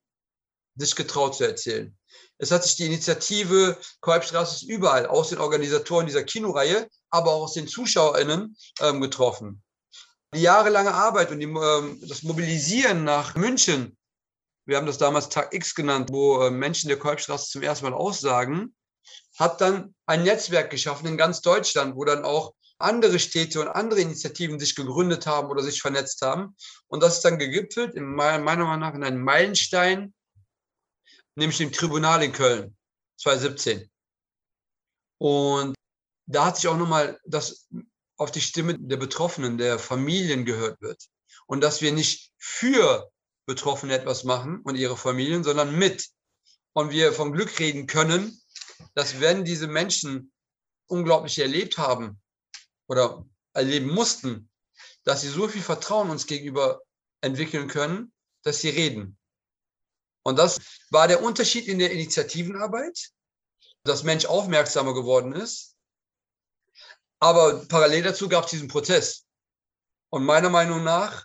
sich 0.77 0.97
getraut 0.97 1.37
zu 1.37 1.45
erzählen. 1.45 1.97
Es 2.39 2.51
hat 2.51 2.65
sich 2.65 2.77
die 2.77 2.87
Initiative 2.87 3.79
Kolbstraße 4.01 4.57
ist 4.57 4.63
überall 4.63 5.07
aus 5.07 5.29
den 5.29 5.39
Organisatoren 5.39 6.07
dieser 6.07 6.25
Kinoreihe, 6.25 6.89
aber 7.11 7.33
auch 7.33 7.45
aus 7.45 7.55
den 7.55 7.69
ZuschauerInnen 7.69 8.57
ähm, 8.81 9.01
getroffen. 9.01 9.63
Die 10.35 10.43
jahrelange 10.43 10.93
Arbeit 10.93 11.31
und 11.31 11.39
die, 11.39 11.47
ähm, 11.47 12.01
das 12.09 12.23
Mobilisieren 12.23 13.05
nach 13.05 13.37
München, 13.37 13.97
wir 14.67 14.77
haben 14.77 14.87
das 14.87 14.99
damals 14.99 15.29
Tag 15.29 15.55
X 15.55 15.75
genannt, 15.75 16.11
wo 16.11 16.43
äh, 16.43 16.51
Menschen 16.51 16.89
der 16.89 16.99
Kolbstraße 16.99 17.51
zum 17.51 17.63
ersten 17.63 17.85
Mal 17.85 17.95
aussagen, 17.95 18.75
hat 19.39 19.61
dann 19.61 19.95
ein 20.07 20.23
Netzwerk 20.23 20.71
geschaffen 20.71 21.07
in 21.07 21.17
ganz 21.17 21.41
Deutschland, 21.41 21.97
wo 21.97 22.05
dann 22.05 22.25
auch 22.25 22.55
andere 22.79 23.19
Städte 23.19 23.61
und 23.61 23.69
andere 23.69 24.01
Initiativen 24.01 24.59
sich 24.59 24.75
gegründet 24.75 25.27
haben 25.27 25.49
oder 25.49 25.63
sich 25.63 25.81
vernetzt 25.81 26.23
haben. 26.23 26.57
Und 26.89 27.03
das 27.03 27.17
ist 27.17 27.25
dann 27.25 27.39
gegipfelt, 27.39 27.95
in 27.95 28.05
meiner 28.05 28.43
Meinung 28.43 28.79
nach, 28.79 28.95
in 28.95 29.05
einem 29.05 29.23
Meilenstein, 29.23 30.15
nämlich 31.37 31.59
dem 31.59 31.73
Tribunal 31.73 32.23
in 32.23 32.33
Köln 32.33 32.77
2017. 33.19 33.91
Und 35.19 35.75
da 36.27 36.47
hat 36.47 36.57
sich 36.57 36.69
auch 36.69 36.77
nochmal 36.77 37.19
das 37.25 37.69
auf 38.17 38.31
die 38.31 38.41
Stimme 38.41 38.79
der 38.79 38.97
Betroffenen, 38.97 39.59
der 39.59 39.79
Familien 39.79 40.45
gehört 40.45 40.81
wird. 40.81 41.09
Und 41.47 41.61
dass 41.61 41.83
wir 41.83 41.93
nicht 41.93 42.33
für 42.39 43.11
Betroffene 43.47 43.95
etwas 43.95 44.25
machen 44.25 44.61
und 44.61 44.77
ihre 44.77 44.97
Familien, 44.97 45.45
sondern 45.45 45.77
mit. 45.77 46.09
Und 46.73 46.91
wir 46.91 47.13
vom 47.13 47.33
Glück 47.33 47.59
reden 47.59 47.87
können, 47.87 48.41
dass 48.95 49.21
wenn 49.21 49.45
diese 49.45 49.67
Menschen 49.67 50.33
unglaublich 50.87 51.39
erlebt 51.39 51.79
haben 51.79 52.21
oder 52.89 53.25
erleben 53.53 53.91
mussten, 53.91 54.51
dass 55.05 55.21
sie 55.21 55.29
so 55.29 55.49
viel 55.49 55.63
Vertrauen 55.63 56.11
uns 56.11 56.27
gegenüber 56.27 56.81
entwickeln 57.21 57.69
können, 57.69 58.13
dass 58.43 58.61
sie 58.61 58.71
reden. 58.71 59.19
Und 60.25 60.39
das 60.39 60.61
war 60.91 61.07
der 61.07 61.23
Unterschied 61.23 61.69
in 61.69 61.79
der 61.79 61.93
Initiativenarbeit, 61.93 63.11
dass 63.85 64.03
Mensch 64.03 64.25
aufmerksamer 64.25 64.95
geworden 64.95 65.33
ist. 65.33 65.77
Aber 67.21 67.65
parallel 67.67 68.03
dazu 68.03 68.29
gab 68.29 68.45
es 68.45 68.51
diesen 68.51 68.69
Prozess. 68.69 69.27
Und 70.11 70.25
meiner 70.25 70.51
Meinung 70.51 70.83
nach 70.83 71.25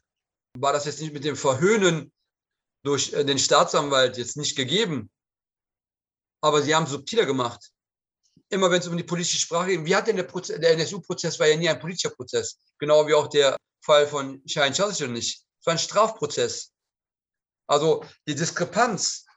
war 0.57 0.73
das 0.73 0.85
jetzt 0.85 1.01
nicht 1.01 1.13
mit 1.13 1.23
dem 1.23 1.35
Verhöhnen 1.35 2.11
durch 2.83 3.13
äh, 3.13 3.23
den 3.23 3.39
Staatsanwalt 3.39 4.17
jetzt 4.17 4.37
nicht 4.37 4.55
gegeben. 4.55 5.09
Aber 6.41 6.61
sie 6.61 6.75
haben 6.75 6.85
es 6.85 6.91
subtiler 6.91 7.25
gemacht. 7.25 7.71
Immer 8.49 8.71
wenn 8.71 8.79
es 8.79 8.87
um 8.87 8.97
die 8.97 9.03
politische 9.03 9.39
Sprache 9.39 9.67
geht. 9.67 9.85
Wie 9.85 9.95
hat 9.95 10.07
denn 10.07 10.15
der, 10.15 10.25
der 10.25 10.71
NSU-Prozess 10.71 11.39
war 11.39 11.47
ja 11.47 11.57
nie 11.57 11.69
ein 11.69 11.79
politischer 11.79 12.09
Prozess. 12.09 12.57
Genau 12.79 13.05
wie 13.07 13.13
auch 13.13 13.27
der 13.27 13.57
Fall 13.83 14.07
von 14.07 14.41
Schein 14.47 14.73
Chaucer 14.73 15.07
nicht. 15.07 15.43
Es 15.59 15.65
war 15.65 15.73
ein 15.73 15.79
Strafprozess. 15.79 16.71
Also 17.69 18.03
die 18.27 18.33
Diskrepanz 18.33 19.27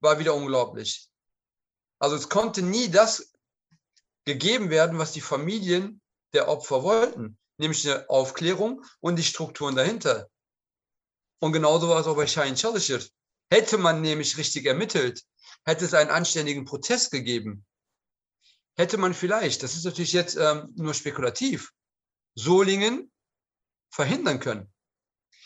war 0.00 0.18
wieder 0.18 0.34
unglaublich. 0.34 1.08
Also 2.00 2.16
es 2.16 2.28
konnte 2.28 2.60
nie 2.60 2.90
das 2.90 3.32
gegeben 4.24 4.68
werden, 4.68 4.98
was 4.98 5.12
die 5.12 5.20
Familien 5.20 6.00
der 6.32 6.48
Opfer 6.48 6.82
wollten, 6.82 7.38
nämlich 7.56 7.88
eine 7.88 8.10
Aufklärung 8.10 8.84
und 8.98 9.14
die 9.14 9.22
Strukturen 9.22 9.76
dahinter. 9.76 10.28
Und 11.38 11.52
genauso 11.52 11.88
war 11.88 12.00
es 12.00 12.08
auch 12.08 12.16
bei 12.16 12.26
Shahin 12.26 12.56
Chalishir. 12.56 13.00
Hätte 13.48 13.78
man 13.78 14.02
nämlich 14.02 14.36
richtig 14.36 14.66
ermittelt, 14.66 15.24
hätte 15.64 15.84
es 15.84 15.94
einen 15.94 16.10
anständigen 16.10 16.64
Prozess 16.64 17.10
gegeben, 17.10 17.64
hätte 18.76 18.98
man 18.98 19.14
vielleicht, 19.14 19.62
das 19.62 19.76
ist 19.76 19.84
natürlich 19.84 20.12
jetzt 20.12 20.36
ähm, 20.36 20.72
nur 20.74 20.94
spekulativ, 20.94 21.72
Solingen 22.34 23.10
verhindern 23.90 24.40
können. 24.40 24.72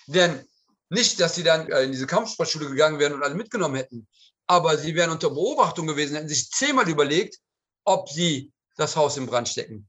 Denn 0.06 0.46
nicht, 0.92 1.20
dass 1.20 1.34
sie 1.34 1.42
dann 1.42 1.70
äh, 1.70 1.84
in 1.84 1.92
diese 1.92 2.06
Kampfsportschule 2.06 2.68
gegangen 2.68 2.98
wären 2.98 3.14
und 3.14 3.22
alle 3.22 3.34
mitgenommen 3.34 3.76
hätten, 3.76 4.06
aber 4.46 4.76
sie 4.76 4.94
wären 4.94 5.10
unter 5.10 5.30
Beobachtung 5.30 5.86
gewesen, 5.86 6.16
hätten 6.16 6.28
sich 6.28 6.50
zehnmal 6.50 6.88
überlegt, 6.88 7.38
ob 7.84 8.10
sie 8.10 8.52
das 8.76 8.94
Haus 8.94 9.16
in 9.16 9.26
Brand 9.26 9.48
stecken. 9.48 9.88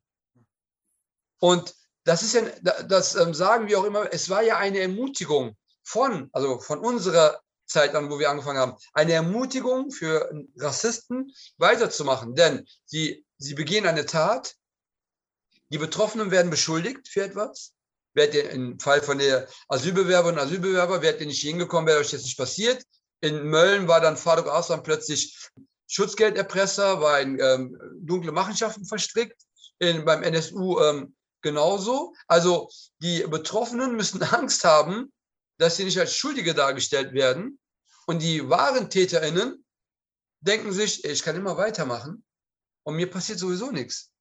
Und 1.39 1.75
das 2.05 2.23
ist 2.23 2.33
ja, 2.33 2.41
das 2.83 3.15
ähm, 3.15 3.33
sagen 3.33 3.67
wir 3.67 3.79
auch 3.79 3.83
immer, 3.83 4.11
es 4.13 4.29
war 4.29 4.43
ja 4.43 4.57
eine 4.57 4.79
Ermutigung 4.79 5.57
von, 5.83 6.29
also 6.31 6.59
von 6.59 6.79
unserer 6.79 7.41
Zeit 7.65 7.95
an, 7.95 8.09
wo 8.09 8.19
wir 8.19 8.29
angefangen 8.29 8.59
haben, 8.59 8.77
eine 8.93 9.13
Ermutigung 9.13 9.91
für 9.91 10.31
Rassisten 10.57 11.33
weiterzumachen. 11.57 12.35
Denn 12.35 12.65
sie, 12.85 13.25
sie 13.37 13.55
begehen 13.55 13.85
eine 13.85 14.05
Tat, 14.05 14.55
die 15.69 15.77
Betroffenen 15.77 16.31
werden 16.31 16.49
beschuldigt 16.49 17.09
für 17.09 17.23
etwas 17.23 17.72
Wärt 18.13 18.35
ihr 18.35 18.49
im 18.51 18.79
Fall 18.79 19.01
von 19.01 19.17
der 19.17 19.47
Asylbewerberin 19.67 20.35
und 20.35 20.41
Asylbewerber, 20.41 21.01
wärt 21.01 21.19
ihr 21.19 21.27
nicht 21.27 21.41
hingekommen, 21.41 21.87
wäre 21.87 21.99
euch 21.99 22.11
das 22.11 22.23
nicht 22.23 22.37
passiert. 22.37 22.83
In 23.21 23.43
Mölln 23.47 23.87
war 23.87 24.01
dann 24.01 24.17
Faruk 24.17 24.47
Aslan 24.47 24.83
plötzlich 24.83 25.49
Schutzgelderpresser, 25.87 27.01
war 27.01 27.21
in 27.21 27.39
ähm, 27.39 27.79
dunkle 28.01 28.31
Machenschaften 28.31 28.85
verstrickt, 28.85 29.41
in, 29.79 30.05
beim 30.05 30.23
NSU 30.23 30.79
ähm, 30.79 31.15
genauso. 31.41 32.13
Also 32.27 32.69
die 32.99 33.21
Betroffenen 33.23 33.95
müssen 33.95 34.21
Angst 34.33 34.63
haben, 34.63 35.11
dass 35.57 35.77
sie 35.77 35.85
nicht 35.85 35.99
als 35.99 36.15
Schuldige 36.15 36.53
dargestellt 36.53 37.13
werden. 37.13 37.59
Und 38.05 38.21
die 38.21 38.49
wahren 38.49 38.89
TäterInnen 38.89 39.63
denken 40.41 40.73
sich, 40.73 41.03
ich 41.05 41.23
kann 41.23 41.35
immer 41.35 41.57
weitermachen 41.57 42.23
und 42.83 42.95
mir 42.95 43.09
passiert 43.09 43.39
sowieso 43.39 43.71
nichts. 43.71 44.11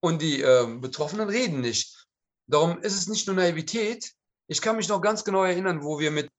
Und 0.00 0.22
die 0.22 0.42
äh, 0.42 0.66
Betroffenen 0.78 1.28
reden 1.28 1.60
nicht. 1.60 2.05
Darum 2.48 2.80
ist 2.80 2.94
es 2.94 3.08
nicht 3.08 3.26
nur 3.26 3.36
Naivität. 3.36 4.12
Ich 4.48 4.60
kann 4.60 4.76
mich 4.76 4.88
noch 4.88 5.00
ganz 5.00 5.24
genau 5.24 5.42
erinnern, 5.44 5.82
wo 5.82 5.98
wir 5.98 6.10
mit 6.10 6.30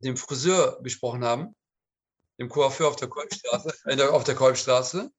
dem 0.00 0.16
Friseur 0.16 0.80
gesprochen 0.82 1.24
haben, 1.24 1.56
dem 2.38 2.48
Coiffeur 2.48 2.88
auf 2.88 2.96
der 2.96 3.08
Kolbstraße, 3.08 3.74
äh, 3.86 4.00
auf 4.02 4.24
der 4.24 4.36
Kolbstraße. 4.36 5.10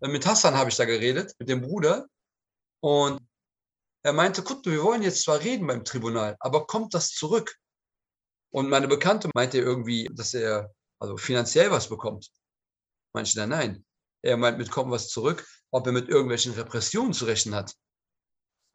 Äh, 0.00 0.08
mit 0.08 0.26
Hassan 0.26 0.56
habe 0.56 0.70
ich 0.70 0.76
da 0.76 0.84
geredet, 0.84 1.34
mit 1.38 1.48
dem 1.48 1.60
Bruder. 1.60 2.06
Und 2.80 3.20
er 4.02 4.12
meinte, 4.12 4.42
guck, 4.42 4.66
wir 4.66 4.82
wollen 4.82 5.02
jetzt 5.02 5.22
zwar 5.22 5.40
reden 5.40 5.66
beim 5.66 5.84
Tribunal, 5.84 6.36
aber 6.40 6.66
kommt 6.66 6.94
das 6.94 7.10
zurück? 7.10 7.56
Und 8.50 8.68
meine 8.68 8.88
Bekannte 8.88 9.30
meinte 9.34 9.58
irgendwie, 9.58 10.08
dass 10.12 10.34
er 10.34 10.72
also 10.98 11.16
finanziell 11.16 11.70
was 11.70 11.88
bekommt. 11.88 12.30
Manche 13.12 13.36
dann 13.36 13.50
nein. 13.50 13.84
Er 14.22 14.36
meint, 14.36 14.58
mit 14.58 14.70
kommt 14.70 14.90
was 14.90 15.08
zurück, 15.08 15.46
ob 15.70 15.86
er 15.86 15.92
mit 15.92 16.08
irgendwelchen 16.08 16.52
Repressionen 16.54 17.12
zu 17.12 17.26
rechnen 17.26 17.54
hat 17.54 17.74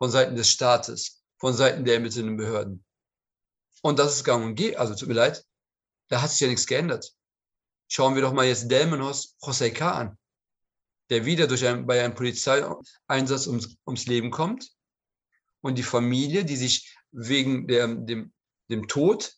von 0.01 0.09
Seiten 0.09 0.35
des 0.35 0.49
Staates, 0.49 1.21
von 1.37 1.53
Seiten 1.53 1.85
der 1.85 1.93
ermittelnden 1.93 2.35
Behörden. 2.35 2.83
Und 3.83 3.99
das 3.99 4.15
ist 4.15 4.23
gang 4.23 4.43
und 4.43 4.55
gäbe, 4.55 4.79
also 4.79 4.95
tut 4.95 5.07
mir 5.07 5.13
leid, 5.13 5.45
da 6.07 6.23
hat 6.23 6.31
sich 6.31 6.39
ja 6.39 6.47
nichts 6.47 6.65
geändert. 6.65 7.13
Schauen 7.87 8.15
wir 8.15 8.23
doch 8.23 8.33
mal 8.33 8.47
jetzt 8.47 8.71
Delmenos 8.71 9.37
Joseika 9.45 9.91
an, 9.91 10.17
der 11.11 11.25
wieder 11.25 11.45
durch 11.45 11.67
ein, 11.67 11.85
bei 11.85 12.03
einem 12.03 12.15
Polizeieinsatz 12.15 13.45
ums, 13.45 13.77
ums 13.85 14.07
Leben 14.07 14.31
kommt 14.31 14.71
und 15.61 15.77
die 15.77 15.83
Familie, 15.83 16.45
die 16.45 16.57
sich 16.57 16.97
wegen 17.11 17.67
der, 17.67 17.87
dem, 17.87 18.33
dem 18.71 18.87
Tod 18.87 19.35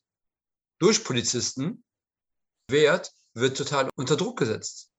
durch 0.79 1.03
Polizisten 1.03 1.83
wehrt, 2.69 3.11
wird 3.33 3.57
total 3.57 3.89
unter 3.97 4.15
Druck 4.15 4.39
gesetzt. 4.39 4.89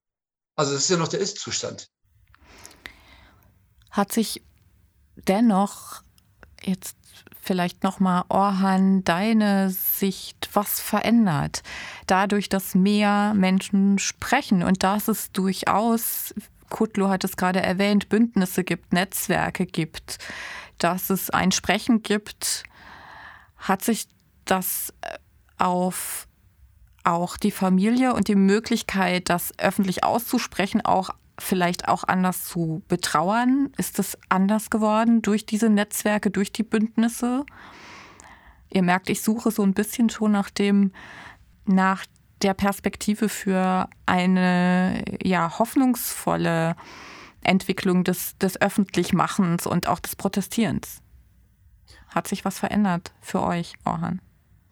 Also 0.56 0.74
das 0.74 0.82
ist 0.82 0.90
ja 0.90 0.98
noch 0.98 1.08
der 1.08 1.20
Ist-Zustand. 1.20 1.88
Hat 3.90 4.12
sich 4.12 4.44
dennoch 5.16 6.02
jetzt 6.62 6.96
vielleicht 7.40 7.84
nochmal, 7.84 8.24
Orhan, 8.28 9.04
deine 9.04 9.70
Sicht, 9.70 10.48
was 10.54 10.80
verändert? 10.80 11.62
Dadurch, 12.06 12.48
dass 12.48 12.74
mehr 12.74 13.34
Menschen 13.34 13.98
sprechen 13.98 14.62
und 14.62 14.82
dass 14.82 15.08
es 15.08 15.30
durchaus, 15.32 16.34
Kutlo 16.70 17.08
hat 17.08 17.24
es 17.24 17.36
gerade 17.36 17.62
erwähnt, 17.62 18.08
Bündnisse 18.08 18.64
gibt, 18.64 18.92
Netzwerke 18.92 19.66
gibt, 19.66 20.18
dass 20.78 21.10
es 21.10 21.30
ein 21.30 21.52
Sprechen 21.52 22.02
gibt, 22.02 22.64
hat 23.56 23.82
sich 23.82 24.08
das 24.44 24.92
äh, 25.02 25.18
auf 25.58 26.26
auch 27.04 27.36
die 27.36 27.50
Familie 27.50 28.14
und 28.14 28.28
die 28.28 28.34
Möglichkeit, 28.34 29.28
das 29.28 29.52
öffentlich 29.58 30.04
auszusprechen, 30.04 30.80
auch 30.80 31.10
vielleicht 31.38 31.88
auch 31.88 32.04
anders 32.04 32.44
zu 32.44 32.82
betrauern? 32.88 33.72
Ist 33.76 33.98
es 33.98 34.18
anders 34.28 34.70
geworden 34.70 35.22
durch 35.22 35.46
diese 35.46 35.68
Netzwerke, 35.68 36.30
durch 36.30 36.52
die 36.52 36.62
Bündnisse? 36.62 37.44
Ihr 38.70 38.82
merkt, 38.82 39.08
ich 39.08 39.22
suche 39.22 39.50
so 39.50 39.62
ein 39.62 39.74
bisschen 39.74 40.10
schon 40.10 40.32
nach 40.32 40.50
dem, 40.50 40.92
nach 41.64 42.04
der 42.42 42.54
Perspektive 42.54 43.28
für 43.28 43.88
eine 44.06 45.04
ja, 45.22 45.58
hoffnungsvolle 45.58 46.76
Entwicklung 47.42 48.04
des, 48.04 48.36
des 48.38 48.60
Öffentlichmachens 48.60 49.66
und 49.66 49.86
auch 49.86 50.00
des 50.00 50.16
Protestierens. 50.16 50.98
Hat 52.08 52.28
sich 52.28 52.44
was 52.44 52.58
verändert 52.58 53.12
für 53.20 53.42
euch, 53.42 53.74
Orhan? 53.84 54.20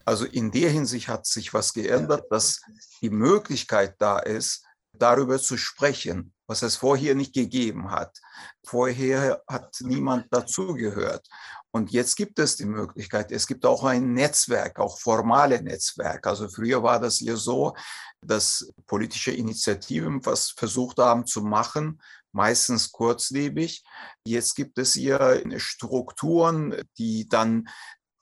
Also 0.04 0.24
in 0.24 0.50
der 0.50 0.70
Hinsicht 0.70 1.08
hat 1.08 1.26
sich 1.26 1.54
was 1.54 1.72
geändert, 1.72 2.24
dass 2.30 2.60
die 3.00 3.10
Möglichkeit 3.10 3.96
da 4.00 4.18
ist, 4.18 4.64
darüber 4.92 5.38
zu 5.38 5.56
sprechen, 5.56 6.31
was 6.46 6.62
es 6.62 6.76
vorher 6.76 7.14
nicht 7.14 7.34
gegeben 7.34 7.90
hat. 7.90 8.18
Vorher 8.64 9.42
hat 9.48 9.76
niemand 9.80 10.26
dazugehört. 10.30 11.26
Und 11.70 11.90
jetzt 11.90 12.16
gibt 12.16 12.38
es 12.38 12.56
die 12.56 12.66
Möglichkeit, 12.66 13.32
es 13.32 13.46
gibt 13.46 13.64
auch 13.64 13.84
ein 13.84 14.12
Netzwerk, 14.12 14.78
auch 14.78 14.98
formale 14.98 15.62
Netzwerk. 15.62 16.26
Also 16.26 16.48
früher 16.48 16.82
war 16.82 17.00
das 17.00 17.20
ja 17.20 17.36
so, 17.36 17.74
dass 18.20 18.70
politische 18.86 19.32
Initiativen 19.32 20.24
was 20.24 20.50
versucht 20.50 20.98
haben 20.98 21.26
zu 21.26 21.42
machen, 21.42 22.00
meistens 22.32 22.92
kurzlebig. 22.92 23.82
Jetzt 24.26 24.54
gibt 24.54 24.78
es 24.78 24.94
hier 24.94 25.42
Strukturen, 25.56 26.74
die 26.98 27.28
dann 27.28 27.68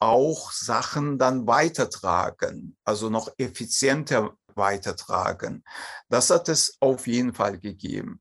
auch 0.01 0.51
Sachen 0.51 1.18
dann 1.18 1.47
weitertragen, 1.47 2.77
also 2.85 3.11
noch 3.11 3.31
effizienter 3.37 4.35
weitertragen. 4.57 5.64
Das 6.09 6.30
hat 6.30 6.48
es 6.48 6.76
auf 6.80 7.07
jeden 7.07 7.34
Fall 7.34 7.59
gegeben. 7.59 8.20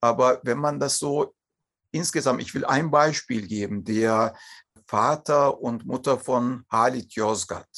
Aber 0.00 0.40
wenn 0.44 0.58
man 0.58 0.78
das 0.78 0.98
so 0.98 1.34
insgesamt, 1.90 2.42
ich 2.42 2.54
will 2.54 2.64
ein 2.64 2.90
Beispiel 2.90 3.46
geben, 3.46 3.84
der 3.84 4.36
Vater 4.86 5.60
und 5.60 5.86
Mutter 5.86 6.18
von 6.18 6.64
Halit 6.70 7.12
Yozgat, 7.14 7.68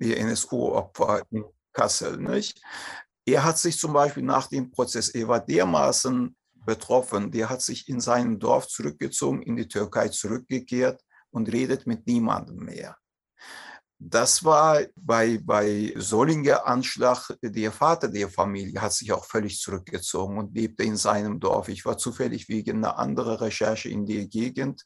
die 0.00 0.16
NSU-Opfer 0.16 1.22
in 1.30 1.44
Kassel, 1.72 2.18
nicht? 2.18 2.60
Er 3.24 3.44
hat 3.44 3.58
sich 3.58 3.78
zum 3.78 3.92
Beispiel 3.92 4.22
nach 4.22 4.48
dem 4.48 4.70
Prozess, 4.70 5.10
er 5.10 5.28
war 5.28 5.40
dermaßen 5.40 6.36
betroffen, 6.54 7.30
der 7.30 7.48
hat 7.48 7.62
sich 7.62 7.88
in 7.88 8.00
sein 8.00 8.38
Dorf 8.38 8.68
zurückgezogen, 8.68 9.42
in 9.42 9.56
die 9.56 9.68
Türkei 9.68 10.08
zurückgekehrt 10.08 11.02
und 11.30 11.50
redet 11.52 11.86
mit 11.86 12.06
niemandem 12.06 12.56
mehr. 12.56 12.96
Das 14.04 14.44
war 14.44 14.80
bei, 14.96 15.38
bei 15.40 15.94
Solinger 15.96 16.66
Anschlag, 16.66 17.36
der 17.40 17.70
Vater 17.70 18.08
der 18.08 18.28
Familie 18.28 18.82
hat 18.82 18.92
sich 18.92 19.12
auch 19.12 19.24
völlig 19.24 19.60
zurückgezogen 19.60 20.38
und 20.38 20.56
lebte 20.56 20.82
in 20.82 20.96
seinem 20.96 21.38
Dorf. 21.38 21.68
Ich 21.68 21.84
war 21.84 21.96
zufällig 21.96 22.48
wegen 22.48 22.78
einer 22.78 22.98
anderen 22.98 23.36
Recherche 23.36 23.90
in 23.90 24.04
der 24.04 24.26
Gegend, 24.26 24.82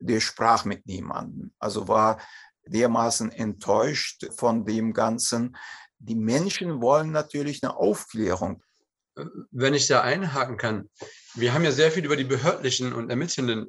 der 0.00 0.18
sprach 0.18 0.64
mit 0.64 0.86
niemandem. 0.86 1.52
Also 1.60 1.86
war 1.86 2.20
dermaßen 2.66 3.30
enttäuscht 3.30 4.26
von 4.34 4.64
dem 4.64 4.92
Ganzen. 4.92 5.56
Die 6.00 6.16
Menschen 6.16 6.80
wollen 6.80 7.12
natürlich 7.12 7.62
eine 7.62 7.76
Aufklärung. 7.76 8.64
Wenn 9.52 9.74
ich 9.74 9.86
da 9.86 10.00
einhaken 10.00 10.56
kann, 10.56 10.90
wir 11.34 11.54
haben 11.54 11.62
ja 11.62 11.70
sehr 11.70 11.92
viel 11.92 12.04
über 12.04 12.16
die 12.16 12.24
behördlichen 12.24 12.92
und 12.92 13.08
ermittelnden 13.08 13.68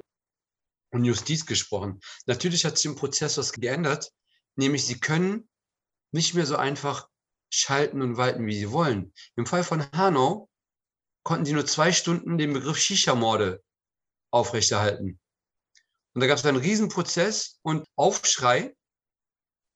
und 0.90 1.04
Justiz 1.04 1.46
gesprochen. 1.46 2.00
Natürlich 2.26 2.64
hat 2.64 2.76
sich 2.76 2.86
im 2.86 2.96
Prozess 2.96 3.38
was 3.38 3.52
geändert, 3.52 4.10
nämlich 4.56 4.86
sie 4.86 4.98
können 4.98 5.48
nicht 6.12 6.34
mehr 6.34 6.46
so 6.46 6.56
einfach 6.56 7.08
schalten 7.52 8.02
und 8.02 8.16
walten, 8.16 8.46
wie 8.46 8.58
sie 8.58 8.70
wollen. 8.70 9.12
Im 9.36 9.46
Fall 9.46 9.64
von 9.64 9.90
Hanau 9.92 10.48
konnten 11.24 11.44
sie 11.44 11.52
nur 11.52 11.66
zwei 11.66 11.92
Stunden 11.92 12.38
den 12.38 12.52
Begriff 12.52 12.78
Shisha-Morde 12.78 13.62
aufrechterhalten. 14.32 15.18
Und 16.14 16.20
da 16.20 16.26
gab 16.26 16.38
es 16.38 16.44
einen 16.44 16.58
Riesenprozess 16.58 17.58
und 17.62 17.86
Aufschrei 17.96 18.74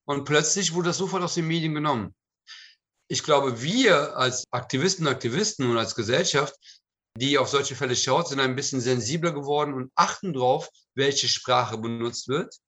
und 0.06 0.24
plötzlich 0.24 0.74
wurde 0.74 0.88
das 0.88 0.98
sofort 0.98 1.22
aus 1.22 1.34
den 1.34 1.46
Medien 1.46 1.74
genommen. 1.74 2.14
Ich 3.08 3.22
glaube, 3.22 3.62
wir 3.62 4.16
als 4.16 4.44
Aktivisten 4.50 5.06
und 5.06 5.12
Aktivisten 5.12 5.70
und 5.70 5.76
als 5.76 5.94
Gesellschaft, 5.94 6.54
die 7.16 7.38
auf 7.38 7.48
solche 7.48 7.76
Fälle 7.76 7.94
schaut, 7.94 8.28
sind 8.28 8.40
ein 8.40 8.56
bisschen 8.56 8.80
sensibler 8.80 9.32
geworden 9.32 9.74
und 9.74 9.92
achten 9.94 10.32
darauf, 10.32 10.68
welche 10.94 11.28
Sprache 11.28 11.78
benutzt 11.78 12.28
wird 12.28 12.58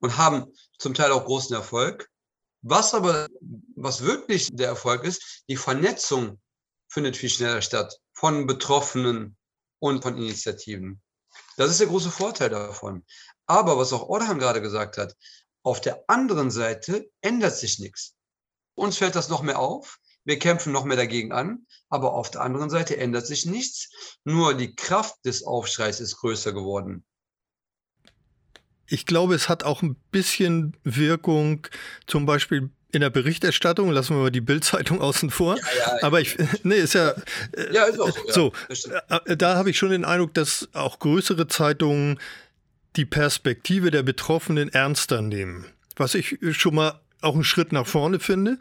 und 0.00 0.16
haben 0.16 0.52
zum 0.78 0.94
Teil 0.94 1.12
auch 1.12 1.24
großen 1.24 1.54
Erfolg. 1.54 2.08
Was 2.62 2.94
aber, 2.94 3.28
was 3.76 4.02
wirklich 4.02 4.50
der 4.52 4.68
Erfolg 4.68 5.04
ist, 5.04 5.44
die 5.48 5.56
Vernetzung 5.56 6.40
findet 6.88 7.16
viel 7.16 7.30
schneller 7.30 7.62
statt 7.62 7.96
von 8.12 8.46
Betroffenen 8.46 9.36
und 9.78 10.02
von 10.02 10.16
Initiativen. 10.16 11.00
Das 11.56 11.70
ist 11.70 11.80
der 11.80 11.86
große 11.86 12.10
Vorteil 12.10 12.50
davon. 12.50 13.04
Aber 13.46 13.78
was 13.78 13.92
auch 13.92 14.08
Orhan 14.08 14.38
gerade 14.38 14.60
gesagt 14.60 14.98
hat, 14.98 15.14
auf 15.62 15.80
der 15.80 16.04
anderen 16.08 16.50
Seite 16.50 17.10
ändert 17.20 17.56
sich 17.56 17.78
nichts. 17.78 18.14
Uns 18.74 18.98
fällt 18.98 19.16
das 19.16 19.28
noch 19.28 19.42
mehr 19.42 19.58
auf. 19.58 19.98
Wir 20.24 20.38
kämpfen 20.38 20.72
noch 20.72 20.84
mehr 20.84 20.96
dagegen 20.96 21.32
an. 21.32 21.66
Aber 21.88 22.14
auf 22.14 22.30
der 22.30 22.42
anderen 22.42 22.70
Seite 22.70 22.96
ändert 22.96 23.26
sich 23.26 23.46
nichts. 23.46 23.90
Nur 24.24 24.54
die 24.54 24.74
Kraft 24.74 25.16
des 25.24 25.42
Aufschreis 25.44 26.00
ist 26.00 26.16
größer 26.16 26.52
geworden. 26.52 27.04
Ich 28.88 29.06
glaube, 29.06 29.34
es 29.34 29.48
hat 29.48 29.64
auch 29.64 29.82
ein 29.82 29.96
bisschen 30.10 30.74
Wirkung, 30.82 31.66
zum 32.06 32.26
Beispiel 32.26 32.70
in 32.90 33.02
der 33.02 33.10
Berichterstattung, 33.10 33.90
lassen 33.90 34.16
wir 34.16 34.22
mal 34.22 34.30
die 34.30 34.40
Bildzeitung 34.40 35.00
außen 35.02 35.30
vor. 35.30 35.56
Ja, 35.56 35.62
ja, 35.78 36.02
aber 36.02 36.20
ich, 36.20 36.36
nee, 36.62 36.76
ist 36.76 36.94
ja. 36.94 37.10
Äh, 37.52 37.72
ja, 37.72 37.84
ist 37.84 38.00
auch 38.00 38.16
so. 38.28 38.52
so 38.70 38.90
äh, 39.26 39.36
da 39.36 39.56
habe 39.56 39.70
ich 39.70 39.78
schon 39.78 39.90
den 39.90 40.04
Eindruck, 40.04 40.34
dass 40.34 40.68
auch 40.72 40.98
größere 40.98 41.46
Zeitungen 41.48 42.18
die 42.96 43.04
Perspektive 43.04 43.90
der 43.90 44.02
Betroffenen 44.02 44.70
ernster 44.70 45.22
nehmen. 45.22 45.66
Was 45.96 46.14
ich 46.14 46.38
schon 46.52 46.74
mal 46.74 47.00
auch 47.20 47.34
einen 47.34 47.44
Schritt 47.44 47.72
nach 47.72 47.86
vorne 47.86 48.20
finde, 48.20 48.58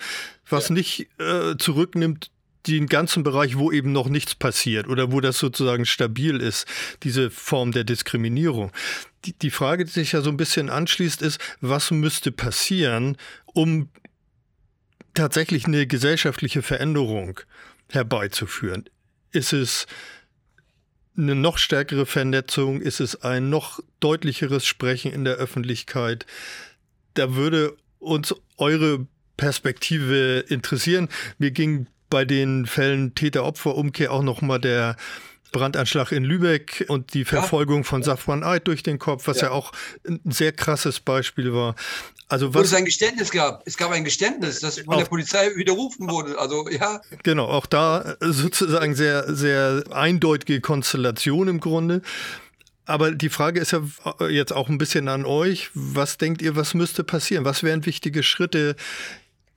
was 0.50 0.70
ja. 0.70 0.76
nicht 0.76 1.08
äh, 1.20 1.56
zurücknimmt 1.58 2.32
den 2.68 2.88
ganzen 2.88 3.24
Bereich, 3.24 3.58
wo 3.58 3.72
eben 3.72 3.92
noch 3.94 4.10
nichts 4.10 4.36
passiert 4.36 4.88
oder 4.88 5.12
wo 5.12 5.22
das 5.22 5.40
sozusagen 5.40 5.86
stabil 5.86 6.42
ist, 6.42 6.68
diese 7.04 7.30
Form 7.30 7.72
der 7.72 7.86
Diskriminierung. 7.86 8.72
Die, 9.42 9.52
Frage, 9.52 9.86
die 9.86 9.92
sich 9.92 10.12
ja 10.12 10.22
so 10.22 10.30
ein 10.30 10.38
bisschen 10.38 10.70
anschließt, 10.70 11.22
ist, 11.22 11.40
was 11.62 11.92
müsste 11.92 12.32
passieren, 12.32 13.18
um 13.46 13.90
tatsächlich 15.14 15.66
eine 15.66 15.88
gesellschaftliche 15.88 16.62
Veränderung 16.62 17.40
herbeizuführen? 17.90 18.90
Ist 19.32 19.54
es 19.54 19.88
eine 21.18 21.36
noch 21.36 21.58
stärkere 21.58 22.06
Vernetzung? 22.06 22.82
Ist 22.82 23.00
es 23.00 23.24
ein 23.24 23.50
noch 23.50 23.80
deutlicheres 24.00 24.66
Sprechen 24.66 25.12
in 25.12 25.26
der 25.26 25.36
Öffentlichkeit? 25.36 26.26
Da 27.16 27.36
würde 27.36 27.76
uns 28.00 28.36
eure 28.58 29.08
Perspektive 29.36 30.46
interessieren. 30.48 31.10
Mir 31.38 31.52
ging 31.52 31.88
bei 32.10 32.26
den 32.26 32.66
Fällen 32.66 33.16
Täter-Opfer-Umkehr 33.16 34.12
auch 34.12 34.24
nochmal 34.24 34.60
der 34.60 34.96
Brandanschlag 35.52 36.12
in 36.12 36.24
Lübeck 36.24 36.86
und 36.88 37.14
die 37.14 37.26
Verfolgung 37.26 37.80
ja. 37.80 37.84
von 37.84 38.04
Safwan 38.04 38.44
Eid 38.44 38.68
durch 38.68 38.84
den 38.84 39.00
Kopf, 39.00 39.28
was 39.28 39.42
ja. 39.42 39.48
ja. 39.48 39.52
auch 39.52 39.72
ein 40.08 40.20
sehr 40.26 40.52
krasses 40.52 41.00
Beispiel 41.00 41.54
war. 41.54 41.76
Also 42.30 42.54
was, 42.54 42.60
Wo 42.60 42.66
es 42.66 42.74
ein 42.74 42.86
Geständnis 42.86 43.32
gab. 43.32 43.66
Es 43.66 43.78
gab 43.78 43.92
ein 43.92 44.04
Geständnis, 44.04 44.60
das 44.60 44.80
von 44.80 44.96
auch, 44.96 45.00
der 45.00 45.06
Polizei 45.06 45.56
widerrufen 45.56 46.10
wurde. 46.10 46.38
Also 46.38 46.68
ja. 46.70 47.02
Genau, 47.24 47.46
auch 47.46 47.66
da 47.66 48.18
sozusagen 48.20 48.96
sehr, 48.96 49.34
sehr 49.34 49.84
eindeutige 49.92 50.60
Konstellation 50.60 51.48
im 51.48 51.60
Grunde. 51.60 52.02
Aber 52.86 53.12
die 53.12 53.30
Frage 53.30 53.60
ist 53.60 53.72
ja 53.72 53.82
jetzt 54.30 54.54
auch 54.54 54.70
ein 54.70 54.78
bisschen 54.78 55.08
an 55.08 55.26
euch. 55.26 55.70
Was 55.74 56.18
denkt 56.18 56.42
ihr, 56.42 56.56
was 56.56 56.74
müsste 56.74 57.04
passieren? 57.04 57.46
Was 57.46 57.64
wären 57.64 57.86
wichtige 57.86 58.24
Schritte 58.24 58.76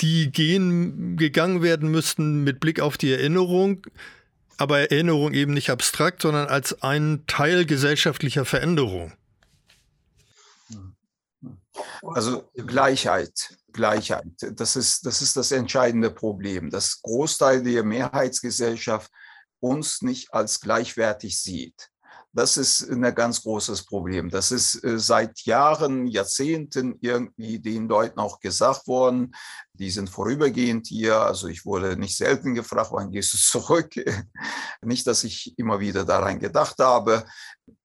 die 0.01 0.30
gehen, 0.32 1.16
gegangen 1.16 1.62
werden 1.62 1.91
müssten 1.91 2.43
mit 2.43 2.61
Blick 2.61 2.80
auf 2.80 2.97
die 2.97 3.12
Erinnerung, 3.12 3.86
aber 4.61 4.81
Erinnerung 4.81 5.33
eben 5.33 5.55
nicht 5.55 5.71
abstrakt, 5.71 6.23
sondern 6.23 6.49
als 6.49 6.83
ein 6.83 7.25
Teil 7.27 7.65
gesellschaftlicher 7.65 8.45
Veränderung. 8.45 9.13
Also 12.03 12.51
Gleichheit, 12.55 13.57
Gleichheit, 13.73 14.27
das 14.53 14.77
ist, 14.77 15.07
das 15.07 15.23
ist 15.23 15.37
das 15.37 15.53
entscheidende 15.53 16.11
Problem, 16.11 16.71
dass 16.71 17.01
Großteil 17.03 17.63
der 17.63 17.85
Mehrheitsgesellschaft 17.85 19.11
uns 19.61 20.03
nicht 20.03 20.33
als 20.33 20.61
gleichwertig 20.61 21.41
sieht. 21.41 21.89
Das 22.33 22.57
ist 22.57 22.89
ein 22.89 23.03
ganz 23.14 23.43
großes 23.43 23.85
Problem. 23.87 24.31
Das 24.31 24.53
ist 24.53 24.85
äh, 24.85 24.99
seit 25.01 25.41
Jahren, 25.41 26.07
Jahrzehnten 26.07 26.97
irgendwie 27.01 27.59
den 27.59 27.89
Leuten 27.89 28.20
auch 28.20 28.39
gesagt 28.39 28.87
worden. 28.87 29.35
Die 29.72 29.91
sind 29.91 30.09
vorübergehend 30.09 30.87
hier. 30.87 31.16
Also 31.16 31.49
ich 31.49 31.66
wurde 31.66 31.97
nicht 31.97 32.16
selten 32.16 32.55
gefragt, 32.55 32.91
wann 32.93 33.11
gehst 33.11 33.33
du 33.33 33.39
zurück? 33.61 33.95
nicht, 34.83 35.07
dass 35.07 35.24
ich 35.24 35.59
immer 35.59 35.81
wieder 35.81 36.05
daran 36.05 36.39
gedacht 36.39 36.78
habe. 36.78 37.24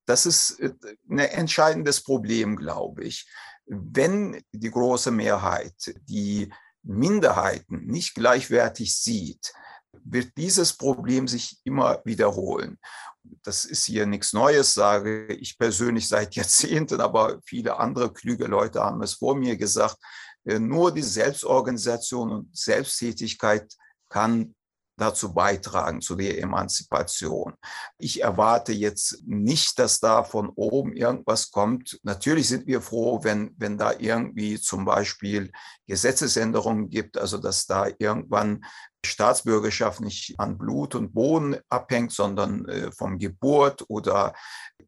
Das 0.05 0.27
ist 0.27 0.59
äh, 0.59 0.73
ein 1.09 1.19
entscheidendes 1.19 2.03
Problem, 2.03 2.55
glaube 2.55 3.03
ich. 3.05 3.27
Wenn 3.65 4.43
die 4.51 4.69
große 4.69 5.09
Mehrheit 5.09 5.73
die 6.07 6.53
Minderheiten 6.83 7.87
nicht 7.87 8.13
gleichwertig 8.13 8.95
sieht, 8.95 9.53
wird 10.03 10.37
dieses 10.37 10.73
Problem 10.73 11.27
sich 11.27 11.59
immer 11.63 11.99
wiederholen 12.05 12.77
das 13.45 13.63
ist 13.63 13.85
hier 13.85 14.05
nichts 14.05 14.33
Neues, 14.33 14.73
sage 14.73 15.27
ich 15.27 15.57
persönlich 15.57 16.07
seit 16.07 16.35
Jahrzehnten, 16.35 16.99
aber 16.99 17.39
viele 17.45 17.77
andere 17.77 18.11
klüge 18.11 18.45
Leute 18.45 18.81
haben 18.81 19.01
es 19.03 19.13
vor 19.13 19.35
mir 19.35 19.55
gesagt. 19.55 19.97
Äh, 20.45 20.59
nur 20.59 20.91
die 20.91 21.03
Selbstorganisation 21.03 22.31
und 22.31 22.57
Selbsttätigkeit 22.57 23.71
kann 24.09 24.55
dazu 24.97 25.33
beitragen, 25.33 26.01
zu 26.01 26.15
der 26.15 26.39
Emanzipation. 26.39 27.53
Ich 27.97 28.21
erwarte 28.21 28.71
jetzt 28.71 29.23
nicht, 29.25 29.77
dass 29.79 29.99
da 29.99 30.23
von 30.23 30.49
oben 30.49 30.93
irgendwas 30.93 31.51
kommt. 31.51 31.99
Natürlich 32.03 32.47
sind 32.47 32.65
wir 32.67 32.81
froh, 32.81 33.23
wenn, 33.23 33.53
wenn 33.57 33.77
da 33.77 33.93
irgendwie 33.97 34.59
zum 34.59 34.85
Beispiel 34.85 35.51
Gesetzesänderungen 35.87 36.89
gibt, 36.89 37.17
also 37.17 37.37
dass 37.37 37.65
da 37.65 37.87
irgendwann 37.99 38.63
Staatsbürgerschaft 39.05 40.01
nicht 40.01 40.39
an 40.39 40.57
Blut 40.57 40.95
und 40.95 41.13
Boden 41.13 41.57
abhängt, 41.69 42.11
sondern 42.11 42.67
äh, 42.67 42.91
vom 42.91 43.19
Geburt 43.19 43.85
oder 43.87 44.33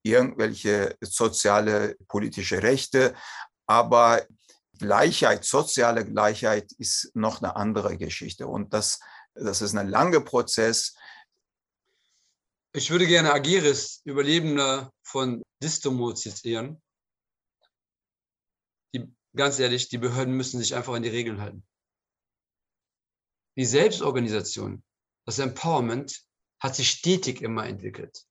irgendwelche 0.03 0.95
soziale, 1.01 1.95
politische 2.07 2.63
Rechte. 2.63 3.13
Aber 3.67 4.21
Gleichheit, 4.79 5.43
soziale 5.43 6.05
Gleichheit 6.05 6.71
ist 6.77 7.11
noch 7.13 7.41
eine 7.41 7.55
andere 7.55 7.97
Geschichte. 7.97 8.47
Und 8.47 8.73
das 8.73 8.99
das 9.39 9.61
ist 9.61 9.75
ein 9.75 9.89
langer 9.89 10.21
Prozess. 10.21 10.95
Ich 12.73 12.91
würde 12.91 13.07
gerne 13.07 13.33
Agiris, 13.33 14.01
Überlebender 14.03 14.91
von 15.01 15.43
Distomo, 15.61 16.13
zitieren. 16.13 16.81
Die, 18.93 19.11
ganz 19.35 19.59
ehrlich, 19.59 19.89
die 19.89 19.97
Behörden 19.97 20.35
müssen 20.35 20.59
sich 20.59 20.75
einfach 20.75 20.93
an 20.93 21.03
die 21.03 21.09
Regeln 21.09 21.41
halten. 21.41 21.65
Die 23.55 23.65
Selbstorganisation, 23.65 24.83
das 25.25 25.39
Empowerment 25.39 26.21
hat 26.59 26.75
sich 26.75 26.89
stetig 26.89 27.41
immer 27.41 27.65
entwickelt. 27.65 28.25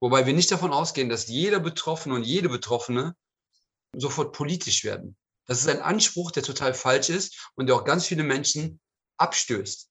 Wobei 0.00 0.26
wir 0.26 0.34
nicht 0.34 0.50
davon 0.50 0.72
ausgehen, 0.72 1.08
dass 1.08 1.28
jeder 1.28 1.60
Betroffene 1.60 2.14
und 2.14 2.24
jede 2.24 2.48
Betroffene 2.48 3.14
sofort 3.96 4.34
politisch 4.34 4.84
werden. 4.84 5.16
Das 5.46 5.60
ist 5.60 5.68
ein 5.68 5.82
Anspruch, 5.82 6.30
der 6.30 6.42
total 6.42 6.74
falsch 6.74 7.10
ist 7.10 7.50
und 7.54 7.66
der 7.66 7.76
auch 7.76 7.84
ganz 7.84 8.06
viele 8.06 8.22
Menschen 8.22 8.80
abstößt 9.18 9.90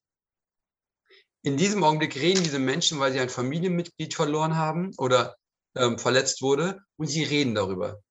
in 1.43 1.57
diesem 1.57 1.83
Augenblick 1.83 2.15
reden 2.15 2.43
diese 2.43 2.59
Menschen, 2.59 2.99
weil 2.99 3.11
sie 3.11 3.19
ein 3.19 3.29
Familienmitglied 3.29 4.13
verloren 4.13 4.55
haben 4.55 4.93
oder 4.97 5.35
ähm, 5.75 5.99
verletzt 5.99 6.41
wurde 6.41 6.79
und 6.97 7.07
sie 7.07 7.23
reden 7.23 7.53
darüber. 7.53 8.01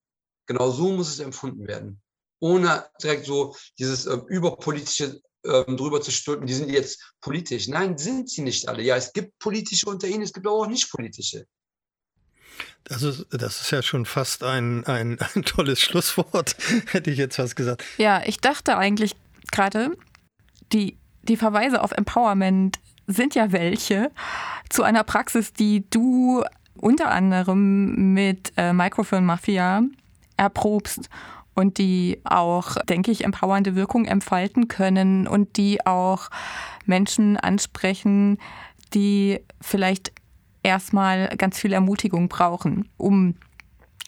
Genau 0.46 0.70
so 0.70 0.92
muss 0.92 1.08
es 1.08 1.18
empfunden 1.18 1.66
werden. 1.66 2.00
Ohne 2.40 2.86
direkt 3.02 3.24
so 3.24 3.56
dieses 3.78 4.06
ähm, 4.06 4.24
überpolitische 4.28 5.20
ähm, 5.44 5.76
drüber 5.76 6.00
zu 6.02 6.10
stülpen, 6.10 6.46
die 6.46 6.54
sind 6.54 6.70
jetzt 6.70 7.14
politisch. 7.20 7.68
Nein, 7.68 7.96
sind 7.96 8.28
sie 8.28 8.42
nicht 8.42 8.68
alle. 8.68 8.82
Ja, 8.82 8.96
es 8.96 9.12
gibt 9.12 9.38
politische 9.38 9.86
unter 9.86 10.08
ihnen, 10.08 10.22
es 10.22 10.32
gibt 10.32 10.46
aber 10.46 10.56
auch 10.56 10.66
nicht 10.66 10.90
politische. 10.90 11.46
Das 12.84 13.02
ist, 13.02 13.26
das 13.30 13.62
ist 13.62 13.70
ja 13.70 13.82
schon 13.82 14.04
fast 14.04 14.42
ein, 14.42 14.84
ein, 14.84 15.18
ein 15.34 15.42
tolles 15.44 15.80
Schlusswort, 15.80 16.56
hätte 16.86 17.10
ich 17.10 17.18
jetzt 17.18 17.38
was 17.38 17.56
gesagt. 17.56 17.82
Ja, 17.96 18.22
ich 18.26 18.38
dachte 18.38 18.76
eigentlich 18.76 19.16
gerade, 19.50 19.96
die, 20.72 20.98
die 21.22 21.36
Verweise 21.36 21.82
auf 21.82 21.92
Empowerment 21.92 22.78
sind 23.06 23.34
ja 23.34 23.52
welche 23.52 24.10
zu 24.68 24.82
einer 24.82 25.04
Praxis, 25.04 25.52
die 25.52 25.88
du 25.90 26.44
unter 26.74 27.10
anderem 27.10 28.14
mit 28.14 28.52
äh, 28.56 28.72
Microfilm 28.72 29.24
Mafia 29.24 29.82
erprobst 30.36 31.08
und 31.54 31.78
die 31.78 32.20
auch, 32.24 32.76
denke 32.88 33.10
ich, 33.10 33.24
empowernde 33.24 33.74
Wirkung 33.74 34.06
entfalten 34.06 34.68
können 34.68 35.26
und 35.26 35.56
die 35.56 35.84
auch 35.86 36.28
Menschen 36.86 37.36
ansprechen, 37.36 38.38
die 38.94 39.40
vielleicht 39.60 40.12
erstmal 40.62 41.28
ganz 41.36 41.58
viel 41.58 41.72
Ermutigung 41.72 42.28
brauchen, 42.28 42.88
um 42.96 43.34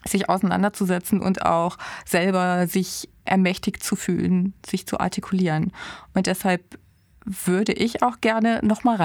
sich 0.07 0.29
auseinanderzusetzen 0.29 1.21
und 1.21 1.45
auch 1.45 1.79
selber 2.05 2.67
sich 2.67 3.09
ermächtigt 3.25 3.83
zu 3.83 3.97
fühlen, 3.97 4.53
sich 4.67 4.87
zu 4.87 5.01
artikulieren. 5.01 5.73
Und 6.13 6.27
deshalb 6.27 6.79
würde 7.25 7.73
ich 7.73 8.03
auch 8.03 8.21
gerne 8.21 8.61
noch 8.63 8.85
mal 8.85 8.97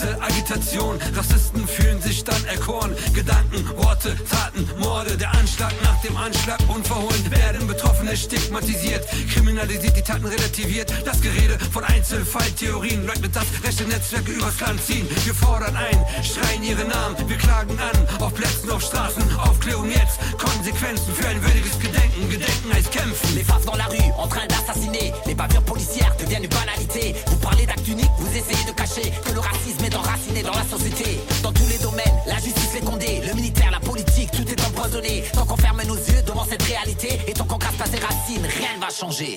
reinhören. 0.00 0.22
Agitation. 0.22 0.98
Rassisten 1.14 1.66
fühlen 1.66 2.00
sich 2.00 2.24
dann 2.24 2.44
erkoren. 2.46 2.94
Gedanken, 3.14 3.68
Worte, 3.76 4.16
Taten, 4.24 4.68
Morde. 4.78 5.16
Der 5.16 5.30
Anschlag 5.34 5.72
nach 5.82 6.00
dem 6.02 6.16
Anschlag 6.16 6.58
unverhohlen 6.68 7.30
werden 7.30 7.66
Betroffene 7.66 8.16
stigmatisiert. 8.16 9.06
Kriminalisiert, 9.32 9.96
die 9.96 10.02
Taten 10.02 10.26
relativiert. 10.26 10.92
Das 11.04 11.20
Gerede 11.20 11.58
von 11.72 11.84
Einzelfalltheorien 11.84 13.06
leugnet 13.06 13.34
das 13.34 13.46
rechte 13.64 13.84
Netzwerke 13.84 14.32
übers 14.32 14.60
Land 14.60 14.82
ziehen. 14.84 15.08
Wir 15.24 15.34
fordern 15.34 15.76
ein, 15.76 16.04
schreien 16.22 16.62
ihre 16.62 16.84
Namen. 16.84 17.16
Wir 17.26 17.36
klagen 17.36 17.78
an, 17.78 18.22
auf 18.22 18.34
Plätzen, 18.34 18.70
auf 18.70 18.82
Straßen. 18.82 19.22
Aufklärung 19.38 19.90
jetzt, 19.90 20.18
Konsequenzen 20.38 21.12
für 21.14 21.28
ein 21.28 21.42
würdiges 21.42 21.78
Gedenken. 21.78 22.28
Gedenken 22.30 22.72
heißt 22.72 22.90
kämpfen. 22.90 23.34
Les 23.34 23.44
faves 23.44 23.64
dans 23.64 23.76
la 23.76 23.86
rue, 23.86 24.12
en 24.16 24.28
train 24.28 24.46
d'assassiner. 24.46 25.12
Les 25.26 25.34
bavures 25.34 25.62
policières 25.62 26.14
deviennent 26.16 26.44
une 26.44 26.50
banalité. 26.50 27.14
Vous 27.26 27.36
parlez 27.36 27.66
d'actes 27.66 27.86
uniques, 27.86 28.10
vous 28.18 28.36
essayez 28.36 28.64
de 28.66 28.72
cacher 28.72 29.12
que 29.24 29.32
le 29.32 29.40
racisme 29.40 29.87
est 29.88 29.96
enraciné 29.96 30.42
dans 30.42 30.52
la 30.52 30.64
société. 30.64 31.18
Dans 31.42 31.52
tous 31.52 31.66
les 31.68 31.78
domaines, 31.78 32.18
la 32.26 32.36
justice 32.36 32.74
est 32.76 32.84
condée, 32.84 33.22
le 33.26 33.34
militaire, 33.34 33.70
la 33.70 33.80
politique, 33.80 34.30
tout 34.32 34.46
est 34.48 34.60
empoisonné. 34.66 35.24
Tant 35.32 35.46
qu'on 35.46 35.56
ferme 35.56 35.82
nos 35.86 35.96
yeux 35.96 36.22
devant 36.26 36.44
cette 36.44 36.62
réalité 36.62 37.18
et 37.26 37.32
tant 37.32 37.44
qu'on 37.44 37.58
casse 37.58 37.76
pas 37.76 37.86
ses 37.86 37.98
racines, 37.98 38.46
rien 38.46 38.76
ne 38.76 38.80
va 38.80 38.90
changer. 38.90 39.36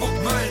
Hamburg, 0.00 0.44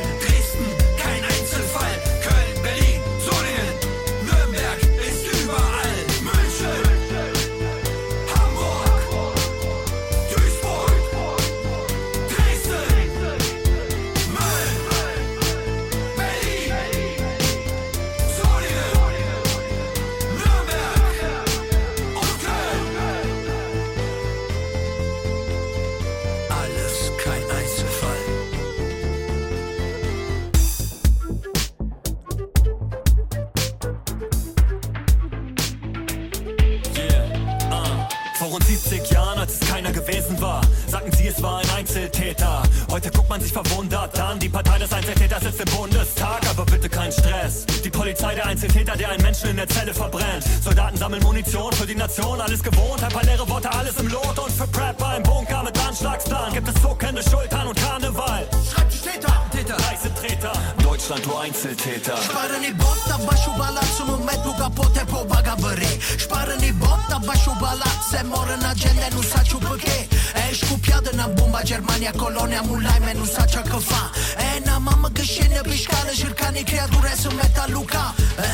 Einzeltäter. 41.83 42.63
Heute 42.91 43.11
guckt 43.11 43.29
man 43.29 43.41
sich 43.41 43.51
verwundert 43.51 44.19
an. 44.19 44.39
Die 44.39 44.49
Partei 44.49 44.79
des 44.79 44.91
Einzeltäters 44.91 45.43
sitzt 45.43 45.59
im 45.59 45.77
Bundestag, 45.77 46.41
aber 46.49 46.65
bitte 46.65 46.89
kein 46.89 47.11
Stress. 47.11 47.65
Die 47.83 47.89
Polizei 47.89 48.35
der 48.35 48.45
Einzeltäter, 48.45 48.95
der 48.95 49.09
einen 49.09 49.21
Menschen 49.21 49.49
in 49.49 49.57
der 49.57 49.67
Zelle 49.67 49.93
verbrennt. 49.93 50.43
Soldaten 50.63 50.97
sammeln 50.97 51.21
Munition 51.23 51.71
für 51.73 51.85
die 51.85 51.95
Nation, 51.95 52.39
alles 52.39 52.63
gewohnt. 52.63 53.03
Ein 53.03 53.09
paar 53.09 53.23
leere 53.23 53.47
Worte, 53.49 53.71
alles 53.71 53.97
im 53.97 54.07
Lot. 54.07 54.37
Und 54.39 54.51
für 54.51 54.67
Prepper 54.67 55.17
im 55.17 55.23
Bunker 55.23 55.63
mit 55.63 55.77
Anschlagsplan 55.87 56.53
gibt 56.53 56.67
es 56.67 56.81
zuckende 56.81 57.21
Schultern 57.23 57.67
und 57.67 57.77
Karneval. 57.79 58.47
Schreibt 58.71 58.93
die 58.93 58.97
Täter, 58.97 59.33
Täter, 59.51 59.77
weiße 59.77 60.13
Treter. 60.15 60.53
Deutschland, 60.81 61.25
du 61.25 61.35
Einzeltäter. 61.35 62.17
Spară-ne 62.17 62.71
bota, 62.77 63.19
bașu 63.25 63.51
balat, 63.57 63.89
sunt 63.97 64.09
un 64.09 64.23
metru 64.23 64.55
capote 64.57 65.03
pe 65.05 65.15
o 65.21 65.25
bagabăre. 65.25 65.91
Spară-ne 66.17 66.71
bota, 66.79 67.19
bașu 67.25 67.57
balat, 67.59 67.97
se 68.11 68.23
mor 68.43 68.57
în 68.59 68.65
agenda, 68.73 69.07
nu 69.15 69.21
sa 69.21 69.39
ciupăche. 69.49 70.07
Ești 70.49 70.65
cu 70.69 70.75
piadă 70.85 71.11
na 71.19 71.27
bomba 71.37 71.61
Germania, 71.71 72.11
colonia 72.23 72.61
mulai, 72.71 72.99
nu 73.19 73.25
sa 73.33 73.43
ce 73.51 73.61
că 73.69 73.77
fa. 73.89 74.03
E 74.47 74.61
na 74.67 74.77
mamă 74.77 75.07
gășene, 75.17 75.59
pișcală, 75.69 76.11
jircani, 76.19 76.63
creature, 76.69 77.13
să 77.21 77.29
metaluca. 77.41 78.05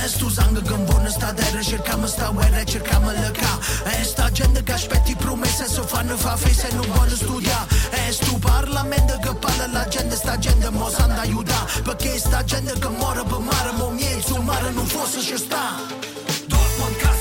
Estu 0.06 0.28
zangă 0.36 0.62
gâmbonă, 0.70 1.10
sta 1.18 1.30
de 1.38 1.46
ră, 1.54 1.62
jircam, 1.70 2.02
sta 2.14 2.34
uere, 2.38 2.64
circam, 2.72 3.04
lăca. 3.24 3.54
Esta 4.02 4.24
agenda, 4.32 4.60
ca 4.70 4.76
șpeti 4.84 5.14
promese, 5.24 5.66
să 5.76 5.82
fană 5.92 6.16
fa 6.24 6.34
fese, 6.44 6.68
nu 6.78 6.84
bună 6.94 7.16
studia. 7.24 7.60
Estu 8.08 8.34
parlament, 8.50 9.06
de 9.12 9.18
găpală, 9.26 9.66
la 9.74 9.82
agenda, 9.88 10.16
sta 10.22 10.32
agenda, 10.40 10.70
mozanda, 10.82 11.24
iuda. 11.34 11.60
Perché 11.86 12.12
sta 12.26 12.38
agenda, 12.46 12.74
că 12.84 12.90
moră, 13.02 13.24
pe 13.32 13.38
mară, 13.48 13.72
mă 13.80 13.88
mieți, 13.98 14.32
umară, 14.40 14.70
nu 14.78 14.84
fost 14.94 15.12
să-și 15.14 15.38
sta. 15.46 15.64
Dortmund, 16.52 16.96
Kassel, 17.02 17.19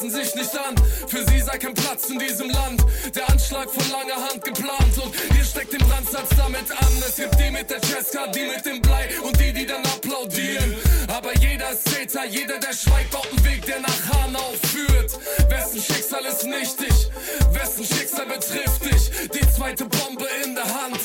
passen 0.00 0.10
sich 0.10 0.34
nicht 0.34 0.56
an. 0.56 0.74
Für 1.08 1.26
sie 1.28 1.40
sei 1.40 1.58
kein 1.58 1.74
Platz 1.74 2.08
in 2.08 2.18
diesem 2.18 2.48
Land. 2.48 2.82
Der 3.14 3.28
Anschlag 3.28 3.68
von 3.70 3.84
langer 3.90 4.28
Hand 4.28 4.42
geplant 4.42 4.96
und 5.02 5.14
ihr 5.36 5.44
steckt 5.44 5.72
den 5.72 5.80
Brandsatz 5.80 6.30
damit 6.36 6.70
an. 6.70 6.92
Es 7.06 7.16
gibt 7.16 7.38
die 7.38 7.50
mit 7.50 7.68
der 7.68 7.80
Cheska, 7.80 8.26
die 8.28 8.46
mit 8.46 8.64
dem 8.64 8.80
Blei 8.80 9.08
und 9.22 9.38
die, 9.38 9.52
die 9.52 9.66
dann 9.66 9.84
applaudieren. 9.84 10.74
Aber 11.08 11.36
jeder 11.36 11.70
ist 11.72 11.84
Täter, 11.84 12.24
jeder, 12.24 12.58
der 12.58 12.72
schweigt, 12.72 13.10
baut 13.10 13.28
einen 13.30 13.44
Weg, 13.44 13.66
der 13.66 13.80
nach 13.80 14.24
Hanau 14.24 14.54
führt. 14.72 15.18
Wessen 15.50 15.82
Schicksal 15.82 16.24
ist 16.24 16.44
nichtig? 16.44 17.10
Wessen 17.52 17.84
Schicksal 17.84 18.26
betrifft 18.26 18.84
dich? 18.84 19.10
Die 19.34 19.52
zweite 19.52 19.84
Bombe 19.84 20.26
in 20.44 20.54
der 20.54 20.64
Hand. 20.64 21.00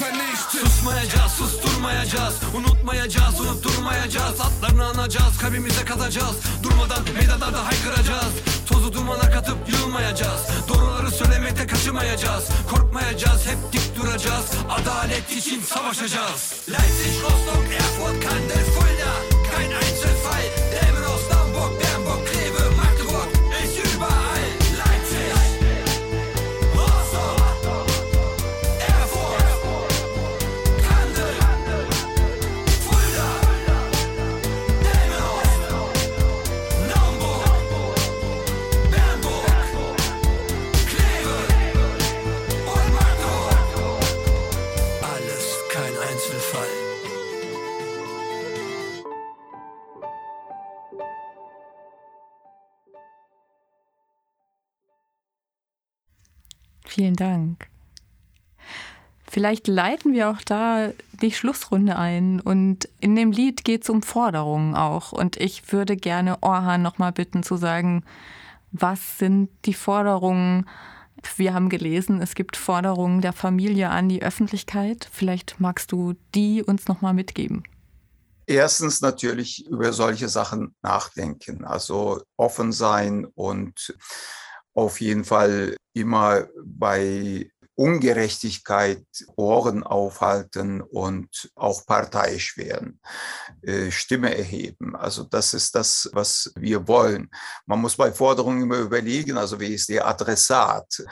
Susmayacağız, 0.00 1.32
susturmayacağız. 1.32 2.34
Unutmayacağız, 2.54 3.40
unutturmayacağız. 3.40 4.40
Atlarını 4.40 4.86
anacağız, 4.86 5.38
kalbimize 5.38 5.84
katacağız. 5.84 6.36
Durmadan 6.62 7.02
meydanlarda 7.14 7.66
haykıracağız. 7.66 8.32
Tozu 8.66 8.92
dumana 8.92 9.30
katıp 9.30 9.58
yılmayacağız. 9.68 10.40
Doğruları 10.68 11.10
söylemekte 11.10 11.66
kaçımayacağız 11.66 12.44
Korkmayacağız, 12.70 13.46
hep 13.46 13.72
dik 13.72 13.96
duracağız. 13.96 14.44
Adalet 14.70 15.32
için 15.32 15.62
savaşacağız. 15.62 16.54
Leipzig, 16.70 17.22
Rostock, 17.22 17.72
Erfurt, 17.74 18.24
Kandel, 18.24 18.64
Fulda. 18.64 19.12
Kein 19.50 19.70
Einzelfall 19.70 20.09
Vielen 56.90 57.14
Dank. 57.14 57.68
Vielleicht 59.22 59.68
leiten 59.68 60.12
wir 60.12 60.28
auch 60.28 60.42
da 60.44 60.90
die 61.12 61.30
Schlussrunde 61.30 61.94
ein. 61.94 62.40
Und 62.40 62.88
in 62.98 63.14
dem 63.14 63.30
Lied 63.30 63.64
geht 63.64 63.84
es 63.84 63.90
um 63.90 64.02
Forderungen 64.02 64.74
auch. 64.74 65.12
Und 65.12 65.36
ich 65.36 65.72
würde 65.72 65.94
gerne 65.94 66.42
Orhan 66.42 66.82
nochmal 66.82 67.12
bitten 67.12 67.44
zu 67.44 67.56
sagen, 67.56 68.04
was 68.72 69.18
sind 69.18 69.50
die 69.66 69.74
Forderungen? 69.74 70.68
Wir 71.36 71.54
haben 71.54 71.68
gelesen, 71.68 72.20
es 72.20 72.34
gibt 72.34 72.56
Forderungen 72.56 73.20
der 73.20 73.34
Familie 73.34 73.90
an 73.90 74.08
die 74.08 74.24
Öffentlichkeit. 74.24 75.08
Vielleicht 75.12 75.60
magst 75.60 75.92
du 75.92 76.14
die 76.34 76.64
uns 76.64 76.88
nochmal 76.88 77.14
mitgeben. 77.14 77.62
Erstens 78.46 79.00
natürlich 79.00 79.64
über 79.68 79.92
solche 79.92 80.28
Sachen 80.28 80.74
nachdenken, 80.82 81.64
also 81.64 82.20
offen 82.36 82.72
sein 82.72 83.26
und 83.26 83.94
auf 84.74 85.00
jeden 85.00 85.24
Fall 85.24 85.76
immer 85.94 86.46
bei 86.64 87.50
Ungerechtigkeit 87.80 89.06
Ohren 89.36 89.82
aufhalten 89.82 90.82
und 90.82 91.50
auch 91.54 91.86
parteiisch 91.86 92.58
werden, 92.58 93.00
äh, 93.62 93.90
Stimme 93.90 94.36
erheben. 94.36 94.94
Also 94.94 95.24
das 95.24 95.54
ist 95.54 95.74
das, 95.74 96.10
was 96.12 96.52
wir 96.56 96.86
wollen. 96.86 97.30
Man 97.64 97.80
muss 97.80 97.96
bei 97.96 98.12
Forderungen 98.12 98.64
immer 98.64 98.76
überlegen, 98.76 99.38
also 99.38 99.58
wie 99.58 99.72
ist 99.72 99.88
der 99.88 100.06
Adressat? 100.06 101.02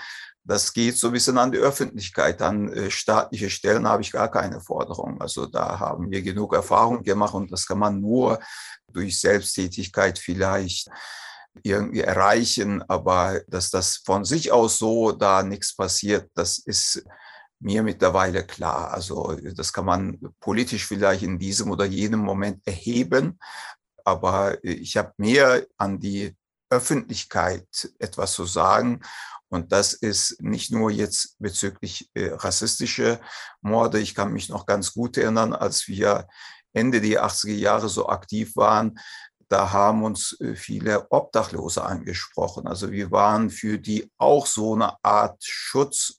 Das 0.45 0.71
geht 0.71 0.99
so 0.99 1.07
ein 1.07 1.15
bisschen 1.15 1.39
an 1.39 1.53
die 1.53 1.59
Öffentlichkeit. 1.59 2.43
An 2.43 2.71
äh, 2.71 2.91
staatliche 2.91 3.49
Stellen 3.49 3.89
habe 3.89 4.03
ich 4.03 4.13
gar 4.13 4.31
keine 4.31 4.61
Forderung. 4.61 5.23
Also 5.23 5.47
da 5.47 5.79
haben 5.79 6.11
wir 6.11 6.21
genug 6.21 6.53
Erfahrung 6.55 7.03
gemacht 7.03 7.33
und 7.33 7.51
das 7.51 7.67
kann 7.67 7.79
man 7.79 7.99
nur 7.99 8.39
durch 8.93 9.19
Selbsttätigkeit 9.19 10.19
vielleicht 10.19 10.91
irgendwie 11.63 12.01
erreichen, 12.01 12.83
aber 12.89 13.41
dass 13.49 13.71
das 13.71 14.03
von 14.05 14.25
sich 14.25 14.53
aus 14.53 14.79
so 14.79 15.13
da 15.13 15.43
nichts 15.43 15.75
passiert, 15.75 16.31
das 16.35 16.59
ist 16.59 17.05
mir 17.61 17.83
mittlerweile 17.83 18.45
klar. 18.45 18.93
Also 18.93 19.37
das 19.55 19.73
kann 19.73 19.85
man 19.85 20.19
politisch 20.41 20.87
vielleicht 20.87 21.23
in 21.23 21.39
diesem 21.39 21.71
oder 21.71 21.85
jenem 21.85 22.21
Moment 22.21 22.67
erheben, 22.67 23.39
aber 24.05 24.63
ich 24.65 24.97
habe 24.97 25.13
mehr 25.17 25.67
an 25.77 25.99
die 25.99 26.37
Öffentlichkeit 26.71 27.67
etwas 27.99 28.33
zu 28.33 28.45
sagen. 28.45 29.01
Und 29.51 29.73
das 29.73 29.95
ist 29.95 30.43
nicht 30.43 30.71
nur 30.71 30.91
jetzt 30.91 31.37
bezüglich 31.39 32.11
äh, 32.15 32.29
rassistische 32.33 33.19
Morde. 33.63 33.99
Ich 33.99 34.15
kann 34.15 34.33
mich 34.33 34.51
noch 34.51 34.67
ganz 34.67 34.93
gut 34.93 35.17
erinnern, 35.17 35.55
als 35.55 35.89
wir 35.89 36.29
Ende 36.75 37.01
der 37.01 37.25
80er 37.25 37.55
Jahre 37.55 37.89
so 37.89 38.09
aktiv 38.09 38.55
waren, 38.57 38.99
da 39.49 39.73
haben 39.73 40.03
uns 40.05 40.39
äh, 40.41 40.55
viele 40.55 41.11
Obdachlose 41.11 41.83
angesprochen. 41.83 42.67
Also 42.67 42.91
wir 42.93 43.11
waren 43.11 43.51
für 43.51 43.79
die 43.79 44.11
auch 44.19 44.47
so 44.47 44.75
eine 44.75 45.03
Art 45.03 45.43
Schutz, 45.43 46.19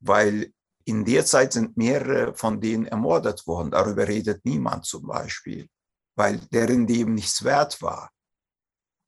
weil 0.00 0.52
in 0.84 1.04
der 1.04 1.24
Zeit 1.24 1.52
sind 1.52 1.76
mehrere 1.76 2.34
von 2.34 2.60
denen 2.60 2.86
ermordet 2.86 3.46
worden. 3.46 3.70
Darüber 3.70 4.08
redet 4.08 4.44
niemand 4.44 4.84
zum 4.84 5.06
Beispiel, 5.06 5.68
weil 6.16 6.38
deren 6.52 6.86
Leben 6.88 7.14
nichts 7.14 7.44
wert 7.44 7.80
war. 7.82 8.10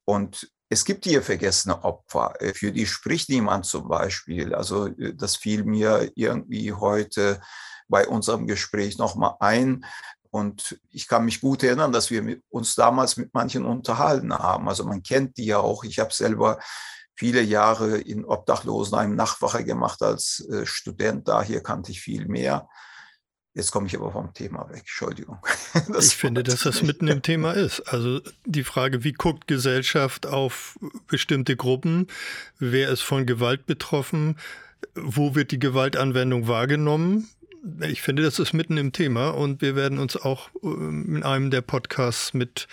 Und 0.07 0.51
es 0.69 0.85
gibt 0.85 1.05
hier 1.05 1.23
vergessene 1.23 1.83
Opfer, 1.85 2.35
äh, 2.41 2.53
für 2.53 2.73
die 2.73 2.87
spricht 2.87 3.29
niemand 3.29 3.67
zum 3.67 3.89
Beispiel. 3.89 4.55
Also 4.55 4.89
äh, 4.89 5.15
das 5.15 5.37
fiel 5.37 5.65
mir 5.65 6.11
irgendwie 6.15 6.73
heute 6.73 7.41
bei 7.89 8.07
unserem 8.07 8.47
Gespräch 8.47 8.99
nochmal 8.99 9.37
ein. 9.41 9.85
Und 10.35 10.81
ich 10.91 11.07
kann 11.07 11.25
mich 11.25 11.41
gut 11.41 11.63
erinnern, 11.63 11.93
dass 11.93 12.11
wir 12.11 12.39
uns 12.49 12.75
damals 12.75 13.17
mit 13.17 13.33
manchen 13.35 13.65
unterhalten 13.65 14.37
haben. 14.37 14.69
Also 14.69 14.85
man 14.85 15.05
kennt 15.05 15.37
die 15.37 15.45
ja 15.45 15.59
auch. 15.59 15.85
Ich 15.85 16.01
habe 16.01 16.13
selber 16.13 16.59
viele 17.15 17.41
Jahre 17.41 17.99
in 17.99 18.25
Obdachlosenheim 18.25 19.15
Nachtwache 19.15 19.63
gemacht 19.63 20.03
als 20.03 20.45
äh, 20.51 20.67
Student. 20.67 21.29
Da 21.29 21.41
hier 21.41 21.63
kannte 21.63 21.93
ich 21.93 22.01
viel 22.01 22.27
mehr. 22.27 22.69
Jetzt 23.55 23.71
komme 23.71 23.87
ich 23.87 23.95
aber 23.95 24.11
vom 24.11 24.35
Thema 24.35 24.69
weg. 24.71 24.81
Entschuldigung. 24.81 25.39
Das 25.89 26.09
ich 26.09 26.17
finde, 26.17 26.43
dass 26.43 26.63
das 26.63 26.83
mitten 26.83 27.07
im 27.07 27.23
Thema 27.23 27.53
ist. 27.53 27.83
Also 27.83 28.21
die 28.45 28.65
Frage, 28.65 29.05
wie 29.05 29.13
guckt 29.13 29.47
Gesellschaft 29.47 30.27
auf 30.27 30.77
bestimmte 31.07 31.55
Gruppen? 31.55 32.09
Wer 32.59 32.89
ist 32.89 33.03
von 33.03 33.25
Gewalt 33.25 33.67
betroffen? 33.67 34.41
Wo 34.97 35.37
wird 35.37 35.53
die 35.53 35.61
Gewaltanwendung 35.61 36.49
wahrgenommen? 36.49 37.29
Ich 37.81 38.03
finde, 38.03 38.23
das 38.23 38.39
ist 38.39 38.53
mitten 38.53 38.77
im 38.77 38.93
Thema 38.93 39.31
und 39.31 39.63
wir 39.63 39.75
werden 39.75 39.99
uns 39.99 40.17
auch 40.17 40.51
ähm, 40.63 41.17
in 41.17 41.23
einem 41.23 41.51
der 41.51 41.63
Podcasts 41.63 42.35
mit 42.35 42.69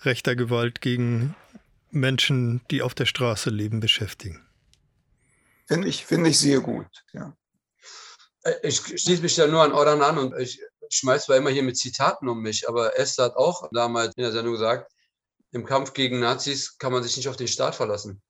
rechter 0.00 0.34
Gewalt 0.34 0.80
gegen 0.80 1.36
Menschen, 1.90 2.60
die 2.70 2.82
auf 2.82 2.94
der 2.94 3.06
Straße 3.06 3.50
leben, 3.50 3.78
beschäftigen. 3.80 4.44
Finde 5.66 5.88
ich, 5.88 6.04
finde 6.04 6.30
ich 6.30 6.38
sehr 6.38 6.60
gut, 6.60 6.88
ja. 7.12 7.36
Ich 8.64 8.78
schließe 8.78 9.22
mich 9.22 9.36
da 9.36 9.46
nur 9.46 9.62
an 9.62 9.72
Orhan 9.72 10.02
an 10.02 10.18
und 10.18 10.36
ich 10.40 10.60
schmeiß 10.90 11.26
zwar 11.26 11.36
immer 11.36 11.50
hier 11.50 11.62
mit 11.62 11.78
Zitaten 11.78 12.28
um 12.28 12.42
mich, 12.42 12.68
aber 12.68 12.98
Esther 12.98 13.26
hat 13.26 13.36
auch 13.36 13.68
damals 13.72 14.16
in 14.16 14.24
der 14.24 14.32
Sendung 14.32 14.54
gesagt, 14.54 14.90
im 15.52 15.64
Kampf 15.64 15.92
gegen 15.92 16.18
Nazis 16.18 16.76
kann 16.78 16.92
man 16.92 17.04
sich 17.04 17.16
nicht 17.16 17.28
auf 17.28 17.36
den 17.36 17.46
Staat 17.46 17.76
verlassen. 17.76 18.20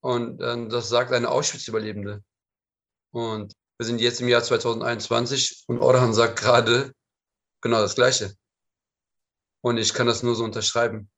Und 0.00 0.40
äh, 0.42 0.68
das 0.68 0.88
sagt 0.88 1.12
eine 1.12 1.30
Auschwitz-Überlebende. 1.30 2.22
Und 3.12 3.54
wir 3.80 3.86
sind 3.86 4.02
jetzt 4.02 4.20
im 4.20 4.28
Jahr 4.28 4.42
2021 4.42 5.64
und 5.66 5.78
Orhan 5.78 6.12
sagt 6.12 6.38
gerade 6.38 6.92
genau 7.62 7.80
das 7.80 7.94
Gleiche. 7.94 8.36
Und 9.62 9.78
ich 9.78 9.94
kann 9.94 10.06
das 10.06 10.22
nur 10.22 10.34
so 10.34 10.44
unterschreiben. 10.44 11.10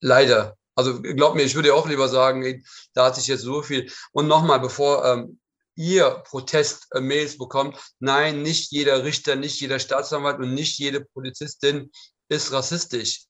Leider. 0.00 0.58
Also 0.74 1.00
glaub 1.00 1.34
mir, 1.34 1.44
ich 1.44 1.54
würde 1.54 1.72
auch 1.72 1.88
lieber 1.88 2.10
sagen, 2.10 2.62
da 2.92 3.06
hat 3.06 3.16
sich 3.16 3.26
jetzt 3.26 3.40
so 3.40 3.62
viel. 3.62 3.90
Und 4.12 4.26
nochmal, 4.26 4.60
bevor 4.60 5.02
ähm, 5.02 5.40
ihr 5.76 6.10
Protest-Mails 6.10 7.38
bekommt, 7.38 7.78
nein, 8.00 8.42
nicht 8.42 8.70
jeder 8.70 9.02
Richter, 9.02 9.34
nicht 9.34 9.58
jeder 9.58 9.78
Staatsanwalt 9.78 10.40
und 10.40 10.52
nicht 10.52 10.78
jede 10.78 11.00
Polizistin 11.00 11.90
ist 12.28 12.52
rassistisch. 12.52 13.28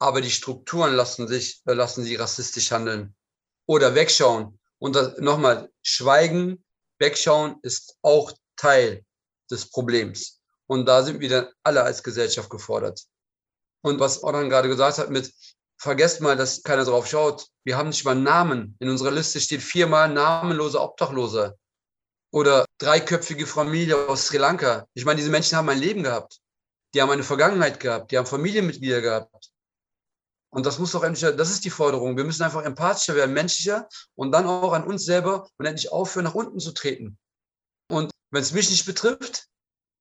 Aber 0.00 0.20
die 0.20 0.32
Strukturen 0.32 0.94
lassen 0.94 1.28
sich, 1.28 1.62
äh, 1.66 1.74
lassen 1.74 2.02
sie 2.02 2.16
rassistisch 2.16 2.72
handeln 2.72 3.14
oder 3.66 3.94
wegschauen. 3.94 4.58
Und 4.78 5.20
nochmal, 5.20 5.70
Schweigen 5.82 6.64
Wegschauen 6.98 7.56
ist 7.62 7.96
auch 8.02 8.32
Teil 8.56 9.04
des 9.50 9.70
Problems. 9.70 10.40
Und 10.66 10.86
da 10.86 11.02
sind 11.02 11.20
wir 11.20 11.28
dann 11.28 11.48
alle 11.62 11.82
als 11.82 12.02
Gesellschaft 12.02 12.50
gefordert. 12.50 13.04
Und 13.82 14.00
was 14.00 14.22
Orhan 14.22 14.50
gerade 14.50 14.68
gesagt 14.68 14.98
hat 14.98 15.10
mit, 15.10 15.32
vergesst 15.78 16.20
mal, 16.20 16.36
dass 16.36 16.62
keiner 16.62 16.84
drauf 16.84 17.06
schaut. 17.06 17.46
Wir 17.64 17.76
haben 17.76 17.90
nicht 17.90 18.04
mal 18.04 18.14
Namen. 18.14 18.76
In 18.80 18.88
unserer 18.88 19.12
Liste 19.12 19.40
steht 19.40 19.62
viermal 19.62 20.12
namenlose 20.12 20.80
Obdachlose. 20.80 21.56
Oder 22.32 22.64
dreiköpfige 22.78 23.46
Familie 23.46 24.08
aus 24.08 24.26
Sri 24.26 24.38
Lanka. 24.38 24.86
Ich 24.94 25.04
meine, 25.04 25.18
diese 25.18 25.30
Menschen 25.30 25.56
haben 25.56 25.68
ein 25.68 25.78
Leben 25.78 26.02
gehabt. 26.02 26.40
Die 26.94 27.00
haben 27.00 27.10
eine 27.10 27.22
Vergangenheit 27.22 27.78
gehabt. 27.78 28.10
Die 28.10 28.18
haben 28.18 28.26
Familienmitglieder 28.26 29.00
gehabt. 29.00 29.50
Und 30.50 30.64
das 30.64 30.78
muss 30.78 30.92
doch 30.92 31.02
endlich, 31.02 31.36
das 31.36 31.50
ist 31.50 31.64
die 31.64 31.70
Forderung. 31.70 32.16
Wir 32.16 32.24
müssen 32.24 32.42
einfach 32.42 32.62
empathischer 32.62 33.14
werden, 33.14 33.34
menschlicher 33.34 33.88
und 34.14 34.32
dann 34.32 34.46
auch 34.46 34.72
an 34.72 34.84
uns 34.84 35.04
selber 35.04 35.48
und 35.58 35.66
endlich 35.66 35.92
aufhören, 35.92 36.24
nach 36.24 36.34
unten 36.34 36.60
zu 36.60 36.72
treten. 36.72 37.18
Und 37.90 38.10
wenn 38.30 38.42
es 38.42 38.52
mich 38.52 38.70
nicht 38.70 38.86
betrifft, 38.86 39.48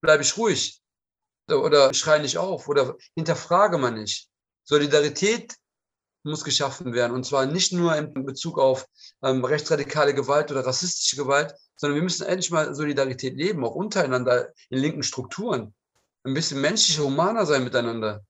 bleibe 0.01 0.23
ich 0.23 0.37
ruhig 0.37 0.81
oder 1.49 1.93
schreie 1.93 2.21
nicht 2.21 2.37
auf 2.37 2.67
oder 2.67 2.95
hinterfrage 3.15 3.77
man 3.77 3.95
nicht. 3.95 4.29
Solidarität 4.63 5.55
muss 6.25 6.43
geschaffen 6.43 6.93
werden. 6.93 7.13
Und 7.13 7.25
zwar 7.25 7.45
nicht 7.45 7.71
nur 7.71 7.95
in 7.95 8.25
Bezug 8.25 8.57
auf 8.57 8.87
ähm, 9.23 9.45
rechtsradikale 9.45 10.13
Gewalt 10.13 10.51
oder 10.51 10.65
rassistische 10.65 11.15
Gewalt, 11.15 11.53
sondern 11.75 11.95
wir 11.95 12.03
müssen 12.03 12.25
endlich 12.25 12.51
mal 12.51 12.73
Solidarität 12.73 13.35
leben, 13.35 13.63
auch 13.63 13.75
untereinander 13.75 14.49
in 14.69 14.79
linken 14.79 15.03
Strukturen. 15.03 15.73
Ein 16.23 16.33
bisschen 16.33 16.61
menschlicher, 16.61 17.03
humaner 17.03 17.45
sein 17.45 17.63
miteinander. 17.63 18.25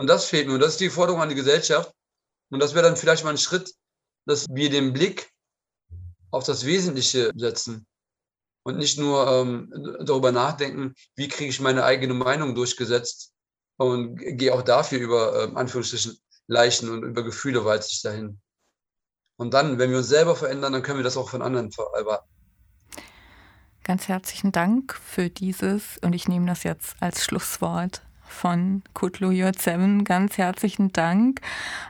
Und 0.00 0.06
das 0.06 0.24
fehlt 0.24 0.46
mir. 0.48 0.54
Und 0.54 0.60
das 0.60 0.70
ist 0.70 0.80
die 0.80 0.88
Forderung 0.88 1.20
an 1.20 1.28
die 1.28 1.34
Gesellschaft. 1.34 1.92
Und 2.50 2.58
das 2.58 2.72
wäre 2.72 2.86
dann 2.86 2.96
vielleicht 2.96 3.22
mal 3.22 3.32
ein 3.32 3.36
Schritt, 3.36 3.74
dass 4.24 4.46
wir 4.48 4.70
den 4.70 4.94
Blick 4.94 5.30
auf 6.30 6.42
das 6.44 6.64
Wesentliche 6.64 7.30
setzen 7.36 7.86
und 8.62 8.78
nicht 8.78 8.98
nur 8.98 9.28
ähm, 9.28 9.70
darüber 10.00 10.32
nachdenken, 10.32 10.94
wie 11.16 11.28
kriege 11.28 11.50
ich 11.50 11.60
meine 11.60 11.84
eigene 11.84 12.14
Meinung 12.14 12.54
durchgesetzt 12.54 13.34
und 13.76 14.16
gehe 14.16 14.54
auch 14.54 14.62
dafür 14.62 15.00
über 15.00 15.44
ähm, 15.44 15.58
Anführungsstrichen 15.58 16.18
Leichen 16.46 16.88
und 16.88 17.02
über 17.02 17.22
Gefühle 17.22 17.66
weit 17.66 17.84
sich 17.84 18.00
dahin. 18.00 18.40
Und 19.36 19.52
dann, 19.52 19.78
wenn 19.78 19.90
wir 19.90 19.98
uns 19.98 20.08
selber 20.08 20.34
verändern, 20.34 20.72
dann 20.72 20.82
können 20.82 20.98
wir 20.98 21.04
das 21.04 21.18
auch 21.18 21.28
von 21.28 21.42
anderen 21.42 21.70
erwarten. 21.94 22.26
Ganz 23.84 24.08
herzlichen 24.08 24.50
Dank 24.50 24.94
für 24.94 25.28
dieses 25.28 25.98
und 25.98 26.14
ich 26.14 26.26
nehme 26.26 26.46
das 26.46 26.62
jetzt 26.62 26.96
als 27.00 27.22
Schlusswort 27.22 28.00
von 28.30 28.82
Kutlu 28.94 29.30
J7. 29.30 30.04
Ganz 30.04 30.38
herzlichen 30.38 30.92
Dank 30.92 31.40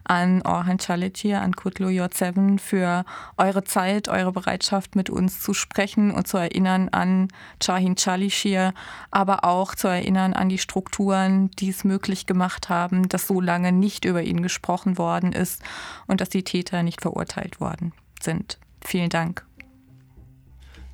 an 0.05 0.43
Orhan 0.43 0.79
Chalichir, 0.79 1.41
an 1.41 1.55
Kutlu 1.55 1.89
J7 1.89 2.59
für 2.59 3.05
eure 3.37 3.65
Zeit, 3.65 4.09
eure 4.09 4.33
Bereitschaft, 4.33 4.97
mit 4.97 5.11
uns 5.11 5.41
zu 5.41 5.55
sprechen 5.55 6.11
und 6.11 6.27
zu 6.27 6.39
erinnern 6.39 6.89
an 6.91 7.29
Chahin 7.61 7.97
Chalichir, 7.97 8.73
aber 9.11 9.45
auch 9.45 9.75
zu 9.75 9.89
erinnern 9.89 10.33
an 10.33 10.49
die 10.49 10.59
Strukturen, 10.59 11.51
die 11.53 11.69
es 11.69 11.85
möglich 11.85 12.27
gemacht 12.27 12.69
haben, 12.69 13.09
dass 13.09 13.27
so 13.27 13.41
lange 13.41 13.73
nicht 13.73 14.05
über 14.05 14.23
ihn 14.23 14.43
gesprochen 14.43 14.99
worden 14.99 15.33
ist 15.33 15.63
und 16.07 16.21
dass 16.21 16.29
die 16.29 16.45
Täter 16.45 16.83
nicht 16.83 17.01
verurteilt 17.01 17.61
worden 17.61 17.93
sind. 18.21 18.59
Vielen 18.83 19.11
Dank. 19.11 19.45